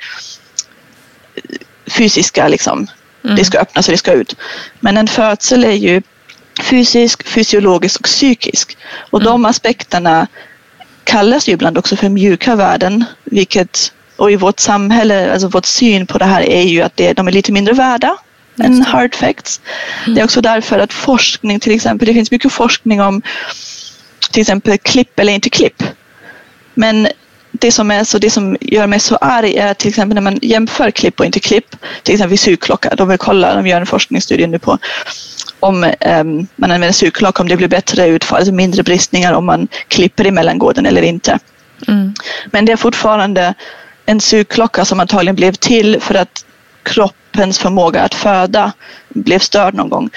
fysiska, 1.88 2.48
liksom. 2.48 2.88
Mm. 3.24 3.36
det 3.36 3.46
ska 3.46 3.60
öppnas 3.60 3.88
och 3.88 3.92
det 3.92 3.98
ska 3.98 4.12
ut. 4.12 4.36
Men 4.80 4.98
en 4.98 5.08
födsel 5.08 5.64
är 5.64 5.72
ju 5.72 6.02
fysisk, 6.62 7.28
fysiologisk 7.28 8.00
och 8.00 8.06
psykisk. 8.06 8.78
Och 9.10 9.22
mm. 9.22 9.32
de 9.32 9.46
aspekterna 9.46 10.28
kallas 11.04 11.50
ju 11.50 11.54
ibland 11.54 11.78
också 11.78 11.96
för 11.96 12.10
mjuka 12.10 12.56
värden, 12.56 13.06
vilket 13.24 13.94
och 14.16 14.32
i 14.32 14.36
vårt 14.36 14.60
samhälle, 14.60 15.34
alltså 15.34 15.48
vårt 15.48 15.66
syn 15.66 16.08
på 16.08 16.18
det 16.18 16.26
här 16.26 16.42
är 16.42 16.62
ju 16.62 16.82
att 16.82 16.98
det, 16.98 17.14
de 17.14 17.28
är 17.28 17.32
lite 17.32 17.52
mindre 17.52 17.74
värda 17.74 18.18
än 18.60 18.82
hard 18.82 19.16
facts. 19.16 19.62
Det 20.08 20.20
är 20.20 20.24
också 20.24 20.42
därför 20.42 20.80
att 20.80 20.94
forskning 20.94 21.60
till 21.60 21.76
exempel, 21.76 22.08
det 22.08 22.14
finns 22.14 22.32
mycket 22.32 22.52
forskning 22.52 23.02
om 23.02 23.22
till 24.32 24.42
exempel 24.42 24.78
klipp 24.78 25.20
eller 25.20 25.34
inte 25.34 25.50
klipp. 25.50 25.84
Men 26.74 27.08
det 27.52 27.72
som, 27.72 27.92
är 27.92 28.04
så, 28.04 28.18
det 28.18 28.30
som 28.30 28.58
gör 28.62 28.88
mig 28.88 29.00
så 29.00 29.16
arg 29.16 29.58
är 29.58 29.74
till 29.74 29.90
exempel 29.90 30.16
när 30.16 30.22
man 30.22 30.40
jämför 30.42 30.92
klipp 30.92 31.20
och 31.20 31.26
inte 31.26 31.40
klipp. 31.40 31.76
Till 32.04 32.14
exempel 32.14 32.30
vid 32.30 32.40
sugklocka. 32.40 32.96
De 32.96 33.08
vill 33.08 33.18
kolla, 33.18 33.56
de 33.56 33.68
gör 33.68 33.82
en 33.82 33.86
forskningsstudie 33.86 34.48
nu 34.48 34.60
på 34.60 34.78
om 35.64 35.84
um, 35.84 36.48
man 36.56 36.72
använder 36.72 36.92
sugklocka, 36.92 37.42
om 37.42 37.48
det 37.48 37.58
blir 37.58 37.68
bättre 37.68 38.08
utfall, 38.08 38.38
alltså 38.38 38.54
mindre 38.54 38.84
bristningar 38.84 39.34
om 39.34 39.46
man 39.46 39.68
klipper 39.88 40.28
i 40.28 40.32
mellangården 40.32 40.86
eller 40.86 41.02
inte. 41.02 41.40
Mm. 41.88 42.14
Men 42.46 42.66
det 42.66 42.72
är 42.72 42.78
fortfarande 42.78 43.54
en 44.06 44.22
sugklocka 44.22 44.86
som 44.86 45.00
antagligen 45.00 45.36
blev 45.36 45.52
till 45.52 46.02
för 46.02 46.16
att 46.16 46.46
kroppens 46.84 47.60
förmåga 47.60 48.02
att 48.02 48.16
föda 48.16 48.72
blev 49.10 49.40
störd 49.40 49.74
någon 49.74 49.90
gång. 49.90 50.10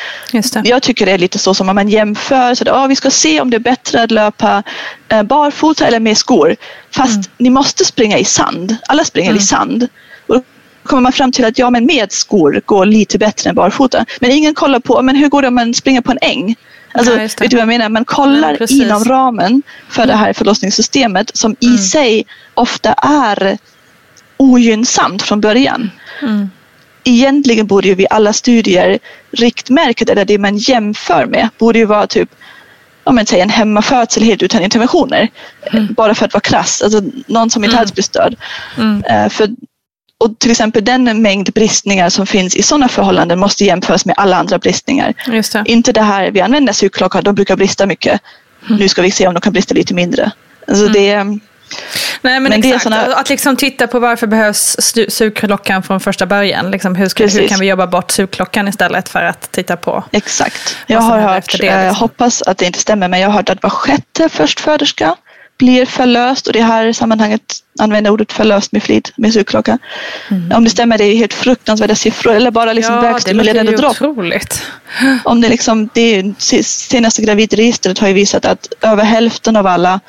Jag 0.64 0.82
tycker 0.82 1.06
det 1.06 1.12
är 1.12 1.18
lite 1.18 1.38
så 1.38 1.54
som 1.54 1.68
om 1.68 1.74
man 1.74 1.88
jämför. 1.88 2.54
Så 2.54 2.64
att, 2.64 2.68
ah, 2.68 2.86
vi 2.86 2.96
ska 2.96 3.10
se 3.10 3.40
om 3.40 3.50
det 3.50 3.56
är 3.56 3.60
bättre 3.60 4.02
att 4.02 4.10
löpa 4.10 4.62
eh, 5.08 5.22
barfota 5.22 5.86
eller 5.86 6.00
med 6.00 6.16
skor. 6.16 6.56
Fast 6.90 7.14
mm. 7.14 7.26
ni 7.38 7.50
måste 7.50 7.84
springa 7.84 8.18
i 8.18 8.24
sand. 8.24 8.76
Alla 8.88 9.04
springer 9.04 9.30
mm. 9.30 9.42
i 9.42 9.42
sand. 9.42 9.88
Och 10.26 10.34
då 10.34 10.42
kommer 10.84 11.02
man 11.02 11.12
fram 11.12 11.32
till 11.32 11.44
att 11.44 11.58
ja, 11.58 11.70
men 11.70 11.86
med 11.86 12.12
skor 12.12 12.62
går 12.66 12.86
lite 12.86 13.18
bättre 13.18 13.50
än 13.50 13.56
barfota. 13.56 14.04
Men 14.20 14.30
ingen 14.30 14.54
kollar 14.54 14.80
på 14.80 15.02
men 15.02 15.16
hur 15.16 15.28
går 15.28 15.42
det 15.42 15.48
om 15.48 15.54
man 15.54 15.74
springer 15.74 16.00
på 16.00 16.12
en 16.12 16.18
äng. 16.20 16.56
Alltså, 16.92 17.12
ja, 17.12 17.18
vet 17.18 17.50
du 17.50 17.56
vad 17.56 17.60
jag 17.60 17.68
menar? 17.68 17.88
Man 17.88 18.04
kollar 18.04 18.56
ja, 18.60 18.66
inom 18.70 19.04
ramen 19.04 19.62
för 19.88 20.06
det 20.06 20.14
här 20.14 20.32
förlossningssystemet 20.32 21.36
som 21.36 21.56
i 21.60 21.66
mm. 21.66 21.78
sig 21.78 22.26
ofta 22.54 22.92
är 22.92 23.58
ogynnsamt 24.36 25.22
från 25.22 25.40
början. 25.40 25.90
Mm 26.22 26.50
egentligen 27.06 27.66
borde 27.66 27.88
ju 27.88 27.94
vid 27.94 28.06
alla 28.10 28.32
studier 28.32 28.98
riktmärket 29.30 30.10
eller 30.10 30.24
det 30.24 30.38
man 30.38 30.56
jämför 30.56 31.26
med 31.26 31.48
borde 31.58 31.78
ju 31.78 31.84
vara 31.84 32.06
typ 32.06 32.30
om 33.04 33.14
man 33.14 33.26
säger 33.26 33.42
en 33.42 33.50
hemmafödsel 33.50 34.22
helt 34.22 34.42
utan 34.42 34.62
interventioner. 34.62 35.28
Mm. 35.72 35.94
Bara 35.94 36.14
för 36.14 36.26
att 36.26 36.32
vara 36.32 36.40
krass, 36.40 36.82
alltså 36.82 37.02
någon 37.26 37.50
som 37.50 37.64
inte 37.64 37.74
mm. 37.74 37.80
alls 37.80 37.94
blir 37.94 38.04
störd. 38.04 38.36
Mm. 38.78 39.30
För, 39.30 39.48
och 40.18 40.38
till 40.38 40.50
exempel 40.50 40.84
den 40.84 41.22
mängd 41.22 41.52
bristningar 41.52 42.08
som 42.08 42.26
finns 42.26 42.56
i 42.56 42.62
sådana 42.62 42.88
förhållanden 42.88 43.38
måste 43.38 43.64
jämföras 43.64 44.06
med 44.06 44.14
alla 44.18 44.36
andra 44.36 44.58
bristningar. 44.58 45.14
Det. 45.26 45.64
Inte 45.66 45.92
det 45.92 46.02
här, 46.02 46.30
vi 46.30 46.40
använder 46.40 46.72
sugklocka, 46.72 47.22
de 47.22 47.34
brukar 47.34 47.56
brista 47.56 47.86
mycket. 47.86 48.20
Mm. 48.66 48.78
Nu 48.78 48.88
ska 48.88 49.02
vi 49.02 49.10
se 49.10 49.26
om 49.26 49.34
de 49.34 49.40
kan 49.40 49.52
brista 49.52 49.74
lite 49.74 49.94
mindre. 49.94 50.30
Alltså 50.68 50.86
mm. 50.86 50.92
det 50.92 51.38
Nej, 52.22 52.40
men, 52.40 52.42
men 52.42 52.52
exakt. 52.52 52.82
Såna... 52.82 53.00
Att 53.00 53.28
liksom 53.28 53.56
titta 53.56 53.86
på 53.86 53.98
varför 53.98 54.26
behövs 54.26 54.76
sugklockan 55.08 55.82
från 55.82 56.00
första 56.00 56.26
början. 56.26 56.70
Liksom 56.70 56.94
hur, 56.94 57.08
ska, 57.08 57.26
hur 57.26 57.48
kan 57.48 57.60
vi 57.60 57.66
jobba 57.66 57.86
bort 57.86 58.10
sugklockan 58.10 58.68
istället 58.68 59.08
för 59.08 59.22
att 59.22 59.52
titta 59.52 59.76
på 59.76 60.04
Exakt. 60.12 60.76
Jag 60.86 61.00
har 61.00 61.18
hört, 61.18 61.52
det, 61.52 61.58
liksom. 61.58 61.80
jag 61.80 61.94
hoppas 61.94 62.42
att 62.42 62.58
det 62.58 62.66
inte 62.66 62.78
stämmer, 62.78 63.08
men 63.08 63.20
jag 63.20 63.28
har 63.28 63.34
hört 63.34 63.50
att 63.50 63.62
var 63.62 63.70
sjätte 63.70 64.28
förstföderska 64.28 65.16
blir 65.58 65.86
förlöst 65.86 66.46
och 66.46 66.52
det 66.52 66.62
här 66.62 66.92
sammanhanget 66.92 67.42
använder 67.78 68.10
ordet 68.10 68.32
förlöst 68.32 68.72
med 68.72 68.82
flit 68.82 69.12
med 69.16 69.32
sugklocka. 69.32 69.78
Mm. 70.30 70.52
Om 70.56 70.64
det 70.64 70.70
stämmer, 70.70 70.98
det 70.98 71.04
är 71.04 71.16
helt 71.16 71.34
fruktansvärda 71.34 71.94
siffror 71.94 72.34
eller 72.34 72.50
bara 72.50 72.72
liksom 72.72 72.94
ja, 72.94 73.00
vägstimulerande 73.00 73.76
dropp. 73.76 73.90
Otroligt. 73.90 74.62
Om 75.24 75.40
det 75.40 75.48
liksom, 75.48 75.88
det 75.94 76.34
senaste 76.38 77.22
gravidregistret 77.22 77.98
har 77.98 78.08
ju 78.08 78.14
visat 78.14 78.44
att 78.44 78.68
över 78.80 79.04
hälften 79.04 79.56
av 79.56 79.66
alla 79.66 80.00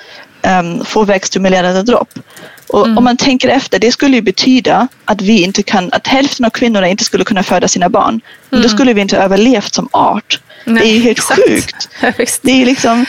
um, 0.48 0.86
får 0.86 1.06
vägstimulerande 1.06 1.84
dropp. 1.84 2.20
Och 2.68 2.86
mm. 2.86 2.98
om 2.98 3.04
man 3.04 3.18
tänker 3.18 3.50
efter, 3.50 3.80
det 3.80 3.92
skulle 3.92 4.16
ju 4.16 4.22
betyda 4.22 4.88
att 5.06 5.22
vi 5.22 5.44
inte 5.44 5.64
kan, 5.64 5.90
att 5.94 6.08
hälften 6.08 6.46
av 6.46 6.50
kvinnorna 6.50 6.88
inte 6.88 7.04
skulle 7.04 7.24
kunna 7.24 7.44
föda 7.44 7.68
sina 7.68 7.90
barn. 7.90 8.22
Mm. 8.52 8.64
Då 8.64 8.70
skulle 8.70 8.94
vi 8.94 9.02
inte 9.02 9.18
överlevt 9.18 9.74
som 9.74 9.90
art. 9.92 10.40
Nej, 10.66 10.84
det 10.84 10.90
är 10.90 10.94
ju 10.94 11.00
helt 11.00 11.18
exakt. 11.18 11.42
sjukt. 11.48 11.90
det 12.42 12.62
är 12.62 12.66
liksom, 12.66 13.06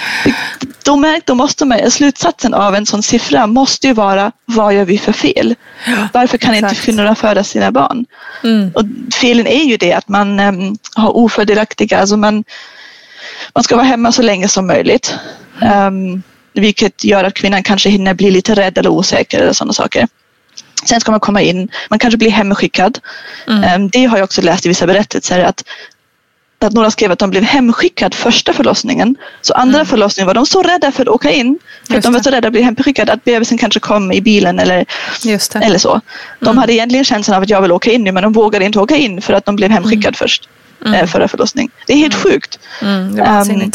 då, 0.84 0.97
märk, 0.97 1.26
då 1.26 1.34
måste 1.34 1.64
man, 1.64 1.91
slutsatsen 1.91 2.55
av 2.55 2.74
en 2.74 2.86
sån 2.86 3.03
siffra 3.03 3.47
måste 3.47 3.86
ju 3.86 3.93
vara, 3.93 4.32
vad 4.45 4.74
gör 4.74 4.84
vi 4.84 4.99
för 4.99 5.12
fel? 5.12 5.55
Ja, 5.86 6.09
Varför 6.12 6.39
kan 6.39 6.55
exakt. 6.55 6.72
inte 6.72 6.84
kvinnorna 6.84 7.14
föda 7.14 7.45
sina 7.45 7.72
barn? 7.72 8.07
Mm. 8.45 8.70
Och 8.74 8.82
felen 9.14 9.47
är 9.47 9.64
ju 9.64 9.76
det 9.76 9.93
att 9.93 10.09
man 10.09 10.41
um, 10.41 10.78
har 10.95 11.16
ofördelaktiga, 11.16 11.99
alltså 11.99 12.16
man, 12.16 12.45
man 13.55 13.64
ska 13.64 13.76
vara 13.76 13.86
hemma 13.86 14.12
så 14.12 14.22
länge 14.22 14.49
som 14.49 14.66
möjligt. 14.66 15.14
Um, 15.61 16.22
vilket 16.53 17.05
gör 17.05 17.24
att 17.24 17.34
kvinnan 17.34 17.62
kanske 17.62 17.88
hinner 17.88 18.14
bli 18.14 18.30
lite 18.30 18.55
rädd 18.55 18.78
eller 18.78 18.90
osäker 18.90 19.40
eller 19.40 19.53
sådana 19.53 19.72
saker. 19.72 20.09
Sen 20.84 21.01
ska 21.01 21.11
man 21.11 21.20
komma 21.20 21.42
in, 21.42 21.68
man 21.90 21.99
kanske 21.99 22.18
blir 22.18 22.30
hemskickad. 22.30 22.99
Mm. 23.49 23.64
Ehm, 23.64 23.88
det 23.88 24.05
har 24.05 24.18
jag 24.18 24.24
också 24.24 24.42
läst 24.42 24.66
i 24.66 24.68
vissa 24.68 24.86
berättelser 24.86 25.40
att, 25.40 25.64
att 26.59 26.72
några 26.72 26.90
skrev 26.90 27.12
att 27.12 27.18
de 27.18 27.30
blev 27.30 27.42
hemskickad 27.42 28.14
första 28.14 28.53
förlossningen. 28.53 29.16
Så 29.40 29.55
andra 29.55 29.78
mm. 29.78 29.86
förlossningen 29.86 30.26
var 30.26 30.34
de 30.34 30.46
så 30.46 30.62
rädda 30.62 30.92
för 30.92 31.03
att 31.03 31.09
åka 31.09 31.30
in. 31.30 31.59
För 31.88 31.96
att 31.96 32.03
de 32.03 32.12
var 32.12 32.20
så 32.20 32.30
rädda 32.30 32.49
att 32.49 32.53
bli 32.53 32.62
hemskickade 32.62 33.12
att 33.12 33.24
bebisen 33.24 33.59
kanske 33.59 33.80
kom 33.80 34.12
i 34.12 34.20
bilen 34.20 34.59
eller, 34.59 34.86
eller 35.55 35.78
så. 35.78 36.01
De 36.40 36.46
mm. 36.46 36.59
hade 36.59 36.72
egentligen 36.72 37.05
känslan 37.05 37.36
av 37.36 37.42
att 37.42 37.51
jag 37.51 37.62
vill 37.62 37.72
åka 37.72 37.90
in 37.90 38.05
nu 38.05 38.12
men 38.12 38.22
de 38.22 38.32
vågade 38.32 38.64
inte 38.64 38.80
åka 38.80 38.96
in 38.96 39.22
för 39.22 39.32
att 39.32 39.44
de 39.44 39.57
blev 39.57 39.70
hemskickad 39.70 40.05
mm. 40.05 40.14
först. 40.14 40.49
Mm. 40.86 40.94
Eh, 40.94 41.07
förra 41.07 41.28
förlossning. 41.28 41.70
Det 41.86 41.92
är 41.92 41.96
helt 41.96 42.14
mm. 42.14 42.24
sjukt. 42.24 42.59
Mm, 42.82 43.16
det 43.16 43.22
var 43.22 43.51
um, 43.51 43.72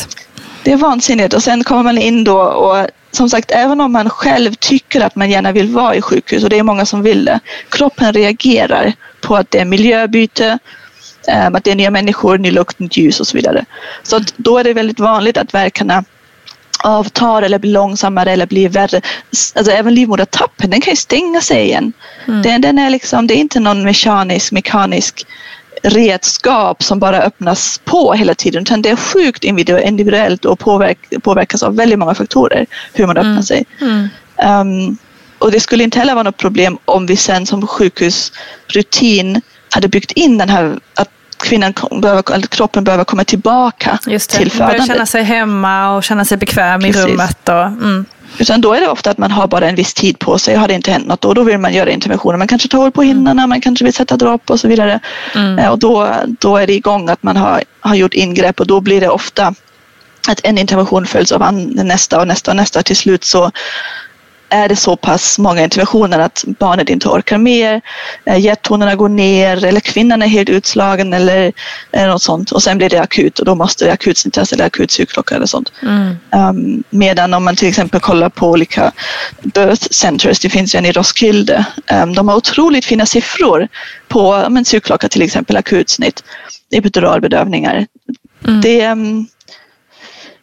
det 0.64 0.72
är 0.72 0.78
vansinnigt 0.78 1.34
och 1.34 1.44
sen 1.44 1.64
kommer 1.64 1.84
man 1.84 1.98
in 1.98 2.24
då 2.24 2.42
och 2.42 2.88
som 3.12 3.30
sagt, 3.30 3.52
även 3.52 3.82
om 3.82 3.92
man 3.92 4.10
själv 4.10 4.54
tycker 4.54 5.02
att 5.02 5.16
man 5.16 5.30
gärna 5.30 5.52
vill 5.52 5.70
vara 5.70 5.96
i 5.96 6.02
sjukhus 6.02 6.44
och 6.44 6.50
det 6.50 6.60
är 6.60 6.64
många 6.64 6.86
som 6.86 7.02
vill 7.02 7.26
det. 7.26 7.40
Kroppen 7.70 8.14
reagerar 8.14 8.94
på 9.22 9.36
att 9.36 9.52
det 9.52 9.60
är 9.60 9.66
miljöbyte, 9.66 10.60
ehm, 11.28 11.56
att 11.56 11.64
det 11.64 11.72
är 11.72 11.76
nya 11.76 11.92
människor, 11.92 12.38
ny 12.38 12.52
lukt, 12.52 12.80
nytt 12.80 12.98
ljus 12.98 13.20
och 13.20 13.28
så 13.28 13.38
vidare. 13.38 13.66
Så 14.04 14.20
då 14.38 14.58
är 14.58 14.64
det 14.64 14.74
väldigt 14.74 15.00
vanligt 15.00 15.38
att 15.38 15.54
verkarna 15.54 16.04
avtar 16.84 17.42
eller 17.42 17.60
blir 17.60 17.72
långsammare 17.72 18.32
eller 18.32 18.46
blir 18.46 18.70
värre. 18.70 19.02
Alltså 19.56 19.72
även 19.72 19.96
livmodertappen, 19.96 20.70
den 20.70 20.82
kan 20.82 20.92
ju 20.92 20.98
stänga 20.98 21.42
sig 21.42 21.64
igen. 21.64 21.94
Mm. 22.28 22.42
Den, 22.42 22.62
den, 22.62 22.80
är 22.80 22.90
liksom, 22.90 23.28
det 23.28 23.34
är 23.34 23.38
inte 23.38 23.60
någon 23.60 23.84
mekanisk, 23.84 24.52
mekanisk 24.52 25.26
redskap 25.84 26.84
som 26.84 27.00
bara 27.00 27.22
öppnas 27.22 27.82
på 27.86 28.14
hela 28.14 28.36
tiden 28.36 28.62
utan 28.62 28.82
det 28.82 28.90
är 28.90 28.96
sjukt 28.96 29.44
individuellt 29.44 30.46
och 30.46 30.60
påverk, 30.60 30.98
påverkas 31.24 31.64
av 31.64 31.76
väldigt 31.76 32.00
många 32.00 32.16
faktorer 32.16 32.66
hur 32.94 33.08
man 33.08 33.18
öppnar 33.18 33.32
mm. 33.32 33.44
sig. 33.44 33.66
Mm. 33.82 34.08
Um, 34.88 34.98
och 35.38 35.52
det 35.52 35.60
skulle 35.60 35.84
inte 35.84 36.00
heller 36.00 36.14
vara 36.14 36.24
något 36.24 36.38
problem 36.38 36.78
om 36.86 37.06
vi 37.06 37.16
sen 37.16 37.46
som 37.46 37.68
sjukhusrutin 37.68 39.42
hade 39.70 39.88
byggt 39.88 40.12
in 40.12 40.38
den 40.38 40.50
här 40.50 40.80
att 40.96 41.10
kvinnan 41.38 41.74
behöver, 41.92 42.34
eller 42.34 42.48
kroppen 42.48 42.84
behöver 42.84 43.04
komma 43.04 43.24
tillbaka 43.24 44.00
Just 44.08 44.32
det. 44.32 44.38
till 44.38 44.52
födandet. 44.52 44.78
Börja 44.78 44.94
känna 44.94 45.06
sig 45.06 45.24
hemma 45.24 45.96
och 45.96 46.04
känna 46.04 46.26
sig 46.26 46.38
bekväm 46.38 46.82
Precis. 46.82 47.06
i 47.06 47.08
rummet. 47.08 47.50
Och, 47.50 47.66
mm. 47.66 48.06
Utan 48.38 48.62
då 48.62 48.74
är 48.74 48.82
det 48.82 48.88
ofta 48.88 49.12
att 49.12 49.18
man 49.18 49.32
har 49.32 49.48
bara 49.48 49.70
en 49.70 49.76
viss 49.76 49.94
tid 49.94 50.20
på 50.20 50.38
sig. 50.38 50.56
Har 50.56 50.68
det 50.68 50.74
inte 50.74 50.92
hänt 50.92 51.08
något 51.08 51.22
då, 51.22 51.34
då 51.34 51.44
vill 51.44 51.58
man 51.58 51.74
göra 51.74 51.92
interventioner. 51.92 52.38
Man 52.38 52.48
kanske 52.48 52.68
tar 52.68 52.78
hål 52.78 52.92
på 52.92 53.02
hinnorna, 53.02 53.48
man 53.48 53.62
kanske 53.62 53.86
vill 53.86 53.94
sätta 53.94 54.18
dropp 54.18 54.50
och 54.50 54.60
så 54.60 54.68
vidare. 54.68 55.00
Mm. 55.36 55.60
Eh, 55.60 55.70
och 55.70 55.80
då, 55.80 56.16
då 56.26 56.58
är 56.58 56.68
det 56.68 56.74
igång 56.74 57.10
att 57.10 57.24
man 57.24 57.38
har, 57.38 57.64
har 57.80 57.96
gjort 57.96 58.14
ingrepp 58.14 58.60
och 58.60 58.68
då 58.68 58.82
blir 58.82 59.02
det 59.02 59.10
ofta 59.10 59.54
att 60.28 60.40
en 60.44 60.58
intervention 60.58 61.06
följs 61.06 61.32
av 61.32 61.54
nästa 61.54 62.20
och 62.20 62.28
nästa 62.28 62.52
och 62.52 62.58
nästa. 62.58 62.84
Till 62.84 62.96
slut 62.96 63.24
så 63.24 63.52
är 64.54 64.70
det 64.70 64.76
så 64.76 64.96
pass 64.96 65.40
många 65.40 65.64
interventioner 65.64 66.20
att 66.20 66.44
barnet 66.60 66.90
inte 66.90 67.08
orkar 67.08 67.38
mer, 67.38 67.82
hjärttonerna 68.38 68.92
eh, 68.92 68.98
går 68.98 69.10
ner 69.10 69.66
eller 69.66 69.80
kvinnan 69.80 70.22
är 70.22 70.28
helt 70.28 70.50
utslagen 70.50 71.14
eller, 71.14 71.54
eller 71.92 72.08
något 72.08 72.22
sånt 72.22 72.52
och 72.52 72.64
sen 72.64 72.78
blir 72.78 72.90
det 72.90 73.02
akut 73.02 73.40
och 73.40 73.46
då 73.46 73.56
måste 73.56 73.86
det 73.86 73.92
akutsnittras 73.92 74.54
eller 74.54 74.66
akut 74.66 74.92
sugklocka 74.92 75.36
eller 75.36 75.46
sånt. 75.46 75.72
Mm. 75.82 76.16
Um, 76.32 76.84
medan 76.90 77.34
om 77.34 77.44
man 77.44 77.56
till 77.56 77.68
exempel 77.68 78.00
kollar 78.00 78.30
på 78.30 78.50
olika 78.50 78.92
birth 79.42 79.88
centers, 79.92 80.40
det 80.40 80.50
finns 80.50 80.76
en 80.76 80.86
i 80.86 80.92
Roskilde, 80.92 81.66
um, 81.92 82.14
de 82.14 82.28
har 82.28 82.36
otroligt 82.36 82.86
fina 82.86 83.06
siffror 83.06 83.68
på 84.08 84.46
men, 84.50 84.66
sugklocka 84.66 85.10
till 85.10 85.22
exempel, 85.22 85.58
akutsnitt, 85.58 86.24
epiduralbedövningar. 86.72 87.86
Mm. 88.48 88.62
Det, 88.62 88.88
um, 88.88 89.28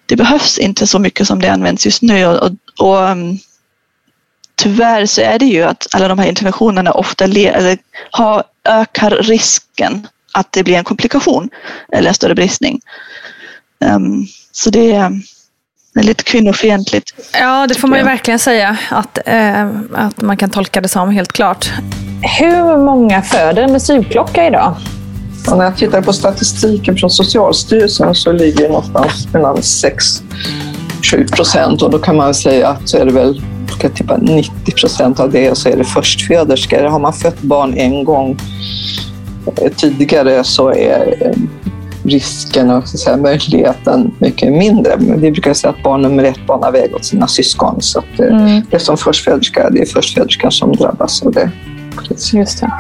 det 0.07 0.17
behövs 0.17 0.59
inte 0.59 0.87
så 0.87 0.99
mycket 0.99 1.27
som 1.27 1.41
det 1.41 1.49
används 1.49 1.85
just 1.85 2.03
nu 2.03 2.27
och, 2.27 2.43
och, 2.43 2.53
och 2.79 3.17
tyvärr 4.63 5.07
så 5.07 5.21
är 5.21 5.39
det 5.39 5.45
ju 5.45 5.63
att 5.63 5.87
alla 5.91 6.09
de 6.09 6.19
här 6.19 6.29
interventionerna 6.29 6.93
ofta 6.93 7.25
eller 7.25 7.79
har, 8.11 8.43
ökar 8.69 9.11
risken 9.11 10.07
att 10.33 10.53
det 10.53 10.63
blir 10.63 10.77
en 10.77 10.85
komplikation 10.85 11.49
eller 11.93 12.09
en 12.09 12.15
större 12.15 12.35
bristning. 12.35 12.81
Um, 13.85 14.27
så 14.53 14.71
det 14.71 14.93
är, 14.93 15.11
det 15.95 16.01
är 16.01 16.05
lite 16.05 16.25
kvinnofientligt. 16.25 17.15
Ja, 17.33 17.67
det 17.67 17.75
får 17.75 17.89
man 17.89 17.99
ju 17.99 18.05
verkligen 18.05 18.39
säga 18.39 18.77
att, 18.91 19.19
eh, 19.27 19.69
att 19.95 20.23
man 20.23 20.37
kan 20.37 20.51
tolka 20.51 20.81
det 20.81 20.89
som 20.89 21.11
helt 21.11 21.33
klart. 21.33 21.71
Hur 22.39 22.77
många 22.77 23.23
föder 23.23 23.69
med 23.69 23.83
sugklocka 23.83 24.47
idag? 24.47 24.77
Och 25.51 25.59
när 25.59 25.65
jag 25.65 25.77
tittar 25.77 26.03
på 26.03 26.13
statistiken 26.13 26.97
från 26.97 27.11
Socialstyrelsen 27.11 28.15
så 28.15 28.33
ligger 28.33 28.63
det 28.63 28.69
någonstans 28.69 29.29
mellan 29.33 29.63
6 29.63 30.23
7 31.11 31.27
procent 31.27 31.83
och 31.83 31.91
då 31.91 31.99
kan 31.99 32.17
man 32.17 32.35
säga 32.35 32.69
att 32.69 32.89
så 32.89 32.99
är 32.99 33.07
det 33.07 33.13
väl 33.13 33.43
ska 33.81 33.89
tippa 33.89 34.17
90 34.17 34.73
procent 34.81 35.21
av 35.21 35.31
det 35.31 35.51
och 35.51 35.59
så 35.59 35.69
är 35.69 35.77
det 35.77 35.85
förstföderskor. 35.85 36.83
Har 36.83 36.99
man 36.99 37.13
fött 37.13 37.43
barn 37.43 37.75
en 37.75 38.05
gång 38.05 38.39
eh, 39.57 39.73
tidigare 39.77 40.45
så 40.45 40.73
är 40.73 41.27
eh, 41.27 41.37
risken 42.05 42.71
och 42.71 42.89
så 42.89 43.17
möjligheten 43.17 44.15
mycket 44.19 44.53
mindre. 44.53 44.97
Men 44.99 45.21
vi 45.21 45.31
brukar 45.31 45.55
säga 45.55 45.71
att 45.71 45.83
barn 45.83 46.03
nummer 46.03 46.25
ett 46.25 46.47
banar 46.47 46.73
väg 46.73 46.95
åt 46.95 47.05
sina 47.05 47.27
syskon. 47.27 47.77
Så 47.81 47.99
att, 47.99 48.21
eh, 48.21 48.27
mm. 48.27 48.63
det 48.71 48.77
är 48.77 48.81
som 48.81 48.97
förstföderska, 48.97 49.71
det 49.71 49.81
är 49.81 49.87
förstföderskan 49.87 50.51
som 50.51 50.73
drabbas 50.73 51.23
av 51.23 51.33
det. 51.33 51.51
Just 52.33 52.61
det. 52.61 52.71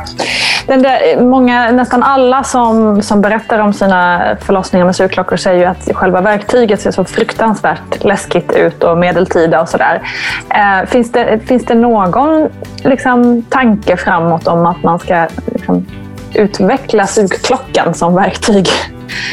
Den 0.66 0.82
där, 0.82 1.00
eh, 1.12 1.20
många, 1.20 1.70
nästan 1.72 2.02
alla 2.02 2.44
som, 2.44 3.02
som 3.02 3.20
berättar 3.20 3.58
om 3.58 3.72
sina 3.72 4.36
förlossningar 4.40 4.86
med 4.86 4.96
sugklockor 4.96 5.36
säger 5.36 5.58
ju 5.58 5.64
att 5.64 5.96
själva 5.96 6.20
verktyget 6.20 6.80
ser 6.80 6.90
så 6.90 7.04
fruktansvärt 7.04 8.04
läskigt 8.04 8.52
ut 8.52 8.82
och 8.82 8.98
medeltida 8.98 9.60
och 9.60 9.68
sådär. 9.68 10.02
Eh, 10.48 10.88
finns, 10.88 11.12
det, 11.12 11.40
finns 11.46 11.64
det 11.64 11.74
någon 11.74 12.48
liksom, 12.84 13.42
tanke 13.42 13.96
framåt 13.96 14.46
om 14.46 14.66
att 14.66 14.82
man 14.82 14.98
ska 14.98 15.26
liksom, 15.52 15.86
utveckla 16.34 17.06
sugklockan 17.06 17.94
som 17.94 18.14
verktyg? 18.14 18.68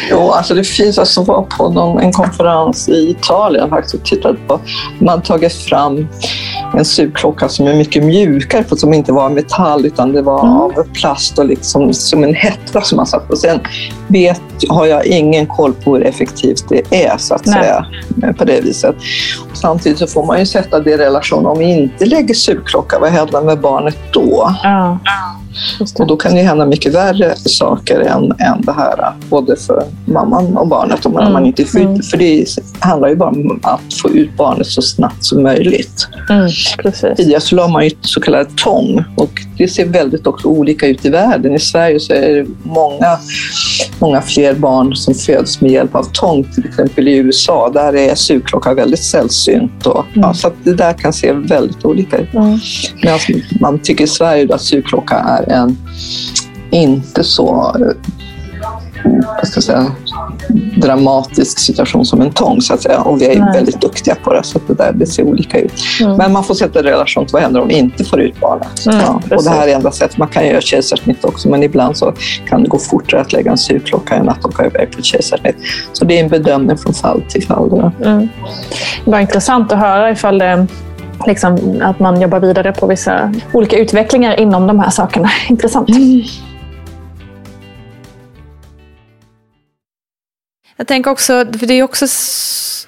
Jo, 0.09 0.31
alltså 0.31 0.53
det 0.53 0.63
finns, 0.63 0.99
alltså 0.99 1.23
var 1.23 1.41
på 1.41 1.69
någon, 1.69 2.01
en 2.01 2.11
konferens 2.11 2.89
i 2.89 3.09
Italien 3.09 3.69
faktiskt 3.69 3.95
och 3.95 4.03
tittade 4.03 4.37
på, 4.47 4.59
man 4.99 5.21
tagit 5.21 5.53
fram 5.53 6.07
en 6.73 6.85
sugklocka 6.85 7.49
som 7.49 7.67
är 7.67 7.75
mycket 7.75 8.03
mjukare, 8.03 8.63
för 8.63 8.75
som 8.75 8.93
inte 8.93 9.11
var 9.11 9.29
metall 9.29 9.85
utan 9.85 10.11
det 10.11 10.21
var 10.21 10.39
mm. 10.39 10.55
av 10.55 10.87
plast 10.93 11.39
och 11.39 11.45
liksom 11.45 11.93
som 11.93 12.23
en 12.23 12.35
hetta 12.35 12.81
som 12.81 12.95
man 12.95 13.07
satt 13.07 13.27
på. 13.27 13.35
Sen 13.35 13.59
vet, 14.07 14.41
har 14.69 14.85
jag 14.85 15.05
ingen 15.05 15.47
koll 15.47 15.73
på 15.73 15.95
hur 15.95 16.05
effektivt 16.05 16.63
det 16.69 17.05
är 17.05 17.17
så 17.17 17.33
att 17.33 17.45
Nej. 17.45 17.53
säga 17.53 17.85
på 18.33 18.45
det 18.45 18.61
viset. 18.61 18.95
Och 19.51 19.57
samtidigt 19.57 19.99
så 19.99 20.07
får 20.07 20.25
man 20.25 20.39
ju 20.39 20.45
sätta 20.45 20.79
det 20.79 20.91
i 20.91 20.97
relation, 20.97 21.45
om 21.45 21.59
vi 21.59 21.65
inte 21.65 22.05
lägger 22.05 22.33
sugklocka, 22.33 22.99
vad 22.99 23.09
händer 23.09 23.41
med 23.41 23.59
barnet 23.59 23.97
då? 24.13 24.51
Mm. 24.65 24.97
Och 25.99 26.07
då 26.07 26.17
kan 26.17 26.35
det 26.35 26.41
hända 26.41 26.65
mycket 26.65 26.93
värre 26.93 27.35
saker 27.35 27.99
än, 27.99 28.23
än 28.23 28.61
det 28.61 28.71
här, 28.71 29.13
både 29.29 29.55
för 29.55 29.83
mamman 30.05 30.57
och 30.57 30.67
barnet. 30.67 31.05
Om 31.05 31.17
mm. 31.17 31.33
man 31.33 31.45
inte 31.45 31.65
får 31.65 31.79
mm. 31.79 32.01
För 32.01 32.17
det 32.17 32.45
handlar 32.79 33.09
ju 33.09 33.15
bara 33.15 33.29
om 33.29 33.59
att 33.63 33.93
få 34.01 34.09
ut 34.09 34.37
barnet 34.37 34.67
så 34.67 34.81
snabbt 34.81 35.25
som 35.25 35.43
möjligt. 35.43 36.07
Mm, 36.29 36.49
Tidigare 37.15 37.41
så 37.41 37.55
la 37.55 37.67
man 37.67 37.83
ju 37.83 37.91
så 38.01 38.21
kallad 38.21 38.57
tång 38.57 39.03
och 39.17 39.41
det 39.57 39.67
ser 39.67 39.85
väldigt 39.85 40.27
också 40.27 40.47
olika 40.47 40.87
ut 40.87 41.05
i 41.05 41.09
världen. 41.09 41.55
I 41.55 41.59
Sverige 41.59 41.99
så 41.99 42.13
är 42.13 42.35
det 42.35 42.45
många, 42.63 43.17
många 43.99 44.21
fler 44.21 44.53
barn 44.53 44.95
som 44.95 45.13
föds 45.13 45.61
med 45.61 45.71
hjälp 45.71 45.95
av 45.95 46.03
tång. 46.13 46.43
Till 46.43 46.65
exempel 46.65 47.07
i 47.07 47.15
USA, 47.15 47.69
där 47.73 47.95
är 47.95 48.15
sugklocka 48.15 48.73
väldigt 48.73 49.03
sällsynt. 49.03 49.85
Och, 49.85 50.05
mm. 50.05 50.19
ja, 50.21 50.33
så 50.33 50.51
det 50.63 50.73
där 50.73 50.93
kan 50.93 51.13
se 51.13 51.31
väldigt 51.31 51.85
olika 51.85 52.17
ut. 52.17 52.33
Mm. 52.33 52.59
Medan 53.03 53.19
man 53.61 53.79
tycker 53.79 54.03
i 54.03 54.07
Sverige 54.07 54.55
att 54.55 54.61
sugklocka 54.61 55.15
är 55.15 55.46
en 55.47 55.77
inte 56.71 57.23
så 57.23 57.75
vad 59.03 59.47
ska 59.47 59.57
jag 59.57 59.63
säga, 59.63 59.91
dramatisk 60.77 61.59
situation 61.59 62.05
som 62.05 62.21
en 62.21 62.31
tång 62.31 62.61
så 62.61 62.73
att 62.73 62.81
säga. 62.81 63.01
Och 63.01 63.21
vi 63.21 63.25
är 63.25 63.39
Nej. 63.39 63.53
väldigt 63.53 63.81
duktiga 63.81 64.15
på 64.15 64.33
det 64.33 64.43
så 64.43 64.57
att 64.57 64.67
det 64.67 64.73
där 64.73 64.93
det 64.93 65.05
ser 65.05 65.23
olika 65.23 65.59
ut. 65.59 65.73
Mm. 66.01 66.17
Men 66.17 66.31
man 66.31 66.43
får 66.43 66.53
sätta 66.53 66.79
i 66.79 66.83
relation 66.83 67.25
till 67.25 67.33
vad 67.33 67.41
händer 67.41 67.61
om 67.61 67.67
vi 67.67 67.77
inte 67.77 68.03
får 68.03 68.21
ut 68.21 68.39
barnet. 68.39 68.85
Mm, 68.85 68.99
ja, 68.99 69.21
och 69.35 69.43
det 69.43 69.49
här 69.49 69.67
är 69.67 69.75
enda 69.75 69.91
sättet. 69.91 70.17
Man 70.17 70.27
kan 70.27 70.47
göra 70.47 70.61
kejsarsnitt 70.61 71.25
också 71.25 71.49
men 71.49 71.63
ibland 71.63 71.97
så 71.97 72.13
kan 72.47 72.63
det 72.63 72.69
gå 72.69 72.79
fortare 72.79 73.21
att 73.21 73.33
lägga 73.33 73.51
en 73.51 73.57
sugklocka 73.57 74.15
än 74.15 74.29
att 74.29 74.45
åka 74.45 74.65
iväg 74.65 74.91
på 74.91 74.99
ett 74.99 75.05
kejsarsnitt. 75.05 75.55
Så 75.93 76.05
det 76.05 76.19
är 76.19 76.23
en 76.23 76.29
bedömning 76.29 76.77
från 76.77 76.93
fall 76.93 77.21
till 77.29 77.43
fall. 77.47 77.91
Mm. 78.05 78.29
Det 79.05 79.11
var 79.11 79.19
intressant 79.19 79.71
att 79.71 79.79
höra 79.79 80.11
ifall 80.11 80.37
det 80.37 80.67
liksom, 81.25 81.81
att 81.83 81.99
man 81.99 82.21
jobbar 82.21 82.39
vidare 82.39 82.73
på 82.73 82.87
vissa 82.87 83.33
olika 83.53 83.77
utvecklingar 83.77 84.39
inom 84.39 84.67
de 84.67 84.79
här 84.79 84.89
sakerna. 84.89 85.29
Intressant. 85.49 85.89
Mm. 85.89 86.23
Jag 90.77 90.87
tänker 90.87 91.11
också, 91.11 91.45
för 91.59 91.67
det 91.67 91.73
är 91.73 91.83
också 91.83 92.07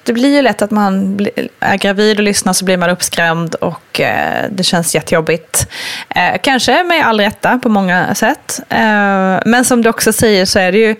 det 0.10 0.14
blir 0.14 0.36
ju 0.36 0.41
lätt 0.41 0.62
att 0.62 0.72
man 0.72 1.20
är 1.60 1.78
gravid 1.78 2.18
och 2.18 2.24
lyssnar 2.24 2.53
så 2.53 2.66
blir 2.66 2.78
man 2.78 2.89
uppskrämd 2.89 3.55
och 3.55 4.01
eh, 4.01 4.45
det 4.51 4.64
känns 4.64 4.95
jättejobbigt. 4.95 5.68
Eh, 6.10 6.41
kanske 6.41 6.84
med 6.84 7.05
all 7.07 7.20
rätta 7.20 7.60
på 7.60 7.70
många 7.70 8.16
sätt. 8.16 8.60
Eh, 8.70 9.39
men 9.45 9.66
som 9.66 9.82
du 9.82 9.89
också 9.89 10.14
säger 10.14 10.45
så 10.45 10.60
är 10.60 10.72
det 10.72 10.78
ju 10.78 10.95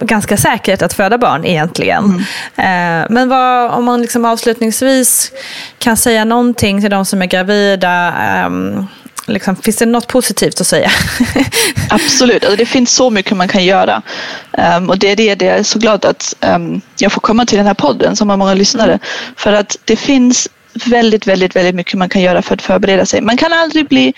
ganska 0.00 0.36
säkert 0.36 0.82
att 0.82 0.92
föda 0.92 1.18
barn 1.18 1.44
egentligen. 1.44 2.24
Mm. 2.56 3.06
Men 3.10 3.28
vad, 3.28 3.70
om 3.70 3.84
man 3.84 4.02
liksom 4.02 4.24
avslutningsvis 4.24 5.32
kan 5.78 5.96
säga 5.96 6.24
någonting 6.24 6.80
till 6.80 6.90
de 6.90 7.04
som 7.04 7.22
är 7.22 7.26
gravida 7.26 8.14
ehm, 8.20 8.86
Liksom, 9.26 9.56
finns 9.56 9.76
det 9.76 9.86
något 9.86 10.06
positivt 10.06 10.60
att 10.60 10.66
säga? 10.66 10.90
Absolut, 11.90 12.44
alltså 12.44 12.56
det 12.56 12.66
finns 12.66 12.94
så 12.94 13.10
mycket 13.10 13.36
man 13.36 13.48
kan 13.48 13.64
göra. 13.64 14.02
Um, 14.76 14.90
och 14.90 14.98
det 14.98 15.08
är 15.08 15.16
det, 15.16 15.34
det 15.34 15.44
jag 15.44 15.58
är 15.58 15.62
så 15.62 15.78
glad 15.78 16.04
att 16.04 16.34
um, 16.40 16.80
jag 16.98 17.12
får 17.12 17.20
komma 17.20 17.46
till 17.46 17.58
den 17.58 17.66
här 17.66 17.74
podden 17.74 18.16
som 18.16 18.30
har 18.30 18.36
många 18.36 18.54
lyssnare. 18.54 18.92
Mm. 18.92 19.00
För 19.36 19.52
att 19.52 19.76
det 19.84 19.96
finns 19.96 20.48
väldigt, 20.84 21.26
väldigt, 21.26 21.56
väldigt 21.56 21.74
mycket 21.74 21.94
man 21.94 22.08
kan 22.08 22.22
göra 22.22 22.42
för 22.42 22.54
att 22.54 22.62
förbereda 22.62 23.06
sig. 23.06 23.20
Man 23.20 23.36
kan 23.36 23.52
aldrig 23.52 23.88
bli 23.88 24.14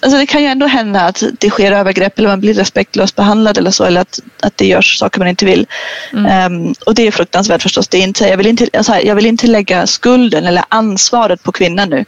Alltså 0.00 0.18
det 0.18 0.26
kan 0.26 0.42
ju 0.42 0.48
ändå 0.48 0.66
hända 0.66 1.00
att 1.00 1.22
det 1.38 1.50
sker 1.50 1.72
övergrepp 1.72 2.18
eller 2.18 2.28
man 2.28 2.40
blir 2.40 2.54
respektlöst 2.54 3.16
behandlad 3.16 3.58
eller 3.58 3.70
så 3.70 3.84
eller 3.84 4.00
att, 4.00 4.20
att 4.42 4.56
det 4.56 4.66
görs 4.66 4.98
saker 4.98 5.18
man 5.18 5.28
inte 5.28 5.44
vill. 5.44 5.66
Mm. 6.12 6.52
Um, 6.52 6.74
och 6.86 6.94
det 6.94 7.06
är 7.06 7.10
fruktansvärt 7.10 7.62
förstås. 7.62 7.88
Det 7.88 7.98
är 7.98 8.02
inte, 8.02 8.28
jag, 8.28 8.36
vill 8.36 8.46
inte, 8.46 8.68
alltså 8.72 8.96
jag 8.96 9.14
vill 9.14 9.26
inte 9.26 9.46
lägga 9.46 9.86
skulden 9.86 10.46
eller 10.46 10.64
ansvaret 10.68 11.42
på 11.42 11.52
kvinnan 11.52 11.90
nu 11.90 12.04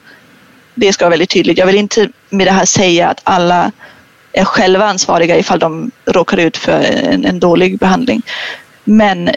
det 0.78 0.92
ska 0.92 1.04
vara 1.04 1.10
väldigt 1.10 1.30
tydligt. 1.30 1.58
Jag 1.58 1.66
vill 1.66 1.76
inte 1.76 2.08
med 2.30 2.46
det 2.46 2.52
här 2.52 2.64
säga 2.64 3.08
att 3.08 3.20
alla 3.24 3.72
är 4.32 4.44
själva 4.44 4.84
ansvariga 4.84 5.38
ifall 5.38 5.58
de 5.58 5.90
råkar 6.06 6.36
ut 6.36 6.56
för 6.56 6.80
en, 6.80 7.24
en 7.24 7.40
dålig 7.40 7.78
behandling. 7.78 8.22
Men 8.84 9.30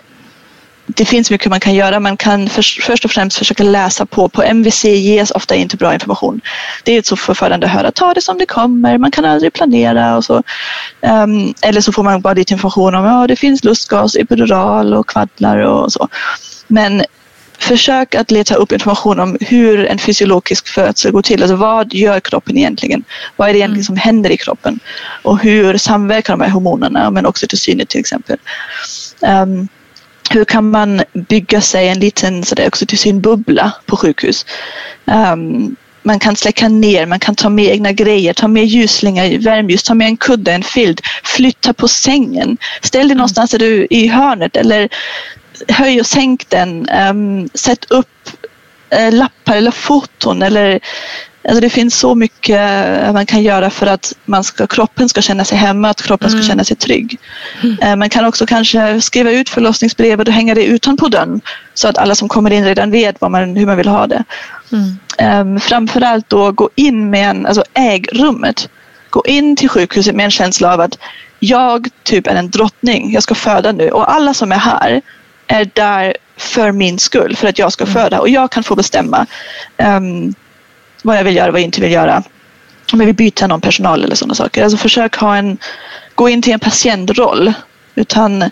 det 0.85 1.05
finns 1.05 1.31
mycket 1.31 1.49
man 1.49 1.59
kan 1.59 1.73
göra. 1.73 1.99
Man 1.99 2.17
kan 2.17 2.49
för, 2.49 2.81
först 2.81 3.05
och 3.05 3.11
främst 3.11 3.37
försöka 3.37 3.63
läsa 3.63 4.05
på. 4.05 4.29
På 4.29 4.43
MVC 4.43 4.83
ges 4.85 5.31
ofta 5.31 5.55
inte 5.55 5.77
bra 5.77 5.93
information. 5.93 6.41
Det 6.83 6.97
är 6.97 7.01
så 7.01 7.15
förförande 7.15 7.65
att 7.65 7.73
höra. 7.73 7.91
Ta 7.91 8.13
det 8.13 8.21
som 8.21 8.37
det 8.37 8.45
kommer. 8.45 8.97
Man 8.97 9.11
kan 9.11 9.25
aldrig 9.25 9.53
planera 9.53 10.17
och 10.17 10.25
så. 10.25 10.43
Um, 11.01 11.53
eller 11.61 11.81
så 11.81 11.91
får 11.91 12.03
man 12.03 12.21
bara 12.21 12.33
lite 12.33 12.53
information 12.53 12.95
om 12.95 13.05
att 13.05 13.11
ja, 13.11 13.27
det 13.27 13.35
finns 13.35 13.63
lustgas, 13.63 14.15
epidural 14.15 14.93
och 14.93 15.07
kvaddlar 15.07 15.57
och 15.57 15.93
så. 15.93 16.07
Men 16.67 17.03
försök 17.63 18.15
att 18.15 18.31
leta 18.31 18.55
upp 18.55 18.71
information 18.71 19.19
om 19.19 19.37
hur 19.41 19.85
en 19.85 19.97
fysiologisk 19.97 20.67
födsel 20.67 21.11
går 21.11 21.21
till. 21.21 21.43
Alltså 21.43 21.55
vad 21.55 21.93
gör 21.93 22.19
kroppen 22.19 22.57
egentligen? 22.57 23.03
Vad 23.35 23.49
är 23.49 23.53
det 23.53 23.59
egentligen 23.59 23.77
mm. 23.77 23.85
som 23.85 23.97
händer 23.97 24.29
i 24.29 24.37
kroppen? 24.37 24.79
Och 25.21 25.39
hur 25.39 25.77
samverkar 25.77 26.33
de 26.33 26.41
här 26.41 26.49
hormonerna, 26.49 27.11
men 27.11 27.25
också 27.25 27.41
oxytocinet 27.41 27.89
till 27.89 27.99
exempel. 27.99 28.37
Um, 29.19 29.67
hur 30.29 30.45
kan 30.45 30.69
man 30.69 31.01
bygga 31.13 31.61
sig 31.61 31.87
en 31.89 31.99
liten 31.99 32.43
oxytocinbubbla 32.67 33.71
på 33.85 33.97
sjukhus? 33.97 34.45
Um, 35.05 35.75
man 36.03 36.19
kan 36.19 36.35
släcka 36.35 36.67
ner, 36.67 37.05
man 37.05 37.19
kan 37.19 37.35
ta 37.35 37.49
med 37.49 37.65
egna 37.65 37.91
grejer, 37.91 38.33
ta 38.33 38.47
med 38.47 38.65
ljusslingor, 38.65 39.43
värmeljus, 39.43 39.83
ta 39.83 39.93
med 39.93 40.07
en 40.07 40.17
kudde, 40.17 40.53
en 40.53 40.63
filt, 40.63 41.01
flytta 41.23 41.73
på 41.73 41.87
sängen. 41.87 42.57
Ställ 42.81 43.07
dig 43.07 43.17
någonstans 43.17 43.51
där 43.51 43.59
du, 43.59 43.87
i 43.89 44.07
hörnet 44.07 44.55
eller 44.55 44.89
höj 45.67 45.99
och 45.99 46.05
sänk 46.05 46.49
den. 46.49 46.89
Um, 47.09 47.49
sätt 47.53 47.85
upp 47.89 48.29
uh, 48.99 49.13
lappar 49.13 49.55
eller 49.55 49.71
foton. 49.71 50.41
Eller, 50.41 50.79
alltså 51.47 51.61
det 51.61 51.69
finns 51.69 51.99
så 51.99 52.15
mycket 52.15 52.59
uh, 53.07 53.13
man 53.13 53.25
kan 53.25 53.43
göra 53.43 53.69
för 53.69 53.87
att 53.87 54.13
man 54.25 54.43
ska, 54.43 54.67
kroppen 54.67 55.09
ska 55.09 55.21
känna 55.21 55.45
sig 55.45 55.57
hemma, 55.57 55.89
att 55.89 56.01
kroppen 56.01 56.29
mm. 56.29 56.41
ska 56.41 56.51
känna 56.51 56.63
sig 56.63 56.77
trygg. 56.77 57.19
Mm. 57.63 57.77
Uh, 57.83 57.95
man 57.95 58.09
kan 58.09 58.25
också 58.25 58.45
kanske 58.45 59.01
skriva 59.01 59.31
ut 59.31 59.49
förlossningsbrevet 59.49 60.27
och 60.27 60.33
hänga 60.33 60.55
det 60.55 60.65
utanpå 60.65 61.07
dörren 61.07 61.41
så 61.73 61.87
att 61.87 61.97
alla 61.97 62.15
som 62.15 62.29
kommer 62.29 62.51
in 62.51 62.65
redan 62.65 62.91
vet 62.91 63.21
man, 63.21 63.55
hur 63.55 63.65
man 63.65 63.77
vill 63.77 63.87
ha 63.87 64.07
det. 64.07 64.23
Mm. 64.71 64.99
Um, 65.41 65.59
framförallt 65.59 66.29
då 66.29 66.51
gå 66.51 66.69
in 66.75 67.09
med 67.09 67.29
en, 67.29 67.45
alltså 67.45 67.63
äg 67.73 68.05
rummet. 68.13 68.69
Gå 69.09 69.23
in 69.25 69.55
till 69.55 69.69
sjukhuset 69.69 70.15
med 70.15 70.23
en 70.23 70.31
känsla 70.31 70.73
av 70.73 70.81
att 70.81 70.97
jag 71.39 71.87
typ 72.03 72.27
är 72.27 72.35
en 72.35 72.49
drottning, 72.49 73.13
jag 73.13 73.23
ska 73.23 73.35
föda 73.35 73.71
nu 73.71 73.89
och 73.89 74.11
alla 74.11 74.33
som 74.33 74.51
är 74.51 74.57
här 74.57 75.01
är 75.51 75.69
där 75.73 76.17
för 76.37 76.71
min 76.71 76.99
skull, 76.99 77.35
för 77.35 77.47
att 77.47 77.59
jag 77.59 77.73
ska 77.73 77.83
mm. 77.83 77.93
föda 77.93 78.19
och 78.19 78.29
jag 78.29 78.51
kan 78.51 78.63
få 78.63 78.75
bestämma 78.75 79.25
um, 79.77 80.33
vad 81.03 81.17
jag 81.17 81.23
vill 81.23 81.35
göra 81.35 81.47
och 81.47 81.53
vad 81.53 81.61
jag 81.61 81.65
inte 81.65 81.81
vill 81.81 81.91
göra. 81.91 82.23
Om 82.93 82.99
jag 82.99 83.05
vill 83.05 83.15
byta 83.15 83.47
någon 83.47 83.61
personal 83.61 84.03
eller 84.03 84.15
sådana 84.15 84.35
saker. 84.35 84.63
Alltså 84.63 84.77
försök 84.77 85.15
ha 85.15 85.35
en, 85.35 85.57
gå 86.15 86.29
in 86.29 86.41
till 86.41 86.53
en 86.53 86.59
patientroll 86.59 87.53
utan 87.95 88.49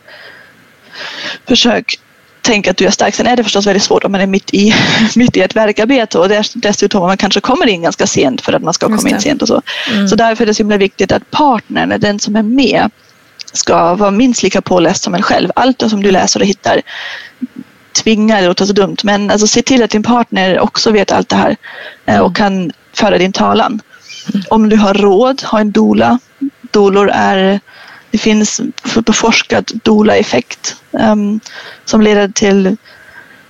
försök 1.47 1.99
tänka 2.41 2.71
att 2.71 2.77
du 2.77 2.85
är 2.85 2.91
stark. 2.91 3.15
Sen 3.15 3.27
är 3.27 3.35
det 3.35 3.43
förstås 3.43 3.67
väldigt 3.67 3.83
svårt 3.83 4.03
om 4.03 4.11
man 4.11 4.21
är 4.21 4.27
mitt 4.27 4.53
i, 4.53 4.75
mitt 5.15 5.37
i 5.37 5.41
ett 5.41 5.55
verkarbete 5.55 6.19
och 6.19 6.29
dessutom 6.53 7.01
om 7.01 7.07
man 7.07 7.17
kanske 7.17 7.41
kommer 7.41 7.67
in 7.67 7.81
ganska 7.81 8.07
sent 8.07 8.41
för 8.41 8.53
att 8.53 8.63
man 8.63 8.73
ska 8.73 8.85
komma 8.85 9.09
in 9.09 9.19
sent 9.19 9.41
och 9.41 9.47
så. 9.47 9.61
Mm. 9.91 10.07
Så 10.07 10.15
därför 10.15 10.43
är 10.43 10.45
det 10.45 10.53
så 10.53 10.63
himla 10.63 10.77
viktigt 10.77 11.11
att 11.11 11.31
partnern, 11.31 11.99
den 11.99 12.19
som 12.19 12.35
är 12.35 12.43
med, 12.43 12.91
ska 13.53 13.95
vara 13.95 14.11
minst 14.11 14.43
lika 14.43 14.61
påläst 14.61 15.03
som 15.03 15.15
en 15.15 15.21
själv. 15.21 15.51
Allt 15.55 15.89
som 15.89 16.03
du 16.03 16.11
läser 16.11 16.39
och 16.39 16.45
hittar 16.45 16.81
tvingar, 18.03 18.41
det 18.41 18.47
låter 18.47 18.65
så 18.65 18.73
dumt, 18.73 18.97
men 19.03 19.31
alltså 19.31 19.47
se 19.47 19.61
till 19.61 19.83
att 19.83 19.89
din 19.89 20.03
partner 20.03 20.59
också 20.59 20.91
vet 20.91 21.11
allt 21.11 21.29
det 21.29 21.35
här 21.35 21.57
mm. 22.05 22.21
och 22.21 22.35
kan 22.35 22.71
föra 22.93 23.17
din 23.17 23.31
talan. 23.31 23.81
Mm. 24.33 24.45
Om 24.49 24.69
du 24.69 24.75
har 24.75 24.93
råd, 24.93 25.41
ha 25.41 25.59
en 25.59 25.71
dola. 25.71 26.19
Dolor 26.71 27.09
är, 27.13 27.59
det 28.11 28.17
finns 28.17 28.61
beforskat 29.05 29.71
dola-effekt 29.83 30.75
um, 30.91 31.39
som 31.85 32.01
leder 32.01 32.27
till 32.27 32.77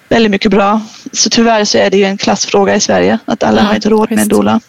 väldigt 0.10 0.32
mycket 0.32 0.52
bra. 0.52 0.82
Så 1.12 1.30
tyvärr 1.30 1.66
så 1.66 1.78
är 1.78 1.90
det 1.90 1.98
ju 1.98 2.06
en 2.06 2.18
klassfråga 2.18 2.76
i 2.76 2.80
Sverige 2.80 3.20
att 3.26 3.44
alla 3.44 3.60
mm, 3.60 3.68
har 3.68 3.76
inte 3.76 3.90
råd 3.90 4.12
med 4.12 4.20
en 4.20 4.28
dola. 4.28 4.60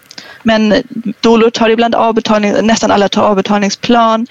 Men 0.42 0.74
dolor 1.20 1.50
tar 1.50 1.70
ibland 1.70 1.94
avbetalning, 1.94 2.66
nästan 2.66 2.90
alla 2.90 3.08
tar 3.08 3.22
avbetalningsplan. 3.22 4.26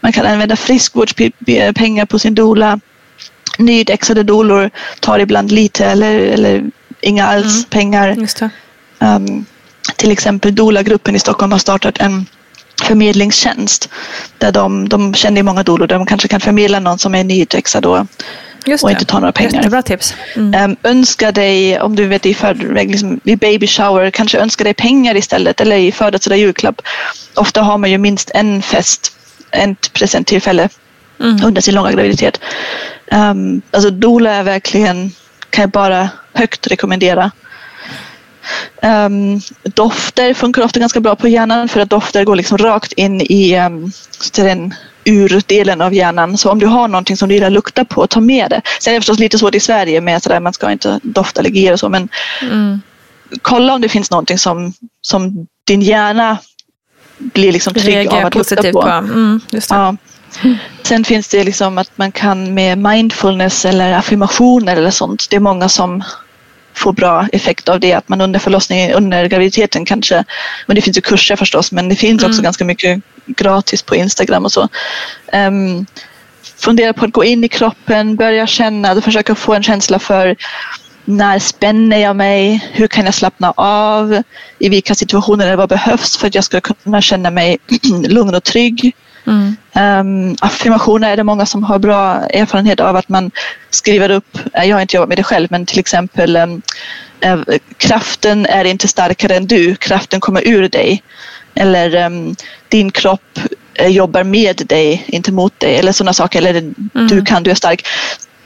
Man 0.00 0.12
kan 0.12 0.26
använda 0.26 0.56
friskvårdspengar 0.56 2.06
på 2.06 2.18
sin 2.18 2.34
dola. 2.34 2.80
Nyindexade 3.58 4.22
dolor 4.22 4.70
tar 5.00 5.18
ibland 5.18 5.52
lite 5.52 5.86
eller, 5.86 6.18
eller 6.18 6.70
inga 7.00 7.26
alls 7.26 7.54
mm. 7.54 7.64
pengar. 7.64 8.16
Um, 8.98 9.44
till 9.96 10.10
exempel 10.10 10.54
Dola-gruppen 10.54 11.16
i 11.16 11.18
Stockholm 11.18 11.52
har 11.52 11.58
startat 11.58 11.98
en 11.98 12.26
förmedlingstjänst 12.82 13.88
där 14.38 14.52
de, 14.52 14.88
de 14.88 15.14
känner 15.14 15.42
många 15.42 15.62
dolor 15.62 15.86
där 15.86 15.96
de 15.96 16.06
kanske 16.06 16.28
kan 16.28 16.40
förmedla 16.40 16.80
någon 16.80 16.98
som 16.98 17.14
är 17.14 17.24
nyutexad 17.24 17.86
och 17.86 18.06
Just 18.66 18.84
och 18.84 18.90
inte 18.90 19.04
ta 19.04 19.18
några 19.18 19.32
pengar. 19.32 19.52
Jättebra 19.52 19.82
tips. 19.82 20.14
Mm. 20.36 20.70
Um, 20.70 20.76
önska 20.82 21.32
dig, 21.32 21.80
om 21.80 21.96
du 21.96 22.06
vet 22.06 22.26
i 22.26 22.34
förväg, 22.34 22.90
liksom, 22.90 23.20
i 23.24 23.36
baby 23.36 23.66
shower, 23.66 24.10
kanske 24.10 24.38
önska 24.38 24.64
dig 24.64 24.74
pengar 24.74 25.16
istället 25.16 25.60
eller 25.60 25.76
i 25.76 25.92
födelsedag 25.92 26.38
julklapp. 26.38 26.82
Ofta 27.34 27.62
har 27.62 27.78
man 27.78 27.90
ju 27.90 27.98
minst 27.98 28.30
en 28.34 28.62
fest, 28.62 29.12
ett 29.50 29.92
presenttillfälle 29.92 30.68
mm. 31.20 31.44
under 31.44 31.60
sin 31.60 31.74
långa 31.74 31.92
graviditet. 31.92 32.40
Um, 33.12 33.62
alltså 33.70 33.90
doula 33.90 34.30
är 34.30 34.42
verkligen, 34.42 35.12
kan 35.50 35.62
jag 35.62 35.70
bara 35.70 36.08
högt 36.32 36.66
rekommendera. 36.66 37.30
Um, 38.82 39.40
dofter 39.62 40.34
funkar 40.34 40.62
ofta 40.62 40.80
ganska 40.80 41.00
bra 41.00 41.16
på 41.16 41.28
hjärnan 41.28 41.68
för 41.68 41.80
att 41.80 41.90
dofter 41.90 42.24
går 42.24 42.36
liksom 42.36 42.58
rakt 42.58 42.92
in 42.92 43.20
i 43.20 43.58
um, 43.58 43.92
den 44.34 44.74
urdelen 45.04 45.80
av 45.80 45.94
hjärnan. 45.94 46.38
Så 46.38 46.50
om 46.50 46.58
du 46.58 46.66
har 46.66 46.88
någonting 46.88 47.16
som 47.16 47.28
du 47.28 47.34
gillar 47.34 47.50
lukta 47.50 47.84
på, 47.84 48.06
ta 48.06 48.20
med 48.20 48.50
det. 48.50 48.62
Sen 48.80 48.90
är 48.90 48.94
det 48.94 49.00
förstås 49.00 49.18
lite 49.18 49.38
svårt 49.38 49.54
i 49.54 49.60
Sverige 49.60 50.00
med 50.00 50.16
att 50.16 50.42
man 50.42 50.52
ska 50.52 50.72
inte 50.72 51.00
dofta 51.02 51.40
allergier 51.40 51.72
och 51.72 51.80
så 51.80 51.88
men 51.88 52.08
mm. 52.42 52.80
kolla 53.42 53.74
om 53.74 53.80
det 53.80 53.88
finns 53.88 54.10
någonting 54.10 54.38
som, 54.38 54.72
som 55.02 55.46
din 55.64 55.82
hjärna 55.82 56.38
blir 57.18 57.52
liksom 57.52 57.74
trygg 57.74 57.94
Reagerar 57.94 58.20
av 58.20 58.26
att 58.26 58.34
lukta 58.34 58.62
på. 58.62 58.82
på. 58.82 58.88
Mm, 58.88 59.40
ja. 59.68 59.96
Sen 60.82 61.04
finns 61.04 61.28
det 61.28 61.44
liksom 61.44 61.78
att 61.78 61.98
man 61.98 62.12
kan 62.12 62.54
med 62.54 62.78
mindfulness 62.78 63.64
eller 63.64 63.92
affirmationer 63.92 64.76
eller 64.76 64.90
sånt. 64.90 65.26
Det 65.30 65.36
är 65.36 65.40
många 65.40 65.68
som 65.68 66.04
får 66.74 66.92
bra 66.92 67.28
effekt 67.32 67.68
av 67.68 67.80
det. 67.80 67.92
Att 67.92 68.08
man 68.08 68.20
under 68.20 68.40
förlossningen, 68.40 68.92
under 68.92 69.26
graviditeten 69.26 69.84
kanske, 69.84 70.24
men 70.66 70.74
det 70.74 70.82
finns 70.82 70.96
ju 70.96 71.00
kurser 71.00 71.36
förstås, 71.36 71.72
men 71.72 71.88
det 71.88 71.96
finns 71.96 72.22
också 72.22 72.32
mm. 72.32 72.44
ganska 72.44 72.64
mycket 72.64 73.00
gratis 73.26 73.82
på 73.82 73.96
Instagram 73.96 74.44
och 74.44 74.52
så. 74.52 74.68
Um, 75.32 75.86
fundera 76.42 76.92
på 76.92 77.04
att 77.04 77.12
gå 77.12 77.24
in 77.24 77.44
i 77.44 77.48
kroppen, 77.48 78.16
börja 78.16 78.46
känna, 78.46 79.00
försöka 79.00 79.34
få 79.34 79.54
en 79.54 79.62
känsla 79.62 79.98
för 79.98 80.36
när 81.04 81.38
spänner 81.38 81.98
jag 81.98 82.16
mig? 82.16 82.70
Hur 82.72 82.86
kan 82.86 83.04
jag 83.04 83.14
slappna 83.14 83.52
av? 83.56 84.22
I 84.58 84.68
vilka 84.68 84.94
situationer 84.94 85.46
eller 85.46 85.56
vad 85.56 85.68
behövs 85.68 86.16
för 86.16 86.26
att 86.26 86.34
jag 86.34 86.44
ska 86.44 86.60
kunna 86.60 87.00
känna 87.00 87.30
mig 87.30 87.58
lugn 88.08 88.34
och 88.34 88.44
trygg? 88.44 88.94
Mm. 89.26 89.56
Um, 89.72 90.36
affirmationer 90.40 91.10
är 91.10 91.16
det 91.16 91.24
många 91.24 91.46
som 91.46 91.64
har 91.64 91.78
bra 91.78 92.26
erfarenhet 92.26 92.80
av 92.80 92.96
att 92.96 93.08
man 93.08 93.30
skriver 93.70 94.10
upp, 94.10 94.38
eh, 94.54 94.64
jag 94.64 94.76
har 94.76 94.80
inte 94.80 94.96
jobbat 94.96 95.08
med 95.08 95.18
det 95.18 95.22
själv, 95.22 95.48
men 95.50 95.66
till 95.66 95.78
exempel 95.78 96.36
um, 96.36 96.62
uh, 97.24 97.42
kraften 97.76 98.46
är 98.46 98.64
inte 98.64 98.88
starkare 98.88 99.36
än 99.36 99.46
du, 99.46 99.76
kraften 99.76 100.20
kommer 100.20 100.48
ur 100.48 100.68
dig. 100.68 101.02
Eller 101.54 102.06
um, 102.06 102.36
din 102.68 102.90
kropp 102.90 103.38
uh, 103.80 103.88
jobbar 103.88 104.24
med 104.24 104.62
dig, 104.66 105.04
inte 105.08 105.32
mot 105.32 105.60
dig. 105.60 105.76
Eller 105.76 105.92
sådana 105.92 106.12
saker. 106.12 106.38
Eller 106.38 106.50
mm. 106.50 107.08
du 107.08 107.24
kan, 107.24 107.42
du 107.42 107.50
är 107.50 107.54
stark 107.54 107.86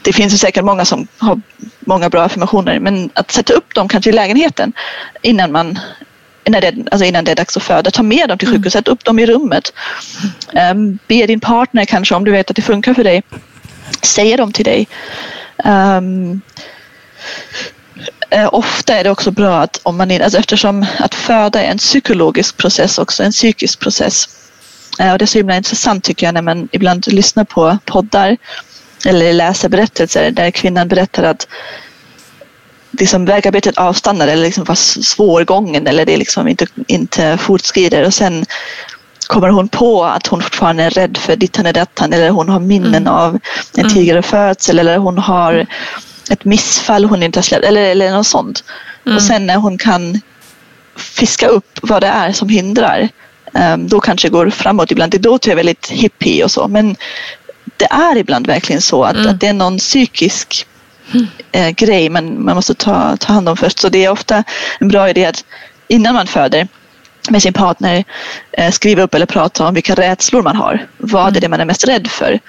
det 0.05 0.12
finns 0.12 0.41
säkert 0.41 0.64
många 0.64 0.85
som 0.85 1.07
har 1.18 1.41
många 1.81 2.11
bra 2.11 2.22
affirmationer 2.22 2.81
men 2.81 3.11
att 3.14 3.31
sätta 3.31 3.53
upp 3.53 3.75
dem 3.75 3.89
kanske 3.89 4.11
i 4.11 4.12
lägenheten 4.12 4.72
innan 5.22 5.53
man 5.53 5.79
när 6.47 6.61
det, 6.61 6.74
alltså 6.90 7.05
innan 7.05 7.24
det 7.24 7.30
är 7.30 7.36
dags 7.36 7.57
att 7.57 7.62
föda. 7.62 7.90
Ta 7.90 8.03
med 8.03 8.28
dem 8.28 8.38
till 8.38 8.49
mm. 8.49 8.59
sjukhuset, 8.59 8.78
sätt 8.78 8.88
upp 8.88 9.05
dem 9.05 9.18
i 9.18 9.26
rummet. 9.26 9.72
Um, 10.72 10.99
be 11.07 11.26
din 11.26 11.40
partner 11.40 11.84
kanske 11.84 12.14
om 12.14 12.24
du 12.24 12.30
vet 12.30 12.51
att 12.51 12.57
det 12.57 12.62
funkar 12.62 12.95
för 12.95 13.05
dig. 13.05 13.22
Säga 14.03 14.36
dem 14.36 14.53
till 14.53 14.64
dig. 14.64 14.88
Um, 15.64 16.40
ofta 18.51 18.95
är 18.95 19.05
det 19.05 19.11
också 19.11 19.30
bra 19.30 19.61
att 19.61 19.80
om 19.82 19.97
man, 19.97 20.11
alltså 20.11 20.38
eftersom 20.38 20.86
att 20.99 21.14
föda 21.14 21.62
är 21.62 21.70
en 21.70 21.78
psykologisk 21.78 22.57
process 22.57 22.99
också, 22.99 23.22
en 23.22 23.32
psykisk 23.32 23.80
process. 23.80 24.28
Uh, 25.01 25.12
och 25.12 25.18
det 25.18 25.24
är 25.24 25.26
så 25.26 25.38
himla 25.38 25.57
intressant 25.57 26.05
tycker 26.05 26.26
jag 26.26 26.34
när 26.34 26.42
man 26.42 26.68
ibland 26.72 27.12
lyssnar 27.12 27.45
på 27.45 27.78
poddar 27.84 28.36
eller 29.07 29.32
läser 29.32 29.68
berättelser 29.68 30.30
där 30.30 30.51
kvinnan 30.51 30.88
berättar 30.88 31.22
att 31.22 31.49
liksom 32.99 33.24
vägarbetet 33.24 33.78
avstannar 33.78 34.28
eller 34.28 34.42
liksom 34.42 34.64
var 34.64 34.74
svårgången 35.03 35.86
eller 35.86 36.07
det 36.07 36.16
liksom 36.16 36.49
inte, 36.49 36.66
inte 36.86 37.38
fortskrider 37.38 38.07
och 38.07 38.14
sen 38.14 38.45
kommer 39.26 39.49
hon 39.49 39.68
på 39.68 40.05
att 40.05 40.26
hon 40.26 40.42
fortfarande 40.42 40.82
är 40.82 40.90
rädd 40.90 41.16
för 41.16 41.36
dittan 41.36 41.66
och 41.66 41.72
dattan 41.72 42.12
eller 42.12 42.30
hon 42.30 42.49
har 42.49 42.61
minnen 42.61 42.95
mm. 42.95 43.12
av 43.12 43.38
en 43.74 43.80
mm. 43.80 43.95
tidigare 43.95 44.22
födsel 44.22 44.78
eller 44.78 44.99
hon 44.99 45.18
har 45.18 45.66
ett 46.30 46.45
missfall 46.45 47.05
hon 47.05 47.22
inte 47.22 47.38
har 47.38 47.42
släppt 47.42 47.64
eller, 47.64 47.82
eller 47.82 48.12
något 48.12 48.26
sånt. 48.26 48.64
Mm. 49.07 49.16
Och 49.16 49.22
sen 49.22 49.47
när 49.47 49.57
hon 49.57 49.78
kan 49.78 50.20
fiska 50.97 51.47
upp 51.47 51.78
vad 51.82 52.03
det 52.03 52.07
är 52.07 52.32
som 52.32 52.49
hindrar 52.49 53.09
um, 53.53 53.88
då 53.88 54.01
kanske 54.01 54.28
går 54.28 54.51
framåt 54.51 54.90
ibland. 54.90 55.12
Det 55.12 55.24
låter 55.24 55.49
jag 55.49 55.57
väldigt 55.57 55.88
hippie 55.90 56.45
och 56.45 56.51
så 56.51 56.68
men 56.68 56.97
det 57.76 57.86
är 57.90 58.16
ibland 58.16 58.47
verkligen 58.47 58.82
så 58.82 59.05
att, 59.05 59.16
mm. 59.16 59.30
att 59.30 59.40
det 59.40 59.47
är 59.47 59.53
någon 59.53 59.78
psykisk 59.78 60.66
eh, 61.52 61.70
grej 61.70 62.09
man, 62.09 62.44
man 62.44 62.57
måste 62.57 62.74
ta, 62.74 63.16
ta 63.16 63.32
hand 63.32 63.48
om 63.48 63.57
först. 63.57 63.78
Så 63.78 63.88
det 63.88 64.05
är 64.05 64.11
ofta 64.11 64.44
en 64.80 64.88
bra 64.88 65.11
idé 65.11 65.24
att 65.24 65.44
innan 65.88 66.14
man 66.14 66.26
föder 66.26 66.68
med 67.30 67.42
sin 67.42 67.52
partner 67.52 68.05
eh, 68.52 68.70
skriva 68.70 69.02
upp 69.02 69.14
eller 69.14 69.26
prata 69.26 69.68
om 69.68 69.74
vilka 69.74 69.94
rädslor 69.94 70.42
man 70.42 70.57
har. 70.57 70.86
Vad 70.98 71.36
är 71.36 71.40
det 71.40 71.48
man 71.48 71.61
är 71.61 71.64
mest 71.64 71.88
rädd 71.88 72.07
för? 72.07 72.40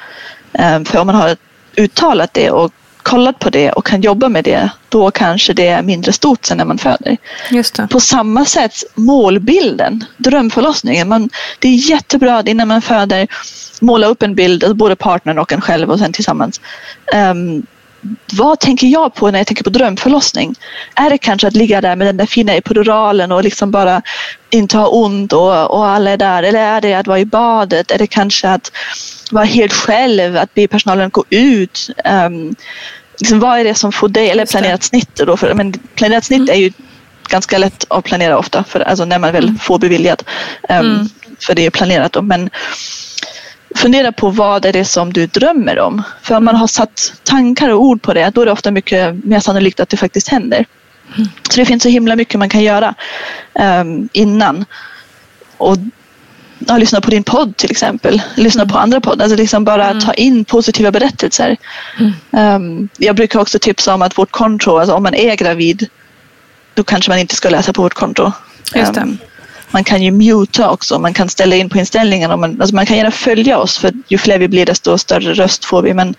Eh, 0.53 0.83
för 0.83 0.97
om 0.97 1.07
man 1.07 1.15
har 1.15 1.37
uttalat 1.77 2.33
det 2.33 2.51
och 2.51 2.71
kollat 3.05 3.39
på 3.39 3.49
det 3.49 3.71
och 3.71 3.85
kan 3.85 4.01
jobba 4.01 4.29
med 4.29 4.43
det, 4.43 4.69
då 4.89 5.11
kanske 5.11 5.53
det 5.53 5.67
är 5.67 5.81
mindre 5.81 6.13
stort 6.13 6.45
sen 6.45 6.57
när 6.57 6.65
man 6.65 6.77
föder. 6.77 7.17
På 7.87 7.99
samma 7.99 8.45
sätt 8.45 8.73
målbilden, 8.95 10.05
drömförlossningen. 10.17 11.07
Man, 11.07 11.29
det 11.59 11.67
är 11.67 11.89
jättebra 11.89 12.37
att 12.37 12.47
innan 12.47 12.67
man 12.67 12.81
föder 12.81 13.27
måla 13.81 14.07
upp 14.07 14.23
en 14.23 14.35
bild, 14.35 14.75
både 14.75 14.95
partnern 14.95 15.39
och 15.39 15.51
en 15.51 15.61
själv 15.61 15.91
och 15.91 15.99
sen 15.99 16.13
tillsammans. 16.13 16.61
Um, 17.13 17.65
vad 18.33 18.59
tänker 18.59 18.87
jag 18.87 19.13
på 19.15 19.31
när 19.31 19.39
jag 19.39 19.47
tänker 19.47 19.63
på 19.63 19.69
drömförlossning? 19.69 20.55
Är 20.95 21.09
det 21.09 21.17
kanske 21.17 21.47
att 21.47 21.55
ligga 21.55 21.81
där 21.81 21.95
med 21.95 22.07
den 22.07 22.17
där 22.17 22.25
fina 22.25 22.53
epiduralen 22.53 23.31
och 23.31 23.43
liksom 23.43 23.71
bara 23.71 24.01
inte 24.49 24.77
ha 24.77 24.87
ont 24.87 25.33
och, 25.33 25.71
och 25.71 25.87
alla 25.87 26.11
är 26.11 26.17
där? 26.17 26.43
Eller 26.43 26.59
är 26.59 26.81
det 26.81 26.93
att 26.93 27.07
vara 27.07 27.19
i 27.19 27.25
badet? 27.25 27.91
Är 27.91 27.97
det 27.97 28.07
kanske 28.07 28.49
att 28.49 28.71
vara 29.31 29.45
helt 29.45 29.73
själv, 29.73 30.37
att 30.37 30.53
be 30.53 30.67
personalen 30.67 31.09
gå 31.09 31.23
ut? 31.29 31.89
Um, 32.05 32.55
liksom, 33.19 33.39
vad 33.39 33.59
är 33.59 33.63
det 33.63 33.75
som 33.75 33.91
får 33.91 34.07
dig, 34.07 34.29
eller 34.29 34.45
planerat 34.45 34.83
snitt 34.83 35.15
då? 35.15 35.37
För, 35.37 35.53
men 35.53 35.73
planerat 35.73 36.25
snitt 36.25 36.39
mm. 36.39 36.55
är 36.55 36.59
ju 36.59 36.71
ganska 37.29 37.57
lätt 37.57 37.85
att 37.89 38.03
planera 38.03 38.37
ofta, 38.37 38.63
för, 38.63 38.79
alltså 38.79 39.05
när 39.05 39.19
man 39.19 39.33
väl 39.33 39.43
mm. 39.43 39.59
får 39.59 39.79
beviljat. 39.79 40.25
Um, 40.69 40.77
mm. 40.77 41.09
För 41.39 41.55
det 41.55 41.65
är 41.65 41.69
planerat 41.69 42.13
då. 42.13 42.21
Men 42.21 42.49
fundera 43.75 44.11
på 44.11 44.29
vad 44.29 44.65
är 44.65 44.73
det 44.73 44.85
som 44.85 45.13
du 45.13 45.27
drömmer 45.27 45.79
om. 45.79 46.03
För 46.21 46.35
om 46.35 46.45
man 46.45 46.55
har 46.55 46.67
satt 46.67 47.13
tankar 47.23 47.69
och 47.69 47.81
ord 47.81 48.01
på 48.01 48.13
det, 48.13 48.29
då 48.29 48.41
är 48.41 48.45
det 48.45 48.51
ofta 48.51 48.71
mycket 48.71 49.25
mer 49.25 49.39
sannolikt 49.39 49.79
att 49.79 49.89
det 49.89 49.97
faktiskt 49.97 50.27
händer. 50.27 50.65
Mm. 51.15 51.29
Så 51.49 51.59
det 51.59 51.65
finns 51.65 51.83
så 51.83 51.89
himla 51.89 52.15
mycket 52.15 52.39
man 52.39 52.49
kan 52.49 52.63
göra 52.63 52.95
um, 53.53 54.09
innan. 54.13 54.65
Och 55.57 55.77
ja, 56.59 56.77
lyssna 56.77 57.01
på 57.01 57.11
din 57.11 57.23
podd 57.23 57.57
till 57.57 57.71
exempel. 57.71 58.21
Lyssna 58.35 58.61
mm. 58.61 58.73
på 58.73 58.77
andra 58.77 59.01
poddar. 59.01 59.23
Alltså 59.23 59.37
liksom 59.37 59.63
bara 59.63 59.89
mm. 59.89 60.03
ta 60.03 60.13
in 60.13 60.45
positiva 60.45 60.91
berättelser. 60.91 61.57
Um, 62.31 62.89
jag 62.97 63.15
brukar 63.15 63.39
också 63.39 63.59
tipsa 63.59 63.93
om 63.93 64.01
att 64.01 64.17
vårt 64.17 64.31
konto, 64.31 64.77
alltså 64.77 64.95
om 64.95 65.03
man 65.03 65.15
är 65.15 65.35
gravid, 65.35 65.87
då 66.73 66.83
kanske 66.83 67.11
man 67.11 67.19
inte 67.19 67.35
ska 67.35 67.49
läsa 67.49 67.73
på 67.73 67.81
vårt 67.81 67.93
konto. 67.93 68.31
Just 68.75 68.93
det. 68.93 69.01
Um, 69.01 69.17
man 69.75 69.83
kan 69.83 70.03
ju 70.03 70.11
muta 70.11 70.69
också, 70.69 70.99
man 70.99 71.13
kan 71.13 71.29
ställa 71.29 71.55
in 71.55 71.69
på 71.69 71.77
inställningarna. 71.77 72.37
Man, 72.37 72.61
alltså 72.61 72.75
man 72.75 72.85
kan 72.85 72.97
gärna 72.97 73.11
följa 73.11 73.57
oss 73.57 73.77
för 73.77 73.91
ju 74.07 74.17
fler 74.17 74.39
vi 74.39 74.47
blir 74.47 74.65
desto 74.65 74.97
större 74.97 75.33
röst 75.33 75.65
får 75.65 75.81
vi. 75.81 75.93
Men 75.93 76.15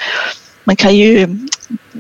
man 0.65 0.77
kan 0.77 0.97
ju 0.97 1.39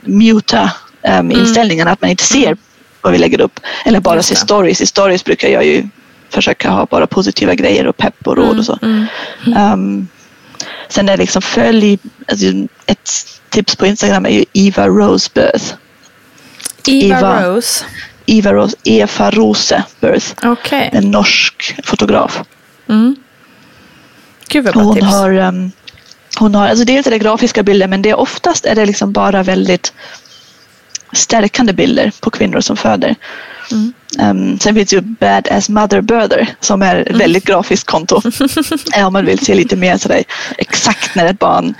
muta 0.02 0.70
um, 1.18 1.30
inställningarna, 1.30 1.90
att 1.90 2.00
man 2.00 2.10
inte 2.10 2.22
ser 2.22 2.56
vad 3.00 3.12
vi 3.12 3.18
lägger 3.18 3.40
upp. 3.40 3.60
Eller 3.84 4.00
bara 4.00 4.22
se 4.22 4.36
stories. 4.36 4.80
I 4.80 4.86
stories 4.86 5.24
brukar 5.24 5.48
jag 5.48 5.66
ju 5.66 5.88
försöka 6.30 6.70
ha 6.70 6.86
bara 6.86 7.06
positiva 7.06 7.54
grejer 7.54 7.86
och 7.86 7.96
pepp 7.96 8.26
och 8.26 8.36
råd 8.36 8.58
och 8.58 8.64
så. 8.64 8.78
Mm. 8.82 9.06
Um, 9.72 10.08
sen 10.88 11.08
är 11.08 11.16
liksom 11.16 11.42
följ, 11.42 11.98
alltså 12.28 12.46
ett 12.86 13.10
tips 13.48 13.76
på 13.76 13.86
Instagram 13.86 14.26
är 14.26 14.30
ju 14.30 14.44
Eva 14.52 14.88
Rose 14.88 15.30
Birth. 15.34 15.74
Eva, 16.86 17.18
Eva 17.18 17.48
Rose? 17.48 17.84
Eva 18.26 18.52
Rose, 18.52 18.76
Eva 18.84 19.30
Rose 19.30 19.84
Birth. 20.00 20.46
Okay. 20.46 20.88
En 20.92 21.10
norsk 21.10 21.76
fotograf. 21.84 22.42
Mm. 22.88 23.16
Gud 24.48 24.64
vad 24.64 24.74
bra 24.74 24.82
hon 24.82 24.94
tips. 24.94 25.06
Har, 25.06 25.32
um, 25.32 25.72
hon 26.38 26.54
har, 26.54 26.68
alltså 26.68 26.84
dels 26.84 27.06
är 27.06 27.10
det 27.10 27.18
grafiska 27.18 27.62
bilder 27.62 27.88
men 27.88 28.02
det 28.02 28.10
är 28.10 28.18
oftast 28.18 28.66
är 28.66 28.74
det 28.74 28.86
liksom 28.86 29.12
bara 29.12 29.42
väldigt 29.42 29.92
stärkande 31.12 31.72
bilder 31.72 32.12
på 32.20 32.30
kvinnor 32.30 32.60
som 32.60 32.76
föder. 32.76 33.14
Mm. 33.70 33.92
Um, 34.20 34.58
sen 34.58 34.74
finns 34.74 34.92
ju 34.92 35.00
Badass 35.00 35.68
Mother 35.68 36.00
Birther 36.00 36.54
som 36.60 36.82
är 36.82 36.96
ett 36.96 37.08
mm. 37.08 37.18
väldigt 37.18 37.44
grafiskt 37.44 37.86
konto. 37.86 38.20
om 39.06 39.12
man 39.12 39.26
vill 39.26 39.38
se 39.38 39.54
lite 39.54 39.76
mer 39.76 39.96
sådär 39.96 40.24
exakt 40.58 41.14
när 41.14 41.26
ett 41.26 41.38
barn 41.38 41.74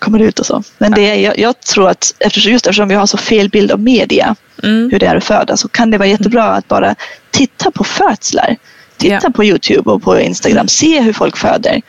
kommer 0.00 0.18
ut 0.18 0.38
och 0.38 0.46
så. 0.46 0.62
Men 0.78 0.92
det 0.92 1.10
är, 1.10 1.14
jag, 1.14 1.38
jag, 1.38 1.60
tror 1.60 1.88
att 1.88 2.14
eftersom, 2.18 2.52
just 2.52 2.66
eftersom 2.66 2.88
vi 2.88 2.94
har 2.94 3.06
så 3.06 3.16
fel 3.16 3.48
bild 3.48 3.70
av 3.70 3.80
media 3.80 4.36
mm. 4.62 4.90
hur 4.92 4.98
det 4.98 5.06
är 5.06 5.16
att 5.16 5.24
föda 5.24 5.56
så 5.56 5.68
kan 5.68 5.90
det 5.90 5.98
vara 5.98 6.08
jättebra 6.08 6.44
att 6.44 6.68
bara 6.68 6.94
titta 7.30 7.70
på 7.70 7.84
födslar. 7.84 8.56
Titta 8.96 9.14
yeah. 9.14 9.32
på 9.32 9.44
Youtube 9.44 9.90
och 9.90 10.02
på 10.02 10.20
Instagram. 10.20 10.68
Se 10.68 11.00
hur 11.00 11.12
folk 11.12 11.36
föder. 11.36 11.82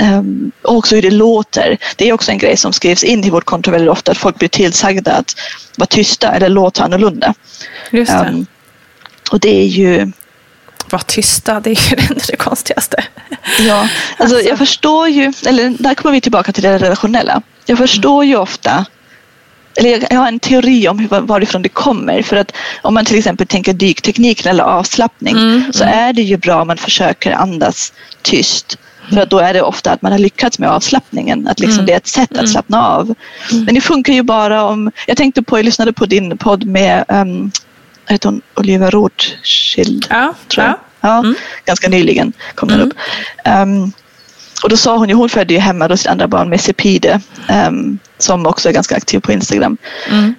Um, 0.00 0.52
och 0.62 0.76
också 0.76 0.94
hur 0.94 1.02
det 1.02 1.10
låter. 1.10 1.78
Det 1.96 2.08
är 2.08 2.12
också 2.12 2.30
en 2.30 2.38
grej 2.38 2.56
som 2.56 2.72
skrivs 2.72 3.04
in 3.04 3.24
i 3.24 3.30
vårt 3.30 3.44
konto 3.44 3.70
väldigt 3.70 3.90
ofta. 3.90 4.12
Att 4.12 4.18
folk 4.18 4.38
blir 4.38 4.48
tillsagda 4.48 5.12
att 5.12 5.34
vara 5.76 5.86
tysta 5.86 6.32
eller 6.32 6.48
låta 6.48 6.84
annorlunda. 6.84 7.34
Just 7.90 8.12
det. 8.12 8.28
Um, 8.28 8.46
och 9.30 9.40
det 9.40 9.60
är 9.60 9.66
ju... 9.66 10.12
Var 10.94 10.98
tysta, 10.98 11.60
det 11.60 11.70
är 11.70 11.90
ju 11.90 11.96
det 12.26 12.36
konstigaste. 12.36 13.04
Ja, 13.58 13.80
alltså, 14.16 14.36
alltså, 14.36 14.48
jag 14.48 14.58
förstår 14.58 15.08
ju, 15.08 15.32
eller 15.46 15.70
där 15.78 15.94
kommer 15.94 16.12
vi 16.12 16.20
tillbaka 16.20 16.52
till 16.52 16.62
det 16.62 16.78
relationella. 16.78 17.42
Jag 17.66 17.78
förstår 17.78 18.24
ju 18.24 18.36
ofta 18.36 18.86
eller 19.76 20.06
jag 20.10 20.20
har 20.20 20.28
en 20.28 20.40
teori 20.40 20.88
om 20.88 21.08
varifrån 21.10 21.62
det 21.62 21.68
kommer. 21.68 22.22
För 22.22 22.36
att 22.36 22.52
om 22.82 22.94
man 22.94 23.04
till 23.04 23.18
exempel 23.18 23.46
tänker 23.46 23.72
dyktekniken 23.72 24.50
eller 24.50 24.64
avslappning 24.64 25.36
mm, 25.36 25.72
så 25.72 25.84
mm. 25.84 25.98
är 25.98 26.12
det 26.12 26.22
ju 26.22 26.36
bra 26.36 26.60
om 26.60 26.66
man 26.66 26.76
försöker 26.76 27.32
andas 27.32 27.92
tyst. 28.22 28.78
För 29.12 29.20
att 29.20 29.30
då 29.30 29.38
är 29.38 29.54
det 29.54 29.62
ofta 29.62 29.90
att 29.90 30.02
man 30.02 30.12
har 30.12 30.18
lyckats 30.18 30.58
med 30.58 30.70
avslappningen. 30.70 31.48
Att 31.48 31.60
liksom 31.60 31.78
mm. 31.78 31.86
det 31.86 31.92
är 31.92 31.96
ett 31.96 32.06
sätt 32.06 32.30
att 32.30 32.38
mm. 32.38 32.46
slappna 32.46 32.86
av. 32.86 33.14
Mm. 33.52 33.64
Men 33.64 33.74
det 33.74 33.80
funkar 33.80 34.12
ju 34.12 34.22
bara 34.22 34.64
om... 34.64 34.90
Jag 35.06 35.16
tänkte 35.16 35.42
på, 35.42 35.58
jag 35.58 35.64
lyssnade 35.64 35.92
på 35.92 36.06
din 36.06 36.38
podd 36.38 36.64
med 36.64 37.04
um, 37.08 37.50
heter 38.06 38.28
hon 38.28 38.42
Olivia 38.56 38.90
Rothschild? 38.90 40.06
Ja. 40.10 40.34
Tror 40.48 40.64
jag. 40.64 40.72
ja. 40.72 40.80
Ja 41.04 41.18
mm. 41.18 41.34
Ganska 41.64 41.88
nyligen 41.88 42.32
kom 42.54 42.68
den 42.68 42.80
upp. 42.80 42.92
Um, 43.44 43.92
och 44.62 44.68
då 44.68 44.76
sa 44.76 44.96
hon 44.96 45.08
ju, 45.08 45.14
hon 45.14 45.28
födde 45.28 45.54
ju 45.54 45.60
hemma 45.60 45.88
då 45.88 45.96
sitt 45.96 46.06
andra 46.06 46.28
barn 46.28 46.48
med 46.48 46.60
Cepide 46.60 47.20
um, 47.66 47.98
som 48.18 48.46
också 48.46 48.68
är 48.68 48.72
ganska 48.72 48.96
aktiv 48.96 49.20
på 49.20 49.32
Instagram. 49.32 49.76
Mm. 50.10 50.34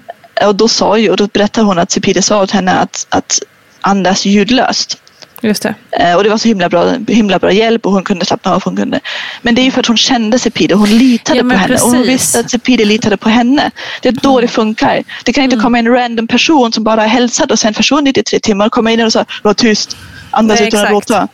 Och 0.46 0.56
då 0.56 0.68
sa 0.68 0.98
ju, 0.98 1.10
och 1.10 1.18
då 1.18 1.28
berättade 1.28 1.68
hon 1.68 1.80
att 1.80 1.92
Cepide 1.92 2.22
sa 2.22 2.44
åt 2.44 2.52
henne 2.52 2.72
att, 2.72 3.08
att 3.10 3.40
andas 3.82 4.26
ljudlöst. 4.26 5.02
Just 5.42 5.64
det. 5.64 5.76
Eh, 5.92 6.16
och 6.16 6.24
det 6.24 6.30
var 6.30 6.38
så 6.38 6.48
himla 6.48 6.70
bra, 6.70 6.94
himla 7.08 7.40
bra 7.40 7.52
hjälp 7.52 7.86
och 7.86 7.92
hon 7.92 8.04
kunde 8.04 8.26
slappna 8.26 8.56
av. 8.56 8.64
Hon 8.64 8.76
kunde. 8.76 9.00
Men 9.42 9.56
det 9.56 9.62
är 9.62 9.64
ju 9.64 9.72
för 9.72 9.80
att 9.80 9.86
hon 9.86 9.98
kände 9.98 10.40
Sepide 10.40 10.74
och 10.74 10.80
hon 10.80 10.90
litade 10.90 11.38
Ja, 11.40 11.44
på 11.44 11.56
henne. 11.56 11.76
Och 11.76 11.90
hon 11.90 12.04
visste 12.04 12.40
att 12.40 12.52
Sepide 12.52 12.86
litade 12.86 13.18
på 13.18 13.30
henne. 13.30 13.72
Det 14.02 14.10
är 14.10 14.14
då 14.14 14.42
det 14.42 14.48
funkar. 14.48 15.04
Det 15.26 15.34
kan 15.34 15.44
inte 15.44 15.58
komma 15.58 15.80
en 15.80 15.88
random 15.88 16.28
person 16.28 16.72
som 16.72 16.84
bara 16.84 17.02
hälsat 17.02 17.52
och 17.52 17.60
sen 17.60 17.74
försvunnit 17.74 18.18
i 18.18 18.24
tre 18.24 18.40
timmar 18.40 18.66
och 18.66 18.72
komma 18.72 18.92
in 18.92 19.02
och 19.02 19.14
säga 19.14 19.26
var 19.42 19.54
tyst, 19.54 19.98
andas 20.36 20.60
Nej, 20.60 20.68
utan 20.68 20.86
att 20.86 20.92
låta. 20.92 21.28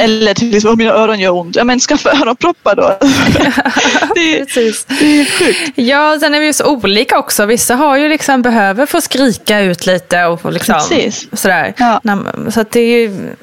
Eller 0.00 0.34
till 0.34 0.56
exempel, 0.56 0.70
"Åh, 0.70 0.76
mina 0.76 0.92
öron 0.92 1.20
gör 1.20 1.30
ont. 1.30 1.56
Ja 1.56 1.64
men 1.64 1.80
skaffa 1.80 2.10
öronproppar 2.22 2.74
då. 2.76 2.96
det, 4.14 4.38
är, 4.38 4.44
Precis. 4.44 4.84
det 4.84 5.20
är 5.20 5.24
sjukt. 5.24 5.72
Ja, 5.74 6.16
sen 6.20 6.34
är 6.34 6.40
vi 6.40 6.46
ju 6.46 6.52
så 6.52 6.64
olika 6.64 7.18
också. 7.18 7.46
Vissa 7.46 7.74
har 7.74 7.96
ju 7.96 8.08
liksom, 8.08 8.42
behöver 8.42 8.86
få 8.86 9.00
skrika 9.00 9.60
ut 9.60 9.86
lite 9.86 10.24
och 10.24 10.52
liksom, 10.52 10.74
Precis. 10.74 11.28
sådär. 11.32 11.74
Ja. 11.76 12.00
Så 12.50 12.64
det 12.70 12.80
är 12.80 13.08
ju 13.08 13.34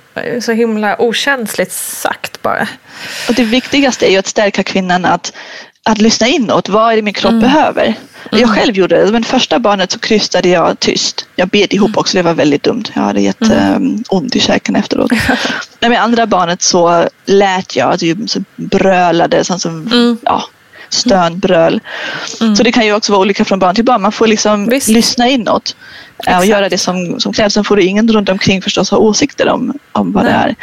så 0.42 0.52
himla 0.52 1.02
okänsligt 1.02 1.72
sagt 1.74 2.42
bara. 2.42 2.68
Och 3.28 3.34
det 3.34 3.44
viktigaste 3.44 4.06
är 4.08 4.12
ju 4.12 4.18
att 4.18 4.28
stärka 4.28 4.64
kvinnan 4.64 5.06
att, 5.06 5.34
att 5.88 5.98
lyssna 5.98 6.28
inåt. 6.28 6.70
Vad 6.70 6.92
är 6.92 6.96
det 6.96 7.02
min 7.02 7.14
kropp 7.14 7.42
behöver? 7.42 7.96
Jag 8.32 8.50
själv 8.50 8.76
gjorde 8.76 9.06
det. 9.06 9.12
Men 9.12 9.24
första 9.24 9.60
barnet 9.60 9.92
så 9.92 10.00
krystade 10.00 10.50
jag 10.50 10.80
tyst. 10.80 11.26
Jag 11.36 11.48
bet 11.50 11.74
ihop 11.74 11.98
också. 11.98 12.18
Det 12.18 12.24
var 12.24 12.34
väldigt 12.34 12.64
dumt. 12.64 12.84
Jag 12.94 13.02
hade 13.02 13.22
jätteont 13.22 14.36
i 14.36 14.40
käken 14.40 14.76
efteråt. 14.76 15.12
Men 15.80 15.90
med 15.92 16.02
andra 16.04 16.26
barnet 16.28 16.62
så 16.62 17.08
lät 17.26 17.76
jag. 17.76 17.92
Alltså, 17.92 18.06
så 18.28 18.44
brölade. 18.56 19.44
Sånt 19.44 19.62
som, 19.62 20.18
ja, 20.26 20.44
stönbröl. 20.90 21.80
Så 22.58 22.64
det 22.64 22.72
kan 22.72 22.86
ju 22.86 22.94
också 22.94 23.12
vara 23.12 23.22
olika 23.22 23.46
från 23.46 23.60
barn 23.60 23.76
till 23.76 23.86
barn. 23.86 24.02
Man 24.02 24.12
får 24.12 24.28
liksom 24.28 24.66
Visst. 24.70 24.88
lyssna 24.88 25.28
inåt. 25.30 25.76
eh, 25.76 26.16
Och 26.18 26.28
Exakt. 26.28 26.46
göra 26.48 26.70
det 26.70 26.78
som, 26.78 27.20
som 27.20 27.34
krävs. 27.34 27.54
Sen 27.54 27.64
får 27.64 27.76
du 27.76 27.84
ingen 27.84 28.08
runt 28.14 28.30
omkring 28.30 28.62
förstås 28.62 28.90
ha 28.92 28.98
åsikter 28.98 29.50
om, 29.50 29.74
om 29.92 30.12
vad 30.12 30.26
det 30.26 30.32
är. 30.32 30.56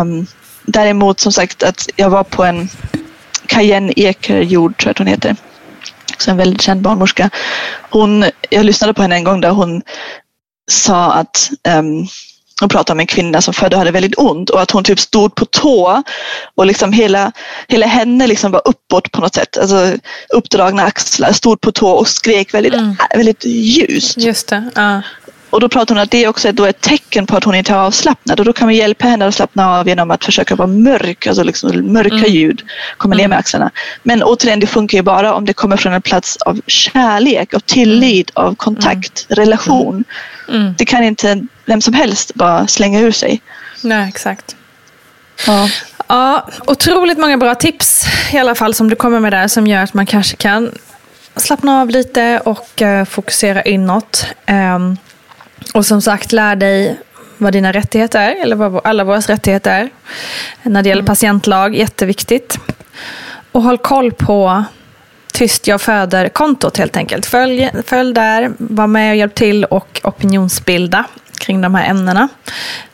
Um, 0.00 0.26
däremot 0.62 1.20
som 1.20 1.32
sagt 1.32 1.62
att 1.62 1.88
jag 1.96 2.10
var 2.10 2.24
på 2.24 2.44
en 2.44 2.68
Cayenne 3.46 3.92
Ekerjord 3.96 4.78
tror 4.78 4.88
jag 4.88 4.90
att 4.90 4.98
hon 4.98 5.06
heter. 5.06 5.36
Också 6.12 6.30
en 6.30 6.36
väldigt 6.36 6.62
känd 6.62 6.80
barnmorska. 6.80 7.30
Hon, 7.90 8.24
jag 8.50 8.64
lyssnade 8.64 8.94
på 8.94 9.02
henne 9.02 9.16
en 9.16 9.24
gång 9.24 9.40
där 9.40 9.50
hon 9.50 9.82
sa 10.70 11.12
att 11.12 11.50
um, 11.78 12.06
hon 12.60 12.68
pratade 12.68 12.92
om 12.92 13.00
en 13.00 13.06
kvinna 13.06 13.42
som 13.42 13.54
födde 13.54 13.76
och 13.76 13.80
hade 13.80 13.90
väldigt 13.90 14.18
ont 14.18 14.50
och 14.50 14.62
att 14.62 14.70
hon 14.70 14.84
typ 14.84 15.00
stod 15.00 15.34
på 15.34 15.44
tå 15.44 16.02
och 16.54 16.66
liksom 16.66 16.92
hela, 16.92 17.32
hela 17.68 17.86
henne 17.86 18.26
liksom 18.26 18.52
var 18.52 18.62
uppåt 18.64 19.12
på 19.12 19.20
något 19.20 19.34
sätt. 19.34 19.58
Alltså 19.58 19.92
uppdragna 20.28 20.82
axlar, 20.82 21.32
stod 21.32 21.60
på 21.60 21.72
tå 21.72 21.90
och 21.90 22.08
skrek 22.08 22.54
väldigt, 22.54 22.74
väldigt 23.14 23.44
ljust. 23.44 24.18
Just 24.18 24.48
det. 24.48 24.70
Ja. 24.74 25.02
Och 25.50 25.60
då 25.60 25.68
pratar 25.68 25.94
hon 25.94 26.02
att 26.02 26.10
det 26.10 26.24
är 26.24 26.28
också 26.28 26.52
då 26.52 26.64
ett 26.64 26.80
tecken 26.80 27.26
på 27.26 27.36
att 27.36 27.44
hon 27.44 27.54
inte 27.54 27.72
är 27.72 27.76
avslappnad 27.76 28.40
och 28.40 28.46
då 28.46 28.52
kan 28.52 28.68
vi 28.68 28.76
hjälpa 28.76 29.06
henne 29.06 29.26
att 29.26 29.34
slappna 29.34 29.78
av 29.78 29.88
genom 29.88 30.10
att 30.10 30.24
försöka 30.24 30.56
vara 30.56 30.68
mörk, 30.68 31.26
alltså 31.26 31.42
liksom 31.42 31.92
mörka 31.92 32.26
ljud, 32.26 32.62
komma 32.96 33.14
ner 33.14 33.28
med 33.28 33.38
axlarna. 33.38 33.70
Men 34.02 34.22
återigen, 34.22 34.60
det 34.60 34.66
funkar 34.66 34.98
ju 34.98 35.02
bara 35.02 35.34
om 35.34 35.44
det 35.44 35.52
kommer 35.52 35.76
från 35.76 35.92
en 35.92 36.02
plats 36.02 36.36
av 36.36 36.60
kärlek, 36.66 37.54
av 37.54 37.60
tillit, 37.60 38.30
av 38.34 38.54
kontakt, 38.54 39.26
relation. 39.28 40.04
Det 40.78 40.84
kan 40.84 41.04
inte 41.04 41.46
vem 41.64 41.80
som 41.80 41.94
helst 41.94 42.34
bara 42.34 42.66
slänga 42.66 43.00
ur 43.00 43.12
sig. 43.12 43.40
Nej, 43.82 44.08
exakt. 44.08 44.56
Ja. 45.46 45.68
Ja, 46.08 46.48
otroligt 46.66 47.18
många 47.18 47.36
bra 47.36 47.54
tips 47.54 48.06
i 48.32 48.38
alla 48.38 48.54
fall 48.54 48.74
som 48.74 48.90
du 48.90 48.96
kommer 48.96 49.20
med 49.20 49.32
där 49.32 49.48
som 49.48 49.66
gör 49.66 49.82
att 49.82 49.94
man 49.94 50.06
kanske 50.06 50.36
kan 50.36 50.72
slappna 51.36 51.80
av 51.80 51.90
lite 51.90 52.40
och 52.44 52.82
eh, 52.82 53.04
fokusera 53.04 53.62
inåt. 53.62 54.26
Ehm, 54.46 54.96
och 55.74 55.86
som 55.86 56.02
sagt, 56.02 56.32
lär 56.32 56.56
dig 56.56 56.98
vad 57.38 57.52
dina 57.52 57.72
rättigheter 57.72 58.20
är, 58.20 58.42
eller 58.42 58.56
vad 58.56 58.86
alla 58.86 59.04
våra 59.04 59.20
rättigheter 59.20 59.70
är. 59.70 59.90
När 60.62 60.82
det 60.82 60.88
gäller 60.88 61.02
patientlag, 61.02 61.76
jätteviktigt. 61.76 62.58
Och 63.52 63.62
håll 63.62 63.78
koll 63.78 64.12
på 64.12 64.64
Tyst 65.32 65.66
jag 65.66 65.80
föder-kontot 65.80 66.76
helt 66.76 66.96
enkelt. 66.96 67.26
Följ, 67.26 67.70
följ 67.86 68.14
där, 68.14 68.52
var 68.58 68.86
med 68.86 69.10
och 69.10 69.16
hjälp 69.16 69.34
till 69.34 69.64
och 69.64 70.00
opinionsbilda 70.04 71.04
kring 71.38 71.60
de 71.60 71.74
här 71.74 71.90
ämnena. 71.90 72.28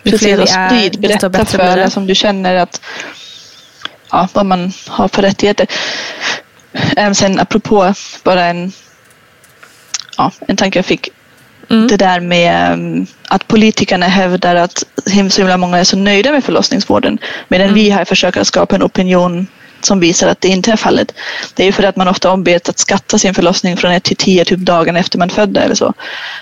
Ju 0.03 0.11
Precis, 0.11 0.39
och 0.39 0.49
är, 0.49 0.69
sprid, 0.69 1.01
berätta 1.01 1.29
bättre 1.29 1.59
för 1.59 1.59
alla 1.59 1.91
som 1.91 2.07
du 2.07 2.15
känner 2.15 2.55
att 2.55 2.81
ja, 4.11 4.29
vad 4.33 4.47
man 4.47 4.73
har 4.89 5.09
för 5.09 5.23
rättigheter. 5.23 5.67
Även 6.97 7.15
sen 7.15 7.41
apropå 7.41 7.95
bara 8.25 8.45
en, 8.45 8.73
ja, 10.17 10.33
en 10.41 10.57
tanke 10.57 10.79
jag 10.79 10.87
fick. 10.87 11.09
Mm. 11.73 11.87
Det 11.89 11.97
där 11.97 12.21
med 12.21 12.73
um, 12.73 13.07
att 13.29 13.49
politikerna 13.49 14.07
hävdar 14.07 14.57
att 14.57 14.85
så 15.31 15.41
himla 15.41 15.57
många 15.57 15.79
är 15.79 15.85
så 15.85 15.97
nöjda 15.97 16.33
med 16.33 16.45
förlossningsvården. 16.45 17.19
Medan 17.49 17.65
Mm. 17.67 17.75
vi 17.75 17.91
här 17.91 18.05
försöker 18.05 18.45
skapa 18.45 18.77
en 18.77 18.83
opinion 18.83 19.47
som 19.81 20.01
visar 20.01 20.29
att 20.29 20.41
det 20.41 20.49
inte 20.49 20.73
är 20.73 20.77
fallet. 20.77 21.13
Det 21.55 21.63
är 21.63 21.67
ju 21.67 21.73
för 21.73 21.83
att 21.83 21.97
man 21.97 22.09
ofta 22.09 22.31
ombeds 22.31 22.69
att 22.69 22.79
skatta 22.79 23.19
sin 23.19 23.35
förlossning 23.35 23.77
från 23.77 23.93
1 23.93 24.03
till 24.03 24.17
10 24.17 24.45
typ 24.45 24.59
dagen 24.59 24.97
efter 24.97 25.19
man 25.19 25.31
födde 25.31 25.61
eller 25.61 25.75
så. 25.75 25.93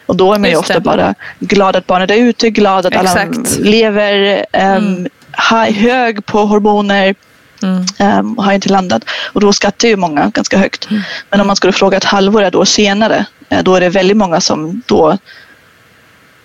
Och 0.06 0.16
då 0.16 0.34
är 0.34 0.38
man 0.38 0.50
ju 0.50 0.56
Just 0.56 0.60
ofta 0.60 0.74
det. 0.74 0.80
bara 0.80 1.14
glad 1.38 1.76
att 1.76 1.86
barnet 1.86 2.10
är 2.10 2.14
ute, 2.16 2.50
glad 2.50 2.86
att 2.86 2.96
alla 2.96 3.10
Exakt. 3.22 3.58
lever, 3.58 4.44
um, 4.76 5.08
high, 5.50 5.72
hög 5.80 6.26
på 6.26 6.44
hormoner 6.44 7.14
Mm. 7.62 7.84
um, 8.18 8.38
har 8.38 8.52
inte 8.52 8.68
landat. 8.68 9.02
Och 9.32 9.40
då 9.40 9.52
skattar 9.52 9.88
ju 9.88 9.96
många 9.96 10.30
ganska 10.34 10.58
högt. 10.58 10.88
Men 11.30 11.40
om 11.40 11.46
man 11.46 11.56
skulle 11.56 11.72
fråga 11.72 11.96
ett 11.96 12.04
halvår, 12.04 12.42
ett 12.42 12.54
år 12.54 12.64
senare, 12.64 13.24
då 13.62 13.74
är 13.74 13.80
det 13.80 13.88
väldigt 13.88 14.16
många 14.16 14.40
som 14.40 14.82
då 14.86 15.18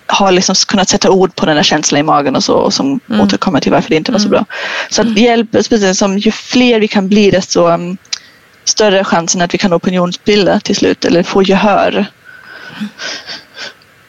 har 0.06 0.32
liksom 0.32 0.54
kunnat 0.68 0.88
sätta 0.88 1.10
ord 1.10 1.34
på 1.34 1.46
den 1.46 1.56
där 1.56 1.62
känslan 1.62 2.00
i 2.00 2.02
magen 2.02 2.36
och 2.36 2.44
så 2.44 2.54
och 2.54 2.74
som 2.74 3.00
återkommer 3.08 3.60
till 3.60 3.72
varför 3.72 3.90
det 3.90 3.96
inte 3.96 4.12
var 4.12 4.18
så 4.18 4.28
bra. 4.28 4.44
Så 4.90 5.02
att 5.02 5.18
hjälp, 5.18 5.48
speciellt 5.62 5.98
som 5.98 6.18
ju 6.18 6.32
fler 6.32 6.80
vi 6.80 6.88
kan 6.88 7.08
bli 7.08 7.30
desto 7.30 7.66
um, 7.66 7.96
större 8.64 9.04
chansen 9.04 9.42
att 9.42 9.54
vi 9.54 9.58
kan 9.58 9.74
opinionsbilda 9.74 10.60
till 10.60 10.76
slut 10.76 11.04
eller 11.04 11.22
få 11.22 11.42
gehör 11.42 12.06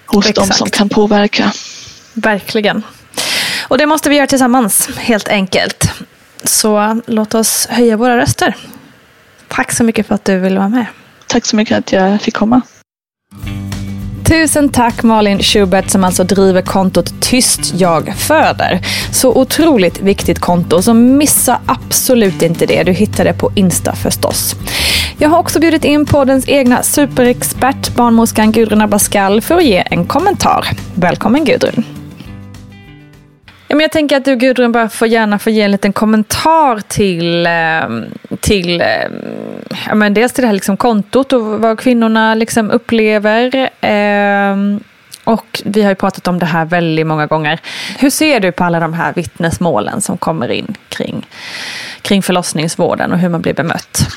hos 0.06 0.26
de 0.26 0.30
Exakt. 0.30 0.56
som 0.56 0.70
kan 0.70 0.90
påverka. 0.90 1.52
Verkligen. 2.14 2.84
Och 3.68 3.78
det 3.78 3.86
måste 3.86 4.10
vi 4.10 4.16
göra 4.16 4.28
tillsammans, 4.28 4.90
helt 4.98 5.28
enkelt. 5.28 5.92
Så 6.44 7.02
låt 7.08 7.36
oss 7.36 7.68
höja 7.70 7.98
våra 7.98 8.18
röster. 8.18 8.56
Tack 9.48 9.72
så 9.72 9.84
mycket 9.84 10.08
för 10.08 10.16
att 10.16 10.26
du 10.26 10.40
ville 10.40 10.60
vara 10.60 10.70
med. 10.70 10.86
Tack 11.28 11.46
så 11.46 11.56
mycket 11.56 11.78
att 11.78 11.92
jag 11.92 12.22
fick 12.22 12.36
komma. 12.36 12.62
Tusen 14.28 14.70
tack 14.70 15.04
Malin 15.04 15.40
Schubert 15.40 15.90
som 15.90 16.04
alltså 16.04 16.24
driver 16.24 16.62
kontot 16.62 17.14
Tyst 17.22 17.74
jag 17.74 18.14
föder. 18.18 18.80
Så 19.12 19.36
otroligt 19.36 20.02
viktigt 20.02 20.40
konto, 20.40 20.82
så 20.82 20.94
missa 20.94 21.60
absolut 21.66 22.42
inte 22.42 22.66
det. 22.66 22.84
Du 22.84 22.92
hittar 22.92 23.24
det 23.24 23.34
på 23.34 23.52
Insta 23.56 23.96
förstås. 23.96 24.56
Jag 25.18 25.30
har 25.30 25.40
också 25.40 25.60
bjudit 25.60 25.86
in 25.86 26.06
poddens 26.06 26.48
egna 26.48 26.84
superexpert, 26.84 27.96
barnmorskan 27.96 28.52
Gudrun 28.52 28.82
Abascal, 28.82 29.42
för 29.42 29.58
att 29.58 29.66
ge 29.66 29.84
en 29.92 30.06
kommentar. 30.06 30.68
Välkommen 30.96 31.46
Gudrun! 31.46 32.07
Ja, 33.70 33.76
men 33.76 33.84
jag 33.84 33.92
tänker 33.92 34.18
att 34.18 34.26
du 34.26 34.36
Gudrun 34.36 34.72
bara 34.72 34.90
får 34.90 35.08
gärna 35.08 35.40
få 35.40 35.50
ge 35.50 35.62
en 35.62 35.72
liten 35.72 35.94
kommentar 35.94 36.80
till, 36.80 37.46
ehm, 37.48 38.06
till 38.40 38.82
ehm, 38.82 39.14
ja, 39.88 39.96
men 39.96 40.14
dels 40.14 40.34
till 40.34 40.42
det 40.42 40.48
här 40.48 40.54
liksom 40.54 40.78
kontot 40.78 41.34
och 41.34 41.42
vad 41.42 41.80
kvinnorna 41.80 42.36
liksom 42.36 42.72
upplever. 42.72 43.70
Ehm, 43.82 44.80
och 45.24 45.62
vi 45.66 45.82
har 45.82 45.90
ju 45.90 45.96
pratat 45.96 46.28
om 46.28 46.40
det 46.40 46.46
här 46.46 46.66
väldigt 46.66 47.08
många 47.08 47.26
gånger. 47.26 47.60
Hur 48.00 48.10
ser 48.10 48.40
du 48.40 48.52
på 48.52 48.64
alla 48.64 48.80
de 48.80 48.94
här 48.94 49.14
vittnesmålen 49.14 50.02
som 50.02 50.18
kommer 50.18 50.52
in 50.52 50.76
kring, 50.90 51.28
kring 52.02 52.24
förlossningsvården 52.24 53.12
och 53.12 53.18
hur 53.18 53.30
man 53.30 53.42
blir 53.42 53.54
bemött? 53.54 54.08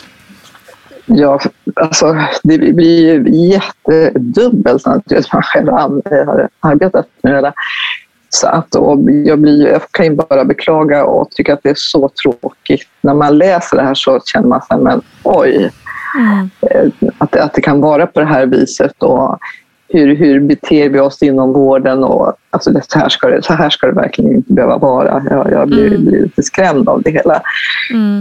Ja, 1.07 1.41
alltså 1.75 2.17
det 2.43 2.59
blir 2.59 3.01
ju 3.01 3.49
jättedubbelt 3.51 4.87
naturligtvis. 4.87 5.33
Man 5.33 5.43
själv 5.43 5.69
har 5.69 6.49
arbetat 6.61 7.07
med 7.23 7.35
det 7.35 7.41
där. 7.41 7.53
Så 8.33 8.47
att, 8.47 8.75
och 8.75 8.99
jag, 9.25 9.39
blir, 9.39 9.67
jag 9.67 9.83
kan 9.91 10.07
ju 10.07 10.15
bara 10.15 10.45
beklaga 10.45 11.05
och 11.05 11.31
tycka 11.31 11.55
att 11.55 11.63
det 11.63 11.71
är 11.71 11.75
så 11.77 12.11
tråkigt. 12.23 12.89
När 13.01 13.15
man 13.15 13.39
läser 13.39 13.77
det 13.77 13.83
här 13.83 13.95
så 13.95 14.21
känner 14.21 14.49
man 14.49 14.63
sig, 14.63 14.79
men 14.79 15.03
oj, 15.23 15.71
eh, 16.71 16.87
att, 17.19 17.37
att 17.37 17.55
det 17.55 17.61
kan 17.61 17.81
vara 17.81 18.07
på 18.07 18.21
det 18.21 18.27
här 18.27 18.47
viset. 18.47 19.03
Och 19.03 19.39
hur, 19.93 20.17
hur 20.17 20.41
beter 20.41 20.89
vi 20.89 21.01
oss 21.01 21.23
inom 21.23 21.53
vården? 21.53 22.05
Och, 22.05 22.33
alltså 22.51 22.73
så, 22.89 22.99
här 22.99 23.09
ska 23.09 23.29
det, 23.29 23.43
så 23.43 23.53
här 23.53 23.71
ska 23.71 23.87
det 23.87 23.93
verkligen 23.93 24.35
inte 24.35 24.53
behöva 24.53 24.79
vara. 24.79 25.23
Jag, 25.31 25.53
jag 25.53 25.69
blir, 25.69 25.99
blir 25.99 26.23
lite 26.23 26.43
skrämd 26.43 26.89
av 26.89 27.03
det 27.03 27.11
hela. 27.11 27.43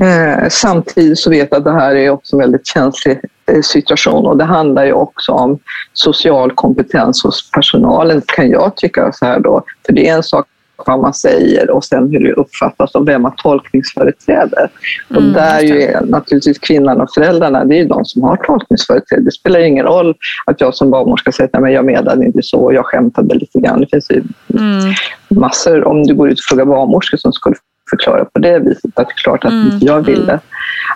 Eh, 0.02 0.50
samtidigt 0.50 1.20
så 1.20 1.30
vet 1.30 1.48
jag 1.52 1.58
att 1.58 1.64
det 1.64 1.72
här 1.72 1.96
är 1.96 2.10
också 2.10 2.36
en 2.36 2.40
väldigt 2.40 2.68
känslig 2.68 3.20
eh, 3.52 3.62
situation 3.62 4.26
och 4.26 4.38
det 4.38 4.44
handlar 4.44 4.86
ju 4.86 4.94
också 4.94 5.32
om 5.32 5.60
social 5.94 6.52
kompetens 6.52 7.24
hos 7.24 7.52
personalen 7.52 8.22
kan 8.26 8.50
jag 8.50 8.76
tycka 8.76 9.12
så 9.12 9.26
här 9.26 9.40
då. 9.40 9.64
För 9.86 9.94
det 9.94 10.08
är 10.08 10.16
en 10.16 10.24
sak 10.24 10.48
vad 10.86 11.00
man 11.00 11.14
säger 11.14 11.70
och 11.70 11.84
sen 11.84 12.10
hur 12.12 12.20
det 12.20 12.34
uppfattas 12.34 12.96
och 12.96 13.08
vem 13.08 13.22
man 13.22 13.34
tolkningsföreträder. 13.38 14.70
Mm, 15.10 15.26
och 15.26 15.34
där 15.34 15.62
ju 15.62 15.82
är 15.82 16.02
naturligtvis 16.06 16.60
kvinnan 16.60 17.02
och 17.02 17.14
föräldrarna, 17.14 17.66
det 17.66 17.80
är 17.80 17.86
de 17.86 18.06
som 18.06 18.24
har 18.24 18.36
tolkningsföreträde. 18.38 19.22
Det 19.22 19.32
spelar 19.32 19.60
ingen 19.60 19.86
roll 19.86 20.16
att 20.46 20.62
jag 20.62 20.76
som 20.76 20.92
barnmorska 20.92 21.32
säger 21.32 21.50
att 21.54 21.74
jag 21.74 21.86
menade 21.86 22.26
inte 22.26 22.40
så, 22.44 22.74
jag 22.74 22.86
skämtade 22.86 23.36
lite 23.36 23.60
grann. 23.60 23.80
Det 23.80 23.88
finns 23.92 24.12
ju 24.12 24.24
mm. 24.60 24.94
massor, 25.30 25.88
om 25.88 26.04
du 26.04 26.16
går 26.16 26.30
ut 26.30 26.40
och 26.40 26.44
frågar 26.44 26.66
barnmorskor 26.66 27.18
som 27.18 27.34
skulle 27.34 27.56
förklara 27.90 28.26
på 28.26 28.40
det 28.40 28.60
viset. 28.60 28.86
Att 28.86 29.08
det 29.08 29.14
är 29.14 29.24
klart 29.24 29.46
att 29.46 29.52
mm. 29.52 29.80
jag 29.82 30.02
ville 30.02 30.32
mm. 30.32 30.40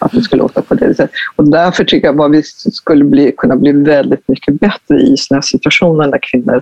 att 0.02 0.12
det 0.12 0.22
skulle 0.22 0.42
låta 0.42 0.62
på 0.62 0.76
det 0.76 0.88
viset. 0.88 1.10
Och 1.36 1.52
därför 1.52 1.84
tycker 1.84 2.08
jag 2.08 2.22
att 2.22 2.32
vi 2.32 2.44
skulle 2.72 3.04
bli, 3.04 3.34
kunna 3.38 3.56
bli 3.56 3.72
väldigt 3.72 4.28
mycket 4.28 4.60
bättre 4.60 4.98
i 5.00 5.18
sådana 5.18 5.42
situationer 5.42 6.08
när 6.08 6.20
kvinnor 6.22 6.62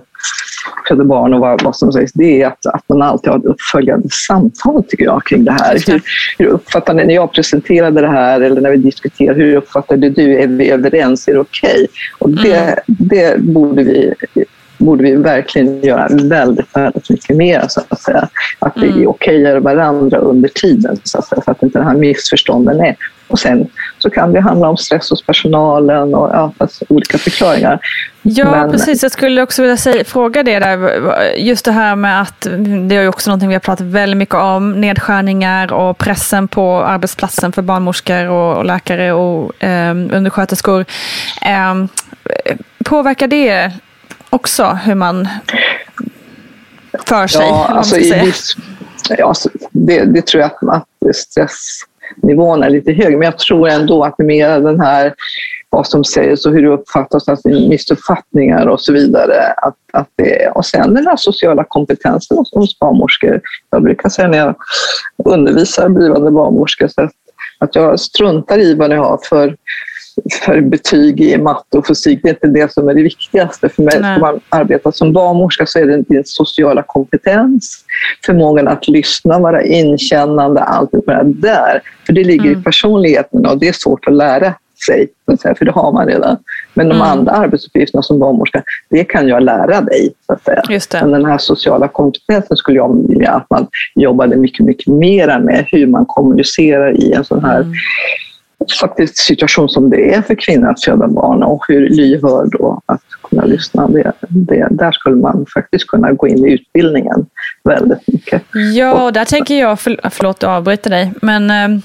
föder 0.88 1.04
barn 1.04 1.34
och 1.34 1.40
vad, 1.40 1.62
vad 1.62 1.76
som 1.76 1.92
sägs, 1.92 2.12
det 2.12 2.42
är 2.42 2.46
att, 2.46 2.66
att 2.66 2.88
man 2.88 3.02
alltid 3.02 3.30
har 3.30 3.38
ett 3.38 3.44
uppföljande 3.44 4.08
samtal 4.10 4.84
tycker 4.88 5.04
jag 5.04 5.24
kring 5.24 5.44
det 5.44 5.52
här. 5.52 5.78
Hur, 5.86 6.02
hur 6.38 6.46
uppfattar 6.46 6.94
ni, 6.94 7.04
när 7.04 7.14
jag 7.14 7.32
presenterade 7.32 8.00
det 8.00 8.08
här 8.08 8.40
eller 8.40 8.60
när 8.60 8.70
vi 8.70 8.76
diskuterar, 8.76 9.34
hur 9.34 9.56
uppfattade 9.56 10.10
du, 10.10 10.38
är 10.38 10.46
vi 10.46 10.70
överens, 10.70 11.28
är 11.28 11.32
det 11.32 11.40
okej? 11.40 11.70
Okay? 11.70 11.86
Och 12.18 12.30
det, 12.30 12.56
mm. 12.56 12.78
det 12.86 13.40
borde 13.40 13.82
vi 13.82 14.14
borde 14.84 15.02
vi 15.02 15.16
verkligen 15.16 15.80
göra 15.80 16.08
väldigt, 16.08 16.76
väldigt 16.76 17.10
mycket 17.10 17.36
mer. 17.36 17.64
Så 17.68 17.82
att, 17.88 18.00
säga. 18.00 18.28
att 18.58 18.72
vi 18.76 18.90
mm. 18.90 19.08
okejar 19.08 19.56
varandra 19.56 20.18
under 20.18 20.48
tiden 20.48 20.96
så 21.04 21.18
att, 21.18 21.24
säga, 21.24 21.42
så 21.44 21.50
att 21.50 21.62
inte 21.62 21.78
den 21.78 21.88
här 21.88 21.96
missförstånden 21.96 22.80
är. 22.80 22.96
Och 23.28 23.38
sen 23.38 23.68
så 23.98 24.10
kan 24.10 24.32
det 24.32 24.40
handla 24.40 24.68
om 24.68 24.76
stress 24.76 25.10
hos 25.10 25.26
personalen 25.26 26.14
och 26.14 26.30
ja, 26.34 26.52
alltså 26.58 26.84
olika 26.88 27.18
förklaringar. 27.18 27.78
Ja, 28.22 28.50
Men, 28.50 28.72
precis. 28.72 29.02
Jag 29.02 29.12
skulle 29.12 29.42
också 29.42 29.62
vilja 29.62 29.76
säga, 29.76 30.04
fråga 30.04 30.42
det 30.42 30.58
där. 30.58 30.90
Just 31.36 31.64
det 31.64 31.72
här 31.72 31.96
med 31.96 32.22
att 32.22 32.46
det 32.88 32.96
är 32.96 33.08
också 33.08 33.30
någonting 33.30 33.48
vi 33.48 33.54
har 33.54 33.60
pratat 33.60 33.86
väldigt 33.86 34.16
mycket 34.16 34.34
om. 34.34 34.80
Nedskärningar 34.80 35.72
och 35.72 35.98
pressen 35.98 36.48
på 36.48 36.82
arbetsplatsen 36.82 37.52
för 37.52 37.62
barnmorskor 37.62 38.28
och, 38.28 38.56
och 38.56 38.64
läkare 38.64 39.12
och 39.12 39.64
eh, 39.64 39.90
undersköterskor. 39.90 40.84
Eh, 41.42 41.74
påverkar 42.84 43.26
det 43.26 43.72
också 44.32 44.64
hur 44.64 44.94
man 44.94 45.28
för 47.06 47.26
sig? 47.26 47.46
Ja, 47.46 47.66
alltså, 47.66 47.96
viss, 47.96 48.56
ja 49.08 49.26
alltså, 49.26 49.48
det, 49.70 50.04
det, 50.04 50.26
tror 50.26 50.40
jag 50.40 50.50
att, 50.50 50.68
att 50.68 51.16
stressnivån 51.16 52.62
är 52.62 52.70
lite 52.70 52.92
hög, 52.92 53.18
men 53.18 53.22
jag 53.22 53.38
tror 53.38 53.68
ändå 53.68 54.04
att 54.04 54.18
mer 54.18 54.60
den 54.60 54.80
här 54.80 55.14
vad 55.70 55.86
som 55.86 56.04
sägs 56.04 56.46
och 56.46 56.52
hur 56.52 56.62
det 56.62 56.68
uppfattas, 56.68 57.28
alltså 57.28 57.48
missuppfattningar 57.48 58.66
och 58.66 58.80
så 58.80 58.92
vidare. 58.92 59.52
Att, 59.56 59.74
att 59.92 60.08
det, 60.16 60.48
och 60.48 60.66
sen 60.66 60.94
den 60.94 61.06
här 61.06 61.16
sociala 61.16 61.64
kompetensen 61.68 62.36
hos, 62.36 62.54
hos 62.54 62.78
barnmorskor. 62.78 63.40
Jag 63.70 63.82
brukar 63.82 64.08
säga 64.08 64.28
när 64.28 64.38
jag 64.38 64.54
undervisar 65.24 65.88
blivande 65.88 66.30
barnmorskor 66.30 66.88
att, 66.96 67.12
att 67.58 67.74
jag 67.74 68.00
struntar 68.00 68.58
i 68.58 68.74
vad 68.74 68.90
ni 68.90 68.96
har 68.96 69.20
för 69.28 69.56
för 70.44 70.60
betyg 70.60 71.20
i 71.20 71.38
matte 71.38 71.78
och 71.78 71.86
fysik. 71.86 72.20
Det 72.22 72.28
är 72.28 72.32
inte 72.32 72.46
det 72.46 72.72
som 72.72 72.88
är 72.88 72.94
det 72.94 73.02
viktigaste. 73.02 73.68
För 73.68 73.82
mig, 73.82 73.92
ska 73.92 74.18
man 74.18 74.40
arbeta 74.48 74.92
som 74.92 75.12
barnmorska 75.12 75.66
så 75.66 75.78
är 75.78 75.86
det 75.86 76.02
din 76.02 76.22
sociala 76.24 76.82
kompetens, 76.82 77.84
förmågan 78.26 78.68
att 78.68 78.88
lyssna, 78.88 79.38
vara 79.38 79.62
inkännande, 79.62 80.60
allt 80.60 80.90
det 80.92 81.22
där. 81.24 81.82
För 82.06 82.12
det 82.12 82.24
ligger 82.24 82.46
mm. 82.46 82.60
i 82.60 82.62
personligheten 82.62 83.46
och 83.46 83.58
det 83.58 83.68
är 83.68 83.72
svårt 83.72 84.06
att 84.06 84.14
lära 84.14 84.54
sig, 84.86 85.08
för 85.58 85.64
det 85.64 85.70
har 85.70 85.92
man 85.92 86.06
redan. 86.06 86.36
Men 86.74 86.88
de 86.88 86.94
mm. 86.94 87.08
andra 87.08 87.32
arbetsuppgifterna 87.32 88.02
som 88.02 88.18
barnmorska, 88.18 88.62
det 88.90 89.04
kan 89.04 89.28
jag 89.28 89.42
lära 89.42 89.80
dig. 89.80 90.12
Så 90.26 90.32
att 90.32 90.44
säga. 90.44 90.62
Just 90.70 90.90
det. 90.90 91.00
Men 91.00 91.10
den 91.10 91.24
här 91.24 91.38
sociala 91.38 91.88
kompetensen 91.88 92.56
skulle 92.56 92.76
jag 92.76 93.08
vilja 93.08 93.30
att 93.30 93.50
man 93.50 93.66
jobbade 93.94 94.36
mycket, 94.36 94.66
mycket 94.66 94.86
mer 94.86 95.38
med. 95.38 95.66
Hur 95.68 95.86
man 95.86 96.06
kommunicerar 96.06 96.96
i 97.00 97.12
en 97.12 97.24
sån 97.24 97.44
här 97.44 97.60
mm 97.60 97.72
faktiskt 98.80 99.16
situation 99.16 99.68
som 99.68 99.90
det 99.90 100.14
är 100.14 100.22
för 100.22 100.34
kvinnor 100.34 100.70
att 100.70 100.84
föda 100.84 101.08
barn 101.08 101.42
och 101.42 101.64
hur 101.68 101.88
lyhörd 101.88 102.54
och 102.54 102.82
att 102.86 103.02
kunna 103.22 103.44
lyssna. 103.44 103.88
Det, 103.88 104.12
det, 104.28 104.68
där 104.70 104.92
skulle 104.92 105.16
man 105.16 105.46
faktiskt 105.54 105.86
kunna 105.86 106.12
gå 106.12 106.28
in 106.28 106.46
i 106.46 106.52
utbildningen 106.52 107.26
väldigt 107.64 108.08
mycket. 108.08 108.42
Ja, 108.74 109.04
och, 109.04 109.12
där 109.12 109.24
tänker 109.24 109.60
jag, 109.60 109.80
för, 109.80 110.00
förlåt 110.10 110.44
att 110.44 110.50
avbryta 110.50 110.90
dig, 110.90 111.12
men 111.22 111.50
eh, 111.50 111.80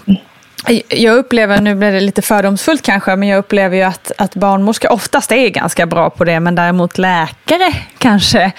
jag 0.89 1.17
upplever, 1.17 1.61
nu 1.61 1.75
blir 1.75 1.91
det 1.91 1.99
lite 1.99 2.21
fördomsfullt 2.21 2.81
kanske, 2.81 3.15
men 3.15 3.27
jag 3.27 3.39
upplever 3.39 3.75
ju 3.75 3.83
att, 3.83 4.11
att 4.17 4.35
barnmorskor 4.35 4.91
oftast 4.91 5.31
är 5.31 5.49
ganska 5.49 5.85
bra 5.85 6.09
på 6.09 6.23
det, 6.23 6.39
men 6.39 6.55
däremot 6.55 6.97
läkare 6.97 7.73
kanske 7.97 8.51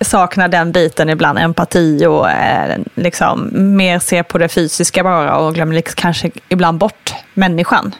saknar 0.00 0.48
den 0.48 0.72
biten 0.72 1.10
ibland, 1.10 1.38
empati 1.38 2.06
och 2.06 2.30
eh, 2.30 2.78
liksom 2.94 3.50
mer 3.52 3.98
ser 3.98 4.22
på 4.22 4.38
det 4.38 4.48
fysiska 4.48 5.02
bara 5.02 5.36
och 5.36 5.54
glömmer 5.54 5.74
liksom 5.74 5.94
kanske 5.96 6.30
ibland 6.48 6.78
bort 6.78 7.14
människan. 7.34 7.94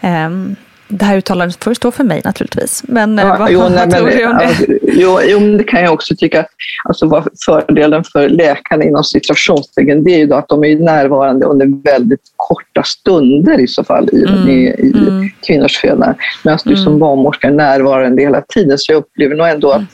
Um, 0.00 0.56
det 0.90 1.04
här 1.04 1.16
uttalandet 1.16 1.64
får 1.64 1.74
stå 1.74 1.90
för 1.90 2.04
mig 2.04 2.20
naturligtvis. 2.24 2.82
Men 2.88 3.18
eh, 3.18 3.24
ja, 3.24 3.36
vad, 3.38 3.52
jo, 3.52 3.60
vad 3.60 3.72
nej, 3.72 3.90
tror 3.90 4.06
men, 4.06 4.16
du 4.16 4.26
om 4.26 4.38
det? 4.38 4.46
Alltså, 4.46 4.64
jo, 4.82 5.20
jo, 5.24 5.56
det 5.56 5.64
kan 5.64 5.82
jag 5.82 5.92
också 5.92 6.16
tycka. 6.16 6.46
Alltså, 6.84 7.06
vad 7.06 7.28
fördelen 7.44 8.04
för 8.12 8.28
läkarna 8.28 8.84
inom 8.84 9.04
situationstecken 9.04 10.04
det 10.04 10.10
är 10.10 10.18
ju 10.18 10.34
att 10.34 10.48
de 10.48 10.64
är 10.64 10.76
närvarande 10.76 11.46
under 11.46 11.82
väldigt 11.84 12.20
korta 12.36 12.82
stunder 12.82 13.60
i 13.60 13.66
så 13.66 13.84
fall 13.84 14.08
i, 14.12 14.24
mm, 14.28 14.48
i, 14.48 14.74
i 14.78 14.92
mm. 15.08 15.30
kvinnors 15.46 15.78
föda. 15.78 16.14
Medan 16.42 16.58
du 16.64 16.76
som 16.76 16.86
mm. 16.86 16.98
barnmorska 16.98 17.46
är 17.46 17.52
närvarande 17.52 18.22
hela 18.22 18.40
tiden. 18.40 18.78
Så 18.78 18.92
jag 18.92 18.98
upplever 18.98 19.36
nog 19.36 19.48
ändå 19.48 19.70
att 19.70 19.76
mm 19.76 19.88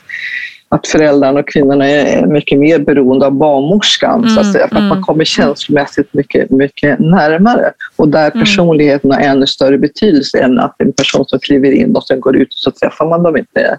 att 0.68 0.86
föräldrarna 0.86 1.40
och 1.40 1.48
kvinnorna 1.48 1.88
är 1.88 2.26
mycket 2.26 2.58
mer 2.58 2.78
beroende 2.78 3.26
av 3.26 3.32
barnmorskan, 3.32 4.18
mm, 4.18 4.28
så 4.28 4.40
att 4.40 4.44
mm, 4.44 4.52
säga, 4.52 4.68
för 4.68 4.76
mm. 4.76 4.90
att 4.90 4.96
man 4.96 5.04
kommer 5.04 5.24
känslomässigt 5.24 6.14
mycket, 6.14 6.50
mycket 6.50 6.98
närmare. 6.98 7.72
Och 7.96 8.08
där 8.08 8.30
mm. 8.30 8.40
personligheten 8.44 9.10
har 9.10 9.20
ännu 9.20 9.46
större 9.46 9.78
betydelse 9.78 10.38
än 10.38 10.60
att 10.60 10.74
en 10.78 10.92
person 10.92 11.24
som 11.26 11.38
kliver 11.38 11.72
in 11.72 11.96
och 11.96 12.04
sen 12.04 12.20
går 12.20 12.36
ut 12.36 12.48
och 12.48 12.58
så 12.58 12.70
träffar 12.70 13.06
man 13.06 13.22
dem 13.22 13.36
inte, 13.36 13.78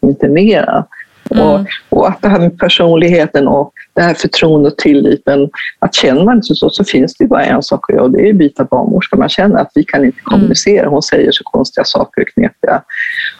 inte 0.00 0.28
mera. 0.28 0.84
Mm. 1.30 1.44
Och, 1.44 1.66
och, 1.88 2.08
att 2.08 2.22
det 2.22 2.28
här 2.28 2.38
med 2.38 2.58
personligheten 2.58 3.48
och 3.48 3.72
det 3.94 4.02
här 4.02 4.14
förtroendet 4.14 4.72
och 4.72 4.78
tilliten, 4.78 5.50
att 5.78 5.94
känner 5.94 6.24
man 6.24 6.36
inte 6.36 6.54
så, 6.54 6.70
så 6.70 6.84
finns 6.84 7.14
det 7.14 7.26
bara 7.26 7.44
en 7.44 7.62
sak 7.62 7.90
att 7.90 7.94
göra 7.94 8.04
och 8.04 8.10
det 8.10 8.28
är 8.28 8.30
att 8.30 8.36
byta 8.36 8.64
barnmorska. 8.64 9.16
Man 9.16 9.28
känner 9.28 9.60
att 9.60 9.70
vi 9.74 9.84
kan 9.84 10.04
inte 10.04 10.18
mm. 10.18 10.24
kommunicera, 10.24 10.88
hon 10.88 11.02
säger 11.02 11.32
så 11.32 11.44
konstiga 11.44 11.84
saker 11.84 12.22
och 12.22 12.28
knepiga. 12.28 12.82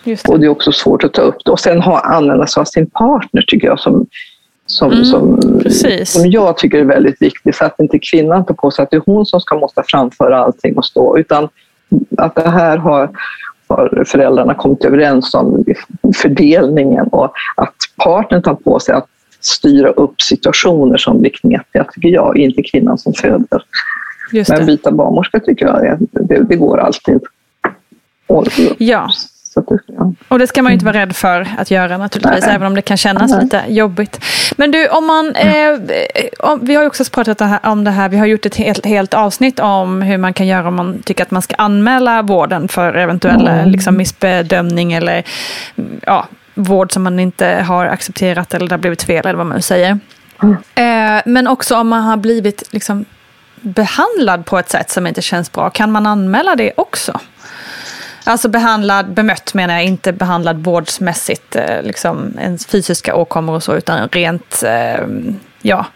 Det. 0.05 0.29
Och 0.29 0.41
det 0.41 0.47
är 0.47 0.51
också 0.51 0.73
svårt 0.73 1.05
att 1.05 1.13
ta 1.13 1.23
upp 1.23 1.45
det. 1.45 1.51
Och 1.51 1.61
sen 1.61 1.83
ha, 1.83 2.01
använda 2.01 2.47
sig 2.47 2.61
av 2.61 2.65
sin 2.65 2.91
partner 2.91 3.45
tycker 3.47 3.67
jag 3.67 3.81
som 3.81 4.07
som, 4.71 4.93
mm, 4.93 5.05
som, 5.05 5.41
som 6.05 6.31
jag 6.31 6.57
tycker 6.59 6.79
är 6.79 6.85
väldigt 6.85 7.23
viktigt, 7.23 7.57
så 7.57 7.65
att 7.65 7.81
inte 7.81 7.99
kvinnan 7.99 8.47
tar 8.47 8.55
på 8.55 8.71
sig 8.71 8.83
att 8.83 8.91
det 8.91 8.97
är 8.97 9.03
hon 9.07 9.27
som 9.27 9.41
ska 9.41 9.59
måste 9.59 9.83
framföra 9.87 10.39
allting 10.39 10.77
och 10.77 10.85
stå, 10.85 11.19
utan 11.19 11.49
att 12.19 12.35
det 12.35 12.51
här 12.51 12.77
har, 12.77 13.11
har 13.69 14.05
föräldrarna 14.07 14.55
kommit 14.55 14.85
överens 14.85 15.35
om 15.35 15.65
fördelningen 16.17 17.07
och 17.07 17.33
att 17.57 17.75
partnern 17.97 18.43
tar 18.43 18.55
på 18.55 18.81
sig 18.81 18.95
att 18.95 19.07
styra 19.41 19.89
upp 19.89 20.21
situationer 20.21 20.97
som 20.97 21.21
blir 21.21 21.31
knepiga, 21.31 21.85
tycker 21.85 22.09
jag, 22.09 22.39
inte 22.39 22.63
kvinnan 22.63 22.99
som 22.99 23.13
föder. 23.13 23.63
Men 24.49 24.67
byta 24.67 24.91
barnmorska 24.93 25.41
tycker 25.41 25.67
jag, 25.67 25.99
det, 26.11 26.43
det 26.43 26.57
går 26.57 26.79
alltid. 26.79 27.21
Och, 28.27 28.47
ja. 28.79 29.11
Och 30.29 30.39
det 30.39 30.47
ska 30.47 30.63
man 30.63 30.73
ju 30.73 30.75
inte 30.75 30.85
vara 30.87 30.97
rädd 30.97 31.17
för 31.17 31.49
att 31.59 31.71
göra 31.71 31.99
naturligtvis, 31.99 32.47
Nej. 32.47 32.55
även 32.55 32.67
om 32.67 32.75
det 32.75 32.83
kan 32.83 32.97
kännas 32.97 33.31
Nej. 33.31 33.43
lite 33.43 33.65
jobbigt. 33.69 34.25
Men 34.57 34.71
du, 34.71 34.89
om 34.89 35.07
man, 35.07 35.37
eh, 35.37 35.79
om, 36.39 36.59
vi 36.63 36.75
har 36.75 36.83
ju 36.83 36.89
också 36.89 37.05
pratat 37.05 37.67
om 37.67 37.85
det 37.85 37.91
här, 37.91 38.09
vi 38.09 38.19
har 38.19 38.27
gjort 38.27 38.47
ett 38.47 38.57
helt, 38.57 38.87
helt 38.87 39.15
avsnitt 39.15 39.61
om 39.61 40.03
hur 40.03 40.19
man 40.19 40.35
kan 40.35 40.47
göra 40.47 40.69
om 40.69 40.75
man 40.75 41.03
tycker 41.03 41.25
att 41.25 41.31
man 41.31 41.43
ska 41.43 41.55
anmäla 41.55 42.23
vården 42.23 42.69
för 42.69 42.95
eventuell 42.95 43.49
mm. 43.49 43.69
liksom, 43.69 43.97
missbedömning 43.97 44.93
eller 44.93 45.23
ja, 46.07 46.27
vård 46.55 46.93
som 46.93 47.03
man 47.03 47.21
inte 47.21 47.47
har 47.47 47.87
accepterat 47.87 48.55
eller 48.55 48.69
det 48.69 48.73
har 48.73 48.79
blivit 48.79 49.03
fel 49.03 49.27
eller 49.27 49.39
vad 49.39 49.47
man 49.47 49.57
nu 49.57 49.63
säger. 49.63 49.99
Mm. 50.43 50.57
Eh, 50.75 51.23
men 51.27 51.49
också 51.49 51.77
om 51.77 51.89
man 51.89 52.03
har 52.03 52.17
blivit 52.17 52.73
liksom, 52.73 53.05
behandlad 53.61 54.47
på 54.47 54.59
ett 54.59 54.71
sätt 54.71 54.91
som 54.91 55.07
inte 55.07 55.23
känns 55.23 55.53
bra, 55.53 55.71
kan 55.71 55.93
man 55.93 56.07
anmäla 56.07 56.57
det 56.57 56.73
också? 56.77 57.21
Alltså 58.29 58.49
behandlad, 58.49 59.15
bemött 59.15 59.55
menar 59.55 59.75
jag, 59.75 59.85
inte 59.85 60.13
behandlad 60.13 60.65
vårdsmässigt, 60.65 61.57
eh, 61.57 61.83
liksom 61.83 62.33
ens 62.41 62.67
fysiska 62.67 63.15
åkommor 63.15 63.55
och 63.55 63.63
så, 63.63 63.77
utan 63.77 64.09
rent, 64.09 64.63
eh, 64.63 65.07
ja, 65.63 65.87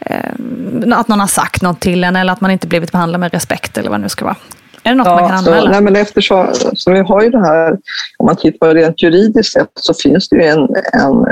eh, 0.00 0.98
att 0.98 1.08
någon 1.08 1.20
har 1.20 1.26
sagt 1.26 1.62
något 1.62 1.80
till 1.80 2.04
en 2.04 2.16
eller 2.16 2.32
att 2.32 2.40
man 2.40 2.50
inte 2.50 2.66
blivit 2.66 2.92
behandlad 2.92 3.20
med 3.20 3.32
respekt 3.32 3.78
eller 3.78 3.90
vad 3.90 3.98
det 3.98 4.02
nu 4.02 4.08
ska 4.08 4.24
vara. 4.24 4.36
Är 4.82 4.90
det 4.90 4.96
något 4.96 5.06
ja, 5.06 5.20
man 5.20 5.28
kan 5.28 5.38
anmäla? 5.38 5.60
Så, 5.60 5.68
nej, 5.68 5.80
men 5.80 5.96
eftersom 5.96 6.46
så 6.74 6.90
vi 6.90 7.00
har 7.00 7.22
ju 7.22 7.30
det 7.30 7.46
här, 7.46 7.72
om 8.18 8.26
man 8.26 8.36
tittar 8.36 8.58
på 8.58 8.74
det 8.74 8.80
rent 8.80 9.02
juridiskt 9.02 9.52
sett 9.52 9.70
så 9.74 9.94
finns 9.94 10.28
det 10.28 10.36
ju 10.36 10.42
en, 10.42 10.68
en 10.92 11.24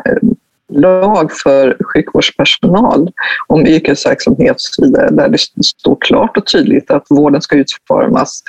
lag 0.68 1.32
för 1.32 1.76
sjukvårdspersonal 1.84 3.10
om 3.46 3.66
yrkesverksamhet 3.66 4.54
och 4.54 4.60
så 4.60 4.82
vidare, 4.82 5.10
där 5.10 5.28
det 5.28 5.38
står 5.64 5.96
klart 6.00 6.36
och 6.36 6.46
tydligt 6.46 6.90
att 6.90 7.06
vården 7.10 7.42
ska 7.42 7.56
utformas 7.56 8.42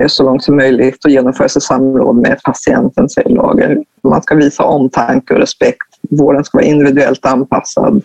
eh, 0.00 0.06
så 0.06 0.22
långt 0.22 0.44
som 0.44 0.56
möjligt 0.56 1.04
och 1.04 1.10
genomföras 1.10 1.56
i 1.56 1.60
samråd 1.60 2.16
med 2.16 2.42
patienten, 2.42 3.08
säger 3.08 3.30
lagen. 3.30 3.84
Man 4.02 4.22
ska 4.22 4.34
visa 4.34 4.64
omtanke 4.64 5.34
och 5.34 5.40
respekt. 5.40 5.86
Vården 6.10 6.44
ska 6.44 6.58
vara 6.58 6.66
individuellt 6.66 7.26
anpassad 7.26 8.02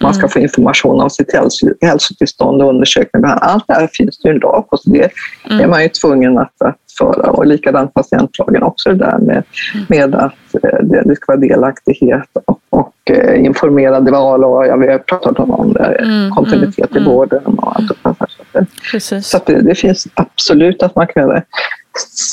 Man 0.00 0.14
ska 0.14 0.22
mm. 0.22 0.30
få 0.30 0.38
information 0.38 1.00
om 1.00 1.10
sitt 1.10 1.34
hälsotillstånd 1.80 2.62
och 2.62 2.68
undersökning. 2.68 3.22
Allt 3.24 3.64
det 3.66 3.74
här 3.74 3.88
finns 3.92 4.18
det 4.18 4.28
ju 4.28 4.34
en 4.34 4.40
lag 4.40 4.70
på, 4.70 4.76
så 4.76 4.90
det 4.90 5.10
mm. 5.50 5.60
är 5.60 5.66
man 5.66 5.82
ju 5.82 5.88
tvungen 5.88 6.38
att, 6.38 6.62
att 6.62 6.76
föra. 7.02 7.30
Och 7.30 7.46
likadant 7.46 7.94
patientlagen 7.94 8.62
också, 8.62 8.88
det 8.88 8.96
där 8.96 9.18
med, 9.18 9.42
mm. 9.74 9.86
med 9.88 10.14
att 10.14 10.54
eh, 10.62 10.78
det, 10.82 11.02
det 11.04 11.16
ska 11.16 11.32
vara 11.32 11.40
delaktighet 11.40 12.28
och, 12.44 12.60
och 12.70 13.10
eh, 13.10 13.44
informerade 13.44 14.10
val. 14.10 14.44
Och, 14.44 14.66
ja, 14.66 14.76
vi 14.76 14.92
har 14.92 14.98
pratat 14.98 15.38
om 15.38 15.72
det, 15.72 15.84
mm. 15.84 16.30
kontinuitet 16.30 16.90
mm. 16.90 17.02
i 17.02 17.06
vården 17.06 17.44
och 17.44 17.76
allt 17.76 17.88
det 17.88 18.14
där. 18.52 18.66
Precis. 18.90 19.26
Så 19.26 19.38
det, 19.46 19.60
det, 19.60 19.74
finns 19.74 20.06
absolut 20.14 20.82
att 20.82 20.96
man 20.96 21.06
kan 21.06 21.22
göra 21.22 21.34
det. 21.34 21.44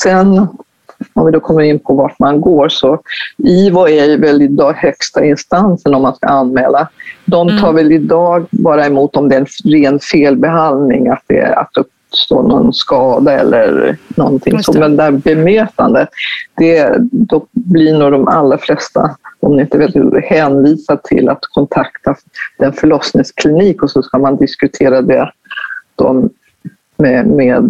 Sen 0.02 0.46
om 1.12 1.26
vi 1.26 1.32
då 1.32 1.40
kommer 1.40 1.62
in 1.62 1.78
på 1.78 1.94
vart 1.94 2.18
man 2.18 2.40
går, 2.40 2.68
så 2.68 2.98
IVO 3.38 3.88
är 3.88 4.04
ju 4.04 4.16
väl 4.16 4.42
idag 4.42 4.72
högsta 4.72 5.24
instansen 5.24 5.94
om 5.94 6.02
man 6.02 6.14
ska 6.14 6.26
anmäla. 6.26 6.88
De 7.24 7.48
tar 7.48 7.68
mm. 7.68 7.74
väl 7.74 7.92
idag 7.92 8.46
bara 8.50 8.86
emot 8.86 9.16
om 9.16 9.28
det 9.28 9.36
är 9.36 9.40
en 9.40 9.46
ren 9.72 10.00
felbehandling, 10.00 11.08
att 11.08 11.22
det 11.26 11.38
är 11.38 11.58
att 11.58 11.76
uppstå 12.10 12.42
någon 12.42 12.72
skada 12.72 13.32
eller 13.32 13.96
någonting 14.08 14.62
så. 14.62 14.78
Men 14.78 14.96
det 14.96 15.02
här 15.02 15.10
bemötandet, 15.10 16.08
det, 16.56 16.94
då 17.00 17.46
blir 17.52 17.98
nog 17.98 18.12
de 18.12 18.28
allra 18.28 18.58
flesta 18.58 19.16
om 19.40 19.56
ni 19.56 19.62
inte 19.62 19.78
vet, 19.78 20.24
hänvisat 20.24 21.04
till 21.04 21.28
att 21.28 21.40
kontakta 21.40 22.14
den 22.58 22.72
förlossningsklinik 22.72 23.82
och 23.82 23.90
så 23.90 24.02
ska 24.02 24.18
man 24.18 24.36
diskutera 24.36 25.02
det 25.02 25.32
då 25.96 26.28
med, 26.96 27.26
med 27.26 27.62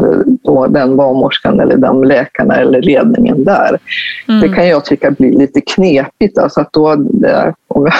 då 0.43 0.67
den 0.67 0.97
barnmorskan 0.97 1.61
eller 1.61 1.77
de 1.77 2.05
läkarna 2.05 2.57
eller 2.57 2.83
ledningen 2.83 3.45
där. 3.45 3.79
Mm. 4.29 4.41
Det 4.41 4.49
kan 4.49 4.69
jag 4.69 4.85
tycka 4.85 5.11
blir 5.11 5.39
lite 5.39 5.61
knepigt. 5.61 6.39
Alltså 6.39 6.61
att 6.61 6.73
då, 6.73 6.95
det, 6.97 7.55
om 7.69 7.85
jag 7.85 7.95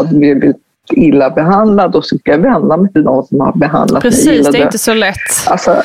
har 0.00 0.04
blivit 0.04 0.56
illa 0.92 1.30
behandlad 1.30 1.96
och 1.96 2.04
så 2.04 2.18
ska 2.18 2.30
jag 2.30 2.38
vända 2.38 2.76
mig 2.76 2.92
till 2.92 3.02
någon 3.02 3.26
som 3.26 3.40
har 3.40 3.52
behandlat 3.52 4.02
Precis, 4.02 4.26
mig 4.26 4.34
illa. 4.34 4.44
Precis, 4.44 4.52
det 4.52 4.58
är 4.58 4.64
inte 4.64 4.78
så 4.78 4.94
lätt. 4.94 5.16
Alltså, 5.46 5.82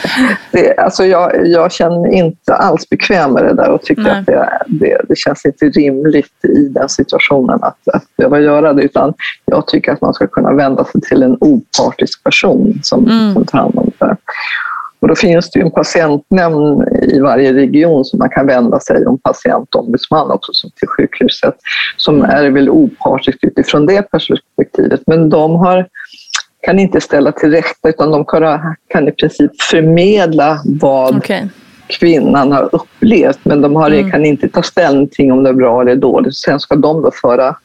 det, 0.51 0.77
alltså 0.77 1.05
jag, 1.05 1.47
jag 1.47 1.71
känner 1.71 1.99
mig 1.99 2.13
inte 2.13 2.55
alls 2.55 2.89
bekväm 2.89 3.33
med 3.33 3.43
det 3.43 3.53
där 3.53 3.69
och 3.69 3.81
tycker 3.81 4.01
Nej. 4.01 4.11
att 4.11 4.25
det, 4.25 4.49
det, 4.67 5.01
det, 5.09 5.17
känns 5.17 5.45
inte 5.45 5.65
rimligt 5.65 6.45
i 6.45 6.67
den 6.69 6.89
situationen 6.89 7.59
att, 7.61 7.87
att 7.93 8.03
behöva 8.17 8.39
göra 8.39 8.73
det. 8.73 8.83
Utan 8.83 9.13
jag 9.45 9.67
tycker 9.67 9.91
att 9.91 10.01
man 10.01 10.13
ska 10.13 10.27
kunna 10.27 10.53
vända 10.53 10.85
sig 10.85 11.01
till 11.01 11.23
en 11.23 11.37
opartisk 11.39 12.23
person 12.23 12.79
som, 12.83 13.07
mm. 13.07 13.33
som 13.33 13.45
tar 13.45 13.59
hand 13.59 13.77
om 13.77 13.91
det. 13.99 14.17
Och 14.99 15.07
då 15.07 15.15
finns 15.15 15.51
det 15.51 15.59
ju 15.59 15.65
en 15.65 15.71
patientnämnd 15.71 16.87
i 17.01 17.19
varje 17.19 17.53
region 17.53 18.05
som 18.05 18.19
man 18.19 18.29
kan 18.29 18.47
vända 18.47 18.79
sig 18.79 19.05
om 19.05 19.17
patientombudsman 19.17 20.31
också 20.31 20.53
som 20.53 20.69
till 20.69 20.87
sjukhuset 20.87 21.55
som 21.97 22.21
är 22.21 22.49
väl 22.49 22.69
opartiskt 22.69 23.43
utifrån 23.43 23.85
det 23.85 24.01
perspektivet. 24.01 25.01
Men 25.07 25.29
de 25.29 25.55
har, 25.55 25.87
kan 26.61 26.79
inte 26.79 27.01
ställa 27.01 27.31
till 27.31 27.51
rätta 27.51 27.89
utan 27.89 28.11
de 28.11 28.25
kan, 28.25 28.75
kan 28.87 29.07
i 29.07 29.11
princip 29.11 29.61
förmedla 29.61 30.61
vad 30.65 31.17
okay. 31.17 31.47
kvinnan 31.87 32.51
har 32.51 32.69
upplevt 32.75 33.39
men 33.43 33.61
de 33.61 33.75
har, 33.75 33.91
mm. 33.91 34.11
kan 34.11 34.25
inte 34.25 34.49
ta 34.49 34.63
ställning 34.63 35.07
till 35.07 35.31
om 35.31 35.43
det 35.43 35.49
är 35.49 35.53
bra 35.53 35.81
eller 35.81 35.95
dåligt. 35.95 36.35
Sen 36.35 36.59
ska 36.59 36.75
de 36.75 37.01
då 37.01 37.11
föra 37.21 37.55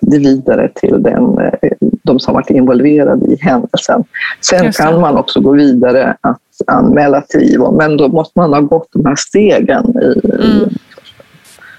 det 0.00 0.18
vidare 0.18 0.70
till 0.74 1.02
den, 1.02 1.38
eh, 1.38 1.70
de 1.80 2.20
som 2.20 2.34
varit 2.34 2.50
involverade 2.50 3.26
i 3.26 3.38
händelsen. 3.40 4.04
Sen 4.40 4.72
kan 4.72 5.00
man 5.00 5.16
också 5.16 5.40
gå 5.40 5.52
vidare 5.52 6.16
att 6.20 6.40
anmäla 6.66 7.20
till 7.20 7.40
IVO, 7.40 7.72
men 7.72 7.96
då 7.96 8.08
måste 8.08 8.38
man 8.38 8.52
ha 8.52 8.60
gått 8.60 8.88
de 8.92 9.06
här 9.06 9.16
stegen 9.16 9.84
i, 10.02 10.20
mm. 10.34 10.68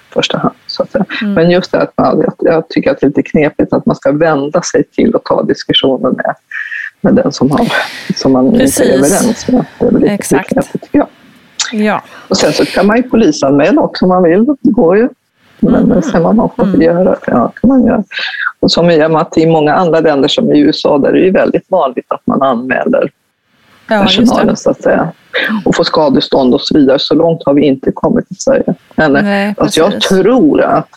första 0.10 0.38
hand. 0.38 0.56
Så 0.68 0.84
att 0.84 0.96
mm. 0.96 1.34
Men 1.34 1.52
just 1.52 1.72
det 1.72 1.82
att 1.82 1.94
man, 1.98 2.24
jag 2.40 2.70
tycker 2.70 2.92
att 2.92 3.00
det 3.00 3.06
är 3.06 3.08
lite 3.08 3.24
knepigt 3.24 3.74
att 3.74 3.86
man 3.86 3.96
ska 3.96 4.12
vända 4.12 4.62
sig 4.62 4.84
till 4.84 5.16
och 5.16 5.24
ta 5.24 5.44
diskussionen 5.44 6.14
med, 6.14 6.36
med 7.02 7.16
den 7.16 7.32
som, 7.32 7.52
har, 7.52 7.68
som 8.16 8.32
man 8.32 8.52
Precis. 8.52 8.80
inte 8.80 8.94
är 8.94 8.98
överens 8.98 9.48
med. 9.48 9.66
Det 9.80 9.86
är 9.86 9.92
lite 9.92 10.14
Exakt. 10.14 10.50
knepigt 10.50 10.84
tycker 10.84 10.98
jag. 10.98 11.08
Ja. 11.72 12.04
Och 12.28 12.38
sen 12.38 12.54
så 12.54 12.66
kan 12.66 12.88
man 12.88 12.98
ju 12.98 13.04
polisanmäla 13.04 13.82
också 13.82 14.06
om 14.06 14.10
man 14.10 14.24
vill. 14.24 14.46
Det 14.46 14.72
går 14.72 14.98
ju. 14.98 15.10
Men 15.60 15.76
mm. 15.76 16.02
sen 16.02 16.24
vad 16.24 16.36
man 16.36 16.50
får 16.56 16.64
mm. 16.64 16.82
göra, 16.82 17.16
ja, 17.28 17.54
kan 17.62 17.68
man 17.68 17.86
göra. 17.86 18.04
Och 18.60 18.72
som 18.72 18.90
i, 18.90 19.02
att 19.02 19.38
i 19.38 19.46
många 19.46 19.74
andra 19.74 20.00
länder 20.00 20.28
som 20.28 20.54
i 20.54 20.60
USA, 20.60 20.98
där 20.98 21.10
är 21.10 21.26
det 21.26 21.32
väldigt 21.32 21.72
vanligt 21.72 22.06
att 22.08 22.28
man 22.28 22.42
anmäler 22.42 23.12
ja, 23.90 24.02
personalen 24.02 24.58
så 24.58 24.70
att 24.70 24.82
säga. 24.82 25.12
Och 25.66 25.76
får 25.76 25.84
skadestånd 25.84 26.54
och 26.54 26.62
så 26.62 26.78
vidare. 26.78 27.00
Så 27.00 27.16
långt 27.16 27.42
har 27.46 27.54
vi 27.54 27.66
inte 27.66 27.92
kommit 27.92 28.32
i 28.32 28.36
Sverige. 28.36 28.76
Men 28.96 29.14
Nej, 29.14 29.56
alltså 29.58 29.80
jag 29.80 30.02
tror 30.02 30.62
att 30.62 30.90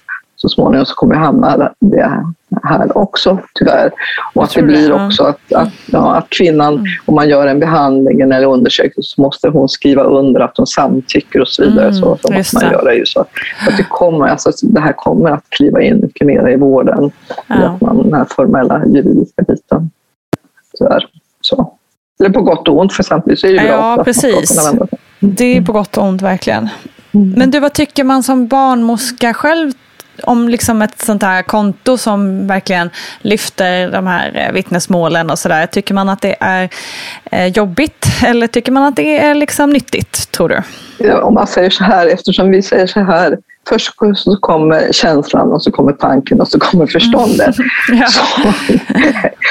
så 0.43 0.49
småningom 0.49 0.87
så 0.87 0.95
kommer 0.95 1.15
jag 1.15 1.23
hamna 1.23 1.73
det 1.81 2.25
här 2.63 2.99
också 2.99 3.39
tyvärr. 3.55 3.91
Och 4.35 4.45
att 4.45 4.55
det 4.55 4.63
blir 4.63 4.89
det, 4.89 5.07
också 5.07 5.25
att, 5.25 5.53
att, 5.53 5.73
ja, 5.87 6.17
att 6.17 6.31
kvinnan, 6.31 6.75
mm. 6.75 6.87
om 7.07 7.15
man 7.15 7.29
gör 7.29 7.47
en 7.47 7.61
behandling 7.61 8.21
eller 8.21 8.45
undersökning 8.45 9.03
så 9.03 9.21
måste 9.21 9.49
hon 9.49 9.69
skriva 9.69 10.03
under 10.03 10.41
att 10.41 10.57
hon 10.57 10.67
samtycker 10.67 11.41
och 11.41 11.49
så 11.49 11.63
vidare. 11.63 11.89
Mm, 11.89 11.95
så, 11.95 12.19
så 12.23 12.33
måste 12.33 12.57
man 12.57 12.73
göra 12.73 12.95
ju 12.95 13.07
så. 13.07 13.21
Att 13.21 13.77
det, 13.77 13.87
kommer, 13.89 14.27
alltså, 14.27 14.51
det 14.63 14.81
här 14.81 14.93
kommer 14.93 15.31
att 15.31 15.45
kliva 15.49 15.83
in 15.83 16.01
mycket 16.01 16.27
mer 16.27 16.49
i 16.49 16.57
vården. 16.57 17.11
Ja. 17.47 17.61
I 17.61 17.65
att 17.65 17.81
man, 17.81 18.03
den 18.03 18.15
här 18.15 18.27
formella 18.31 18.83
juridiska 18.87 19.43
biten. 19.43 19.91
Tyvärr. 20.79 21.07
Så. 21.41 21.73
Eller 22.23 22.33
på 22.33 22.43
gott 22.43 22.69
och 22.69 22.79
ont, 22.79 22.93
för 22.93 23.03
samtidigt 23.03 23.41
så 23.41 23.47
är 23.47 23.53
det 23.53 23.59
bra. 23.59 23.67
Ja, 23.69 24.05
precis. 24.05 24.71
Det 25.21 25.57
är 25.57 25.63
på 25.63 25.73
gott 25.73 25.97
och 25.97 26.05
ont 26.05 26.23
verkligen. 26.23 26.69
Mm. 27.15 27.31
Men 27.31 27.51
du, 27.51 27.61
vad 27.61 27.73
tycker 27.73 28.05
man 28.05 28.23
som 28.23 28.47
barnmorska 28.47 29.35
själv 29.35 29.73
om 30.23 30.49
liksom 30.49 30.83
ett 30.83 31.01
sånt 31.01 31.23
här 31.23 31.43
konto 31.43 31.99
som 31.99 32.47
verkligen 32.47 32.91
lyfter 33.21 33.91
de 33.91 34.07
här 34.07 34.47
eh, 34.47 34.53
vittnesmålen 34.53 35.31
och 35.31 35.39
sådär. 35.39 35.67
Tycker 35.67 35.95
man 35.95 36.09
att 36.09 36.21
det 36.21 36.37
är 36.41 36.69
eh, 37.25 37.47
jobbigt 37.47 38.07
eller 38.27 38.47
tycker 38.47 38.73
man 38.73 38.85
att 38.85 38.97
det 38.97 39.19
är 39.19 39.35
liksom 39.35 39.71
nyttigt, 39.71 40.31
tror 40.31 40.49
du? 40.49 40.63
Ja, 40.99 41.23
om 41.23 41.35
man 41.35 41.47
säger 41.47 41.71
så 41.71 41.85
här, 41.85 42.07
eftersom 42.07 42.51
vi 42.51 42.63
säger 42.63 42.87
så 42.87 43.01
här 43.01 43.39
först 43.69 43.93
så 44.15 44.37
kommer 44.37 44.93
känslan 44.93 45.53
och 45.53 45.63
så 45.63 45.71
kommer 45.71 45.93
tanken 45.93 46.41
och 46.41 46.49
så 46.49 46.59
kommer 46.59 46.87
förståndet. 46.87 47.59
Mm. 47.59 47.69
Ja. 48.03 48.07
Så, 48.07 48.23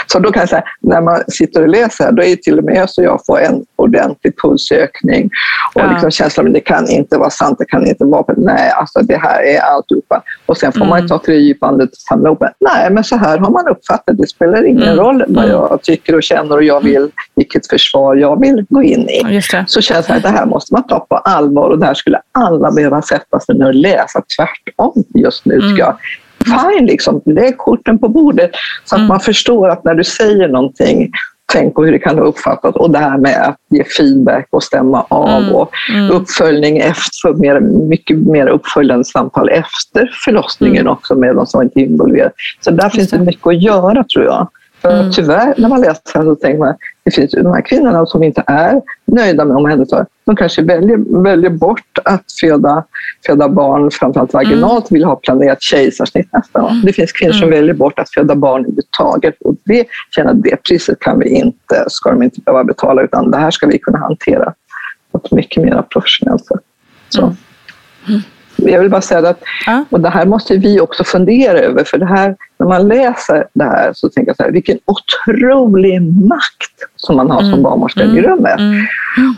så, 0.08 0.20
då 0.20 0.32
kan 0.32 0.40
jag 0.40 0.50
säga, 0.50 0.64
när 0.82 1.02
man 1.02 1.22
sitter 1.28 1.62
och 1.62 1.68
läser, 1.68 2.12
då 2.12 2.24
är 2.24 2.36
till 2.36 2.58
och 2.58 2.64
med 2.64 2.90
så 2.90 3.04
jag 3.04 3.26
får 3.26 3.42
en 3.42 3.66
ordentlig 3.76 4.34
pulsökning 4.42 5.30
och 5.74 5.82
ja. 5.82 5.92
liksom 5.92 6.12
känslan, 6.12 6.44
men 6.44 6.54
det 6.54 6.60
kan 6.60 6.88
inte 6.88 7.18
vara 7.18 7.30
sant, 7.30 7.58
det 7.60 7.66
kan 7.66 7.88
inte 7.88 8.06
vara, 8.06 8.34
nej, 8.38 8.72
alltså 8.72 9.00
det 9.02 9.18
här 9.18 9.44
är 9.44 9.60
alltihopa. 9.60 10.24
Och 10.46 10.58
sen 10.58 10.72
får 10.72 10.80
mm. 10.80 10.90
man 10.90 11.08
ta 11.08 11.20
tre 11.26 11.36
djupa 11.36 11.68
andetag 11.68 11.92
och 11.92 11.98
samla 11.98 12.30
ihop 12.30 12.44
Nej, 12.60 12.90
men 12.92 13.04
så 13.04 13.16
här 13.16 13.38
har 13.38 13.50
man 13.50 13.68
uppfattat 13.68 14.18
det. 14.18 14.28
spelar 14.28 14.66
ingen 14.66 14.84
mm. 14.84 14.98
roll 14.98 15.24
vad 15.28 15.46
mm. 15.46 15.56
jag 15.56 15.80
tycker 15.84 16.16
och 16.16 16.24
känner 16.24 16.56
och 16.56 16.64
jag 16.64 16.84
vill, 16.84 17.12
vilket 17.36 17.68
försvar 17.68 18.16
jag 18.16 18.40
vill 18.40 18.66
gå 18.70 18.84
in 18.84 19.10
i. 19.10 19.42
Så 19.68 19.82
känns 19.82 20.08
det 20.08 20.14
att 20.14 20.24
det 20.24 20.30
här 20.30 20.46
måste 20.46 20.74
man 20.74 20.84
ta 20.88 21.00
på 21.00 21.16
allvar 21.18 21.70
och 21.70 21.80
det 21.80 21.86
här 21.86 21.94
skulle 21.94 22.22
alla 22.32 22.72
behöva 22.72 23.02
sätta 23.02 23.40
sig 23.40 23.58
ner 23.58 23.68
och 23.68 23.76
läsa 23.76 24.01
tvärtom 24.38 25.04
just 25.14 25.46
nu. 25.46 25.62
Ska 25.62 25.86
mm. 25.86 25.98
Fine, 26.46 26.86
liksom, 26.86 27.22
lägg 27.26 27.58
korten 27.58 28.00
på 28.00 28.10
bordet 28.10 28.52
så 28.86 28.96
att 28.96 29.00
mm. 29.00 29.08
man 29.08 29.20
förstår 29.20 29.70
att 29.70 29.84
när 29.84 29.96
du 29.96 30.04
säger 30.04 30.48
någonting 30.48 31.12
tänk 31.54 31.76
på 31.76 31.86
hur 31.86 31.92
det 31.92 32.00
kan 32.00 32.18
ha 32.18 32.26
uppfattats 32.26 32.78
och 32.78 32.92
det 32.92 32.98
här 32.98 33.18
med 33.18 33.42
att 33.42 33.58
ge 33.70 33.84
feedback 33.84 34.48
och 34.50 34.64
stämma 34.64 35.06
av 35.10 35.42
mm. 35.44 35.56
och 35.56 35.72
mm. 35.90 36.12
uppföljning 36.12 36.78
efter, 36.78 37.34
mer, 37.34 37.60
mycket 37.60 38.18
mer 38.18 38.48
uppföljande 38.48 39.06
samtal 39.06 39.50
efter 39.50 40.12
förlossningen 40.26 40.82
mm. 40.82 40.94
också 40.94 41.16
med 41.16 41.36
de 41.36 41.48
som 41.48 41.62
inte 41.62 41.80
är 41.80 41.84
involverade. 41.84 42.32
Så 42.60 42.72
där 42.72 42.90
finns 42.90 43.10
det 43.10 43.20
mycket 43.20 43.48
att 43.48 43.62
göra 43.62 44.04
tror 44.04 44.26
jag. 44.26 44.48
För 44.82 45.00
mm. 45.00 45.12
tyvärr, 45.12 45.54
när 45.58 45.70
man 45.70 45.82
läser 45.82 46.24
så 46.24 46.36
tänker 46.36 46.60
man 46.60 46.76
det 47.04 47.12
finns 47.12 47.36
ju 47.36 47.42
de 47.42 47.54
här 47.54 47.62
kvinnorna 47.62 48.06
som 48.06 48.24
inte 48.24 48.44
är 48.48 48.82
nöjda 49.06 49.46
med 49.46 49.58
omhändertagandet. 49.58 50.14
De 50.26 50.36
kanske 50.36 50.62
väljer, 50.62 51.22
väljer 51.24 51.50
bort 51.50 51.98
att 52.06 52.24
föda, 52.42 52.84
föda 53.26 53.50
barn, 53.50 53.92
framförallt 53.92 54.34
vaginalt, 54.34 54.92
mm. 54.92 55.00
vill 55.00 55.04
ha 55.04 55.16
planerat 55.16 55.62
kejsarsnitt 55.62 56.34
nästa 56.34 56.62
gång. 56.62 56.82
Det 56.86 56.94
finns 56.94 57.12
kvinnor 57.12 57.34
som 57.34 57.48
mm. 57.48 57.60
väljer 57.60 57.74
bort 57.74 58.00
att 58.00 58.10
föda 58.10 58.36
barn 58.36 58.62
överhuvudtaget. 58.62 59.36
Och 59.42 59.56
det, 59.64 59.88
känner 60.16 60.34
det 60.34 60.64
priset 60.64 61.00
kan 61.00 61.20
vi 61.20 61.30
inte, 61.30 61.86
ska 61.88 62.10
de 62.10 62.24
inte 62.24 62.42
behöva 62.42 62.64
betala, 62.64 63.02
utan 63.02 63.32
det 63.32 63.38
här 63.38 63.52
ska 63.52 63.68
vi 63.68 63.80
kunna 63.80 63.98
hantera 63.98 64.54
på 65.12 65.18
ett 65.18 65.32
mycket 65.32 65.64
mer 65.64 65.82
professionellt 65.90 66.46
sätt. 66.46 66.62
Så. 67.10 67.36
Mm. 68.08 68.22
Mm 68.62 68.74
jag 68.74 68.80
vill 68.80 68.90
bara 68.90 69.02
säga 69.02 69.30
att, 69.30 69.42
ja. 69.66 69.86
och 69.90 70.00
det 70.00 70.10
här 70.10 70.26
måste 70.26 70.58
vi 70.58 70.80
också 70.80 71.04
fundera 71.04 71.60
över, 71.60 71.84
för 71.84 71.98
det 71.98 72.06
här, 72.06 72.36
när 72.60 72.68
man 72.68 72.88
läser 72.88 73.48
det 73.54 73.64
här 73.64 73.92
så 73.94 74.10
tänker 74.10 74.30
jag 74.30 74.38
så 74.38 74.44
här, 74.44 74.52
vilken 74.52 74.80
otrolig 74.86 76.02
makt 76.02 76.76
som 76.96 77.16
man 77.16 77.32
har 77.32 77.40
mm. 77.40 77.52
som 77.52 77.64
barnmorska 77.64 78.04
mm. 78.04 78.18
i 78.18 78.22
rummet. 78.22 78.60
Mm. 78.60 78.86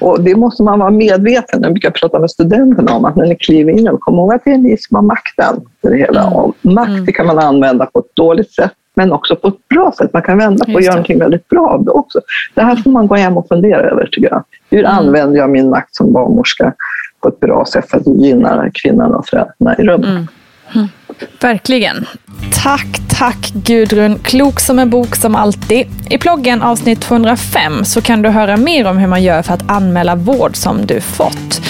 Och 0.02 0.22
det 0.22 0.36
måste 0.36 0.64
man 0.64 0.80
vara 0.80 0.92
medveten 0.92 1.60
om. 1.60 1.64
Jag 1.64 1.74
brukar 1.74 1.92
prata 1.92 2.20
med 2.20 2.32
studenterna 2.32 2.94
om 2.94 3.06
att 3.06 3.16
när 3.16 3.26
ni 3.26 3.36
kliver 3.36 3.72
in, 3.72 3.98
kom 4.00 4.16
ihåg 4.16 4.34
att 4.34 4.42
det 4.46 4.52
är 4.52 4.58
ni 4.58 4.78
som 4.78 4.96
har 4.96 5.02
makten. 5.02 5.62
Det 5.82 5.98
hela. 5.98 6.22
Mm. 6.22 6.34
Och 6.34 6.56
makt 6.62 6.90
mm. 6.90 7.14
kan 7.14 7.26
man 7.26 7.40
använda 7.40 7.86
på 7.86 8.00
ett 8.00 8.16
dåligt 8.16 8.52
sätt 8.52 8.74
men 8.96 9.12
också 9.12 9.36
på 9.36 9.48
ett 9.48 9.68
bra 9.70 9.94
sätt. 9.98 10.14
Man 10.14 10.22
kan 10.22 10.38
vända 10.38 10.66
på 10.66 10.74
och 10.74 10.82
göra 10.82 10.94
någonting 10.94 11.20
väldigt 11.20 11.50
bra 11.50 11.68
av 11.70 11.86
det 11.86 11.92
också. 11.92 12.22
Det 12.54 12.62
här 12.62 12.76
får 12.76 12.92
man 12.92 13.08
gå 13.08 13.16
hem 13.16 13.38
och 13.38 13.48
fundera 13.48 13.82
över, 13.82 14.10
tycker 14.12 14.30
jag. 14.30 14.44
Hur 14.70 14.80
mm. 14.80 14.98
använder 14.98 15.38
jag 15.38 15.50
min 15.50 15.70
makt 15.70 15.96
som 15.96 16.14
barnmorska 16.14 16.74
på 17.24 17.30
ett 17.30 17.40
bra 17.40 17.66
sätt 17.66 17.90
för 17.90 17.98
att 17.98 18.08
gynna 18.08 18.70
kvinnan 18.74 19.16
och 19.16 19.28
föräldrarna 19.28 19.76
i 19.78 19.84
rummet? 19.84 20.10
Mm. 20.10 20.28
Mm. 20.76 20.88
Verkligen. 21.42 22.06
Tack, 22.64 22.88
Tack 23.20 23.52
Gudrun, 23.54 24.20
klok 24.20 24.60
som 24.60 24.80
en 24.80 24.90
bok 24.90 25.16
som 25.16 25.36
alltid. 25.36 25.88
I 26.10 26.18
ploggen 26.18 26.62
avsnitt 26.62 27.02
205 27.02 27.86
så 27.86 28.02
kan 28.02 28.22
du 28.22 28.30
höra 28.30 28.58
mer 28.58 28.88
om 28.88 28.98
hur 28.98 29.08
man 29.08 29.24
gör 29.24 29.42
för 29.42 29.54
att 29.54 29.72
anmäla 29.72 30.16
vård 30.16 30.56
som 30.56 30.86
du 30.86 31.02
fått. 31.02 31.62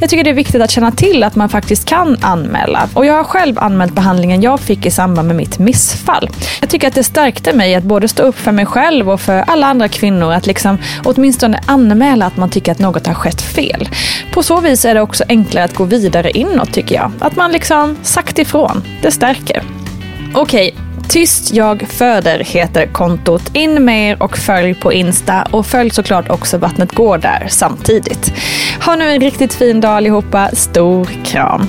Jag 0.00 0.10
tycker 0.10 0.24
det 0.24 0.30
är 0.30 0.34
viktigt 0.34 0.62
att 0.62 0.70
känna 0.70 0.90
till 0.90 1.22
att 1.22 1.36
man 1.36 1.48
faktiskt 1.48 1.84
kan 1.84 2.16
anmäla. 2.20 2.88
Och 2.94 3.06
jag 3.06 3.14
har 3.14 3.24
själv 3.24 3.58
anmält 3.58 3.94
behandlingen 3.94 4.42
jag 4.42 4.60
fick 4.60 4.86
i 4.86 4.90
samband 4.90 5.28
med 5.28 5.36
mitt 5.36 5.58
missfall. 5.58 6.30
Jag 6.60 6.70
tycker 6.70 6.88
att 6.88 6.94
det 6.94 7.04
stärkte 7.04 7.52
mig 7.52 7.74
att 7.74 7.84
både 7.84 8.08
stå 8.08 8.22
upp 8.22 8.38
för 8.38 8.52
mig 8.52 8.66
själv 8.66 9.10
och 9.10 9.20
för 9.20 9.44
alla 9.46 9.66
andra 9.66 9.88
kvinnor. 9.88 10.32
Att 10.32 10.46
liksom 10.46 10.78
åtminstone 11.04 11.60
anmäla 11.66 12.26
att 12.26 12.36
man 12.36 12.50
tycker 12.50 12.72
att 12.72 12.78
något 12.78 13.06
har 13.06 13.14
skett 13.14 13.42
fel. 13.42 13.88
På 14.32 14.42
så 14.42 14.60
vis 14.60 14.84
är 14.84 14.94
det 14.94 15.00
också 15.00 15.24
enklare 15.28 15.64
att 15.64 15.74
gå 15.74 15.84
vidare 15.84 16.30
inåt 16.30 16.72
tycker 16.72 16.94
jag. 16.94 17.12
Att 17.18 17.36
man 17.36 17.52
liksom 17.52 17.96
sagt 18.02 18.38
ifrån. 18.38 18.82
Det 19.02 19.10
stärker. 19.10 19.62
Okej, 20.34 20.74
Tyst 21.10 21.54
jag 21.54 21.82
föder 21.88 22.38
heter 22.38 22.86
kontot. 22.86 23.42
In 23.52 23.84
mer 23.84 24.22
och 24.22 24.38
följ 24.38 24.74
på 24.74 24.92
Insta 24.92 25.42
och 25.50 25.66
följ 25.66 25.90
såklart 25.90 26.30
också 26.30 26.58
Vattnet 26.58 26.92
går 26.92 27.18
där 27.18 27.46
samtidigt. 27.48 28.32
Ha 28.84 28.96
nu 28.96 29.10
en 29.10 29.20
riktigt 29.20 29.54
fin 29.54 29.80
dag 29.80 29.96
allihopa. 29.96 30.50
Stor 30.52 31.08
kram! 31.24 31.68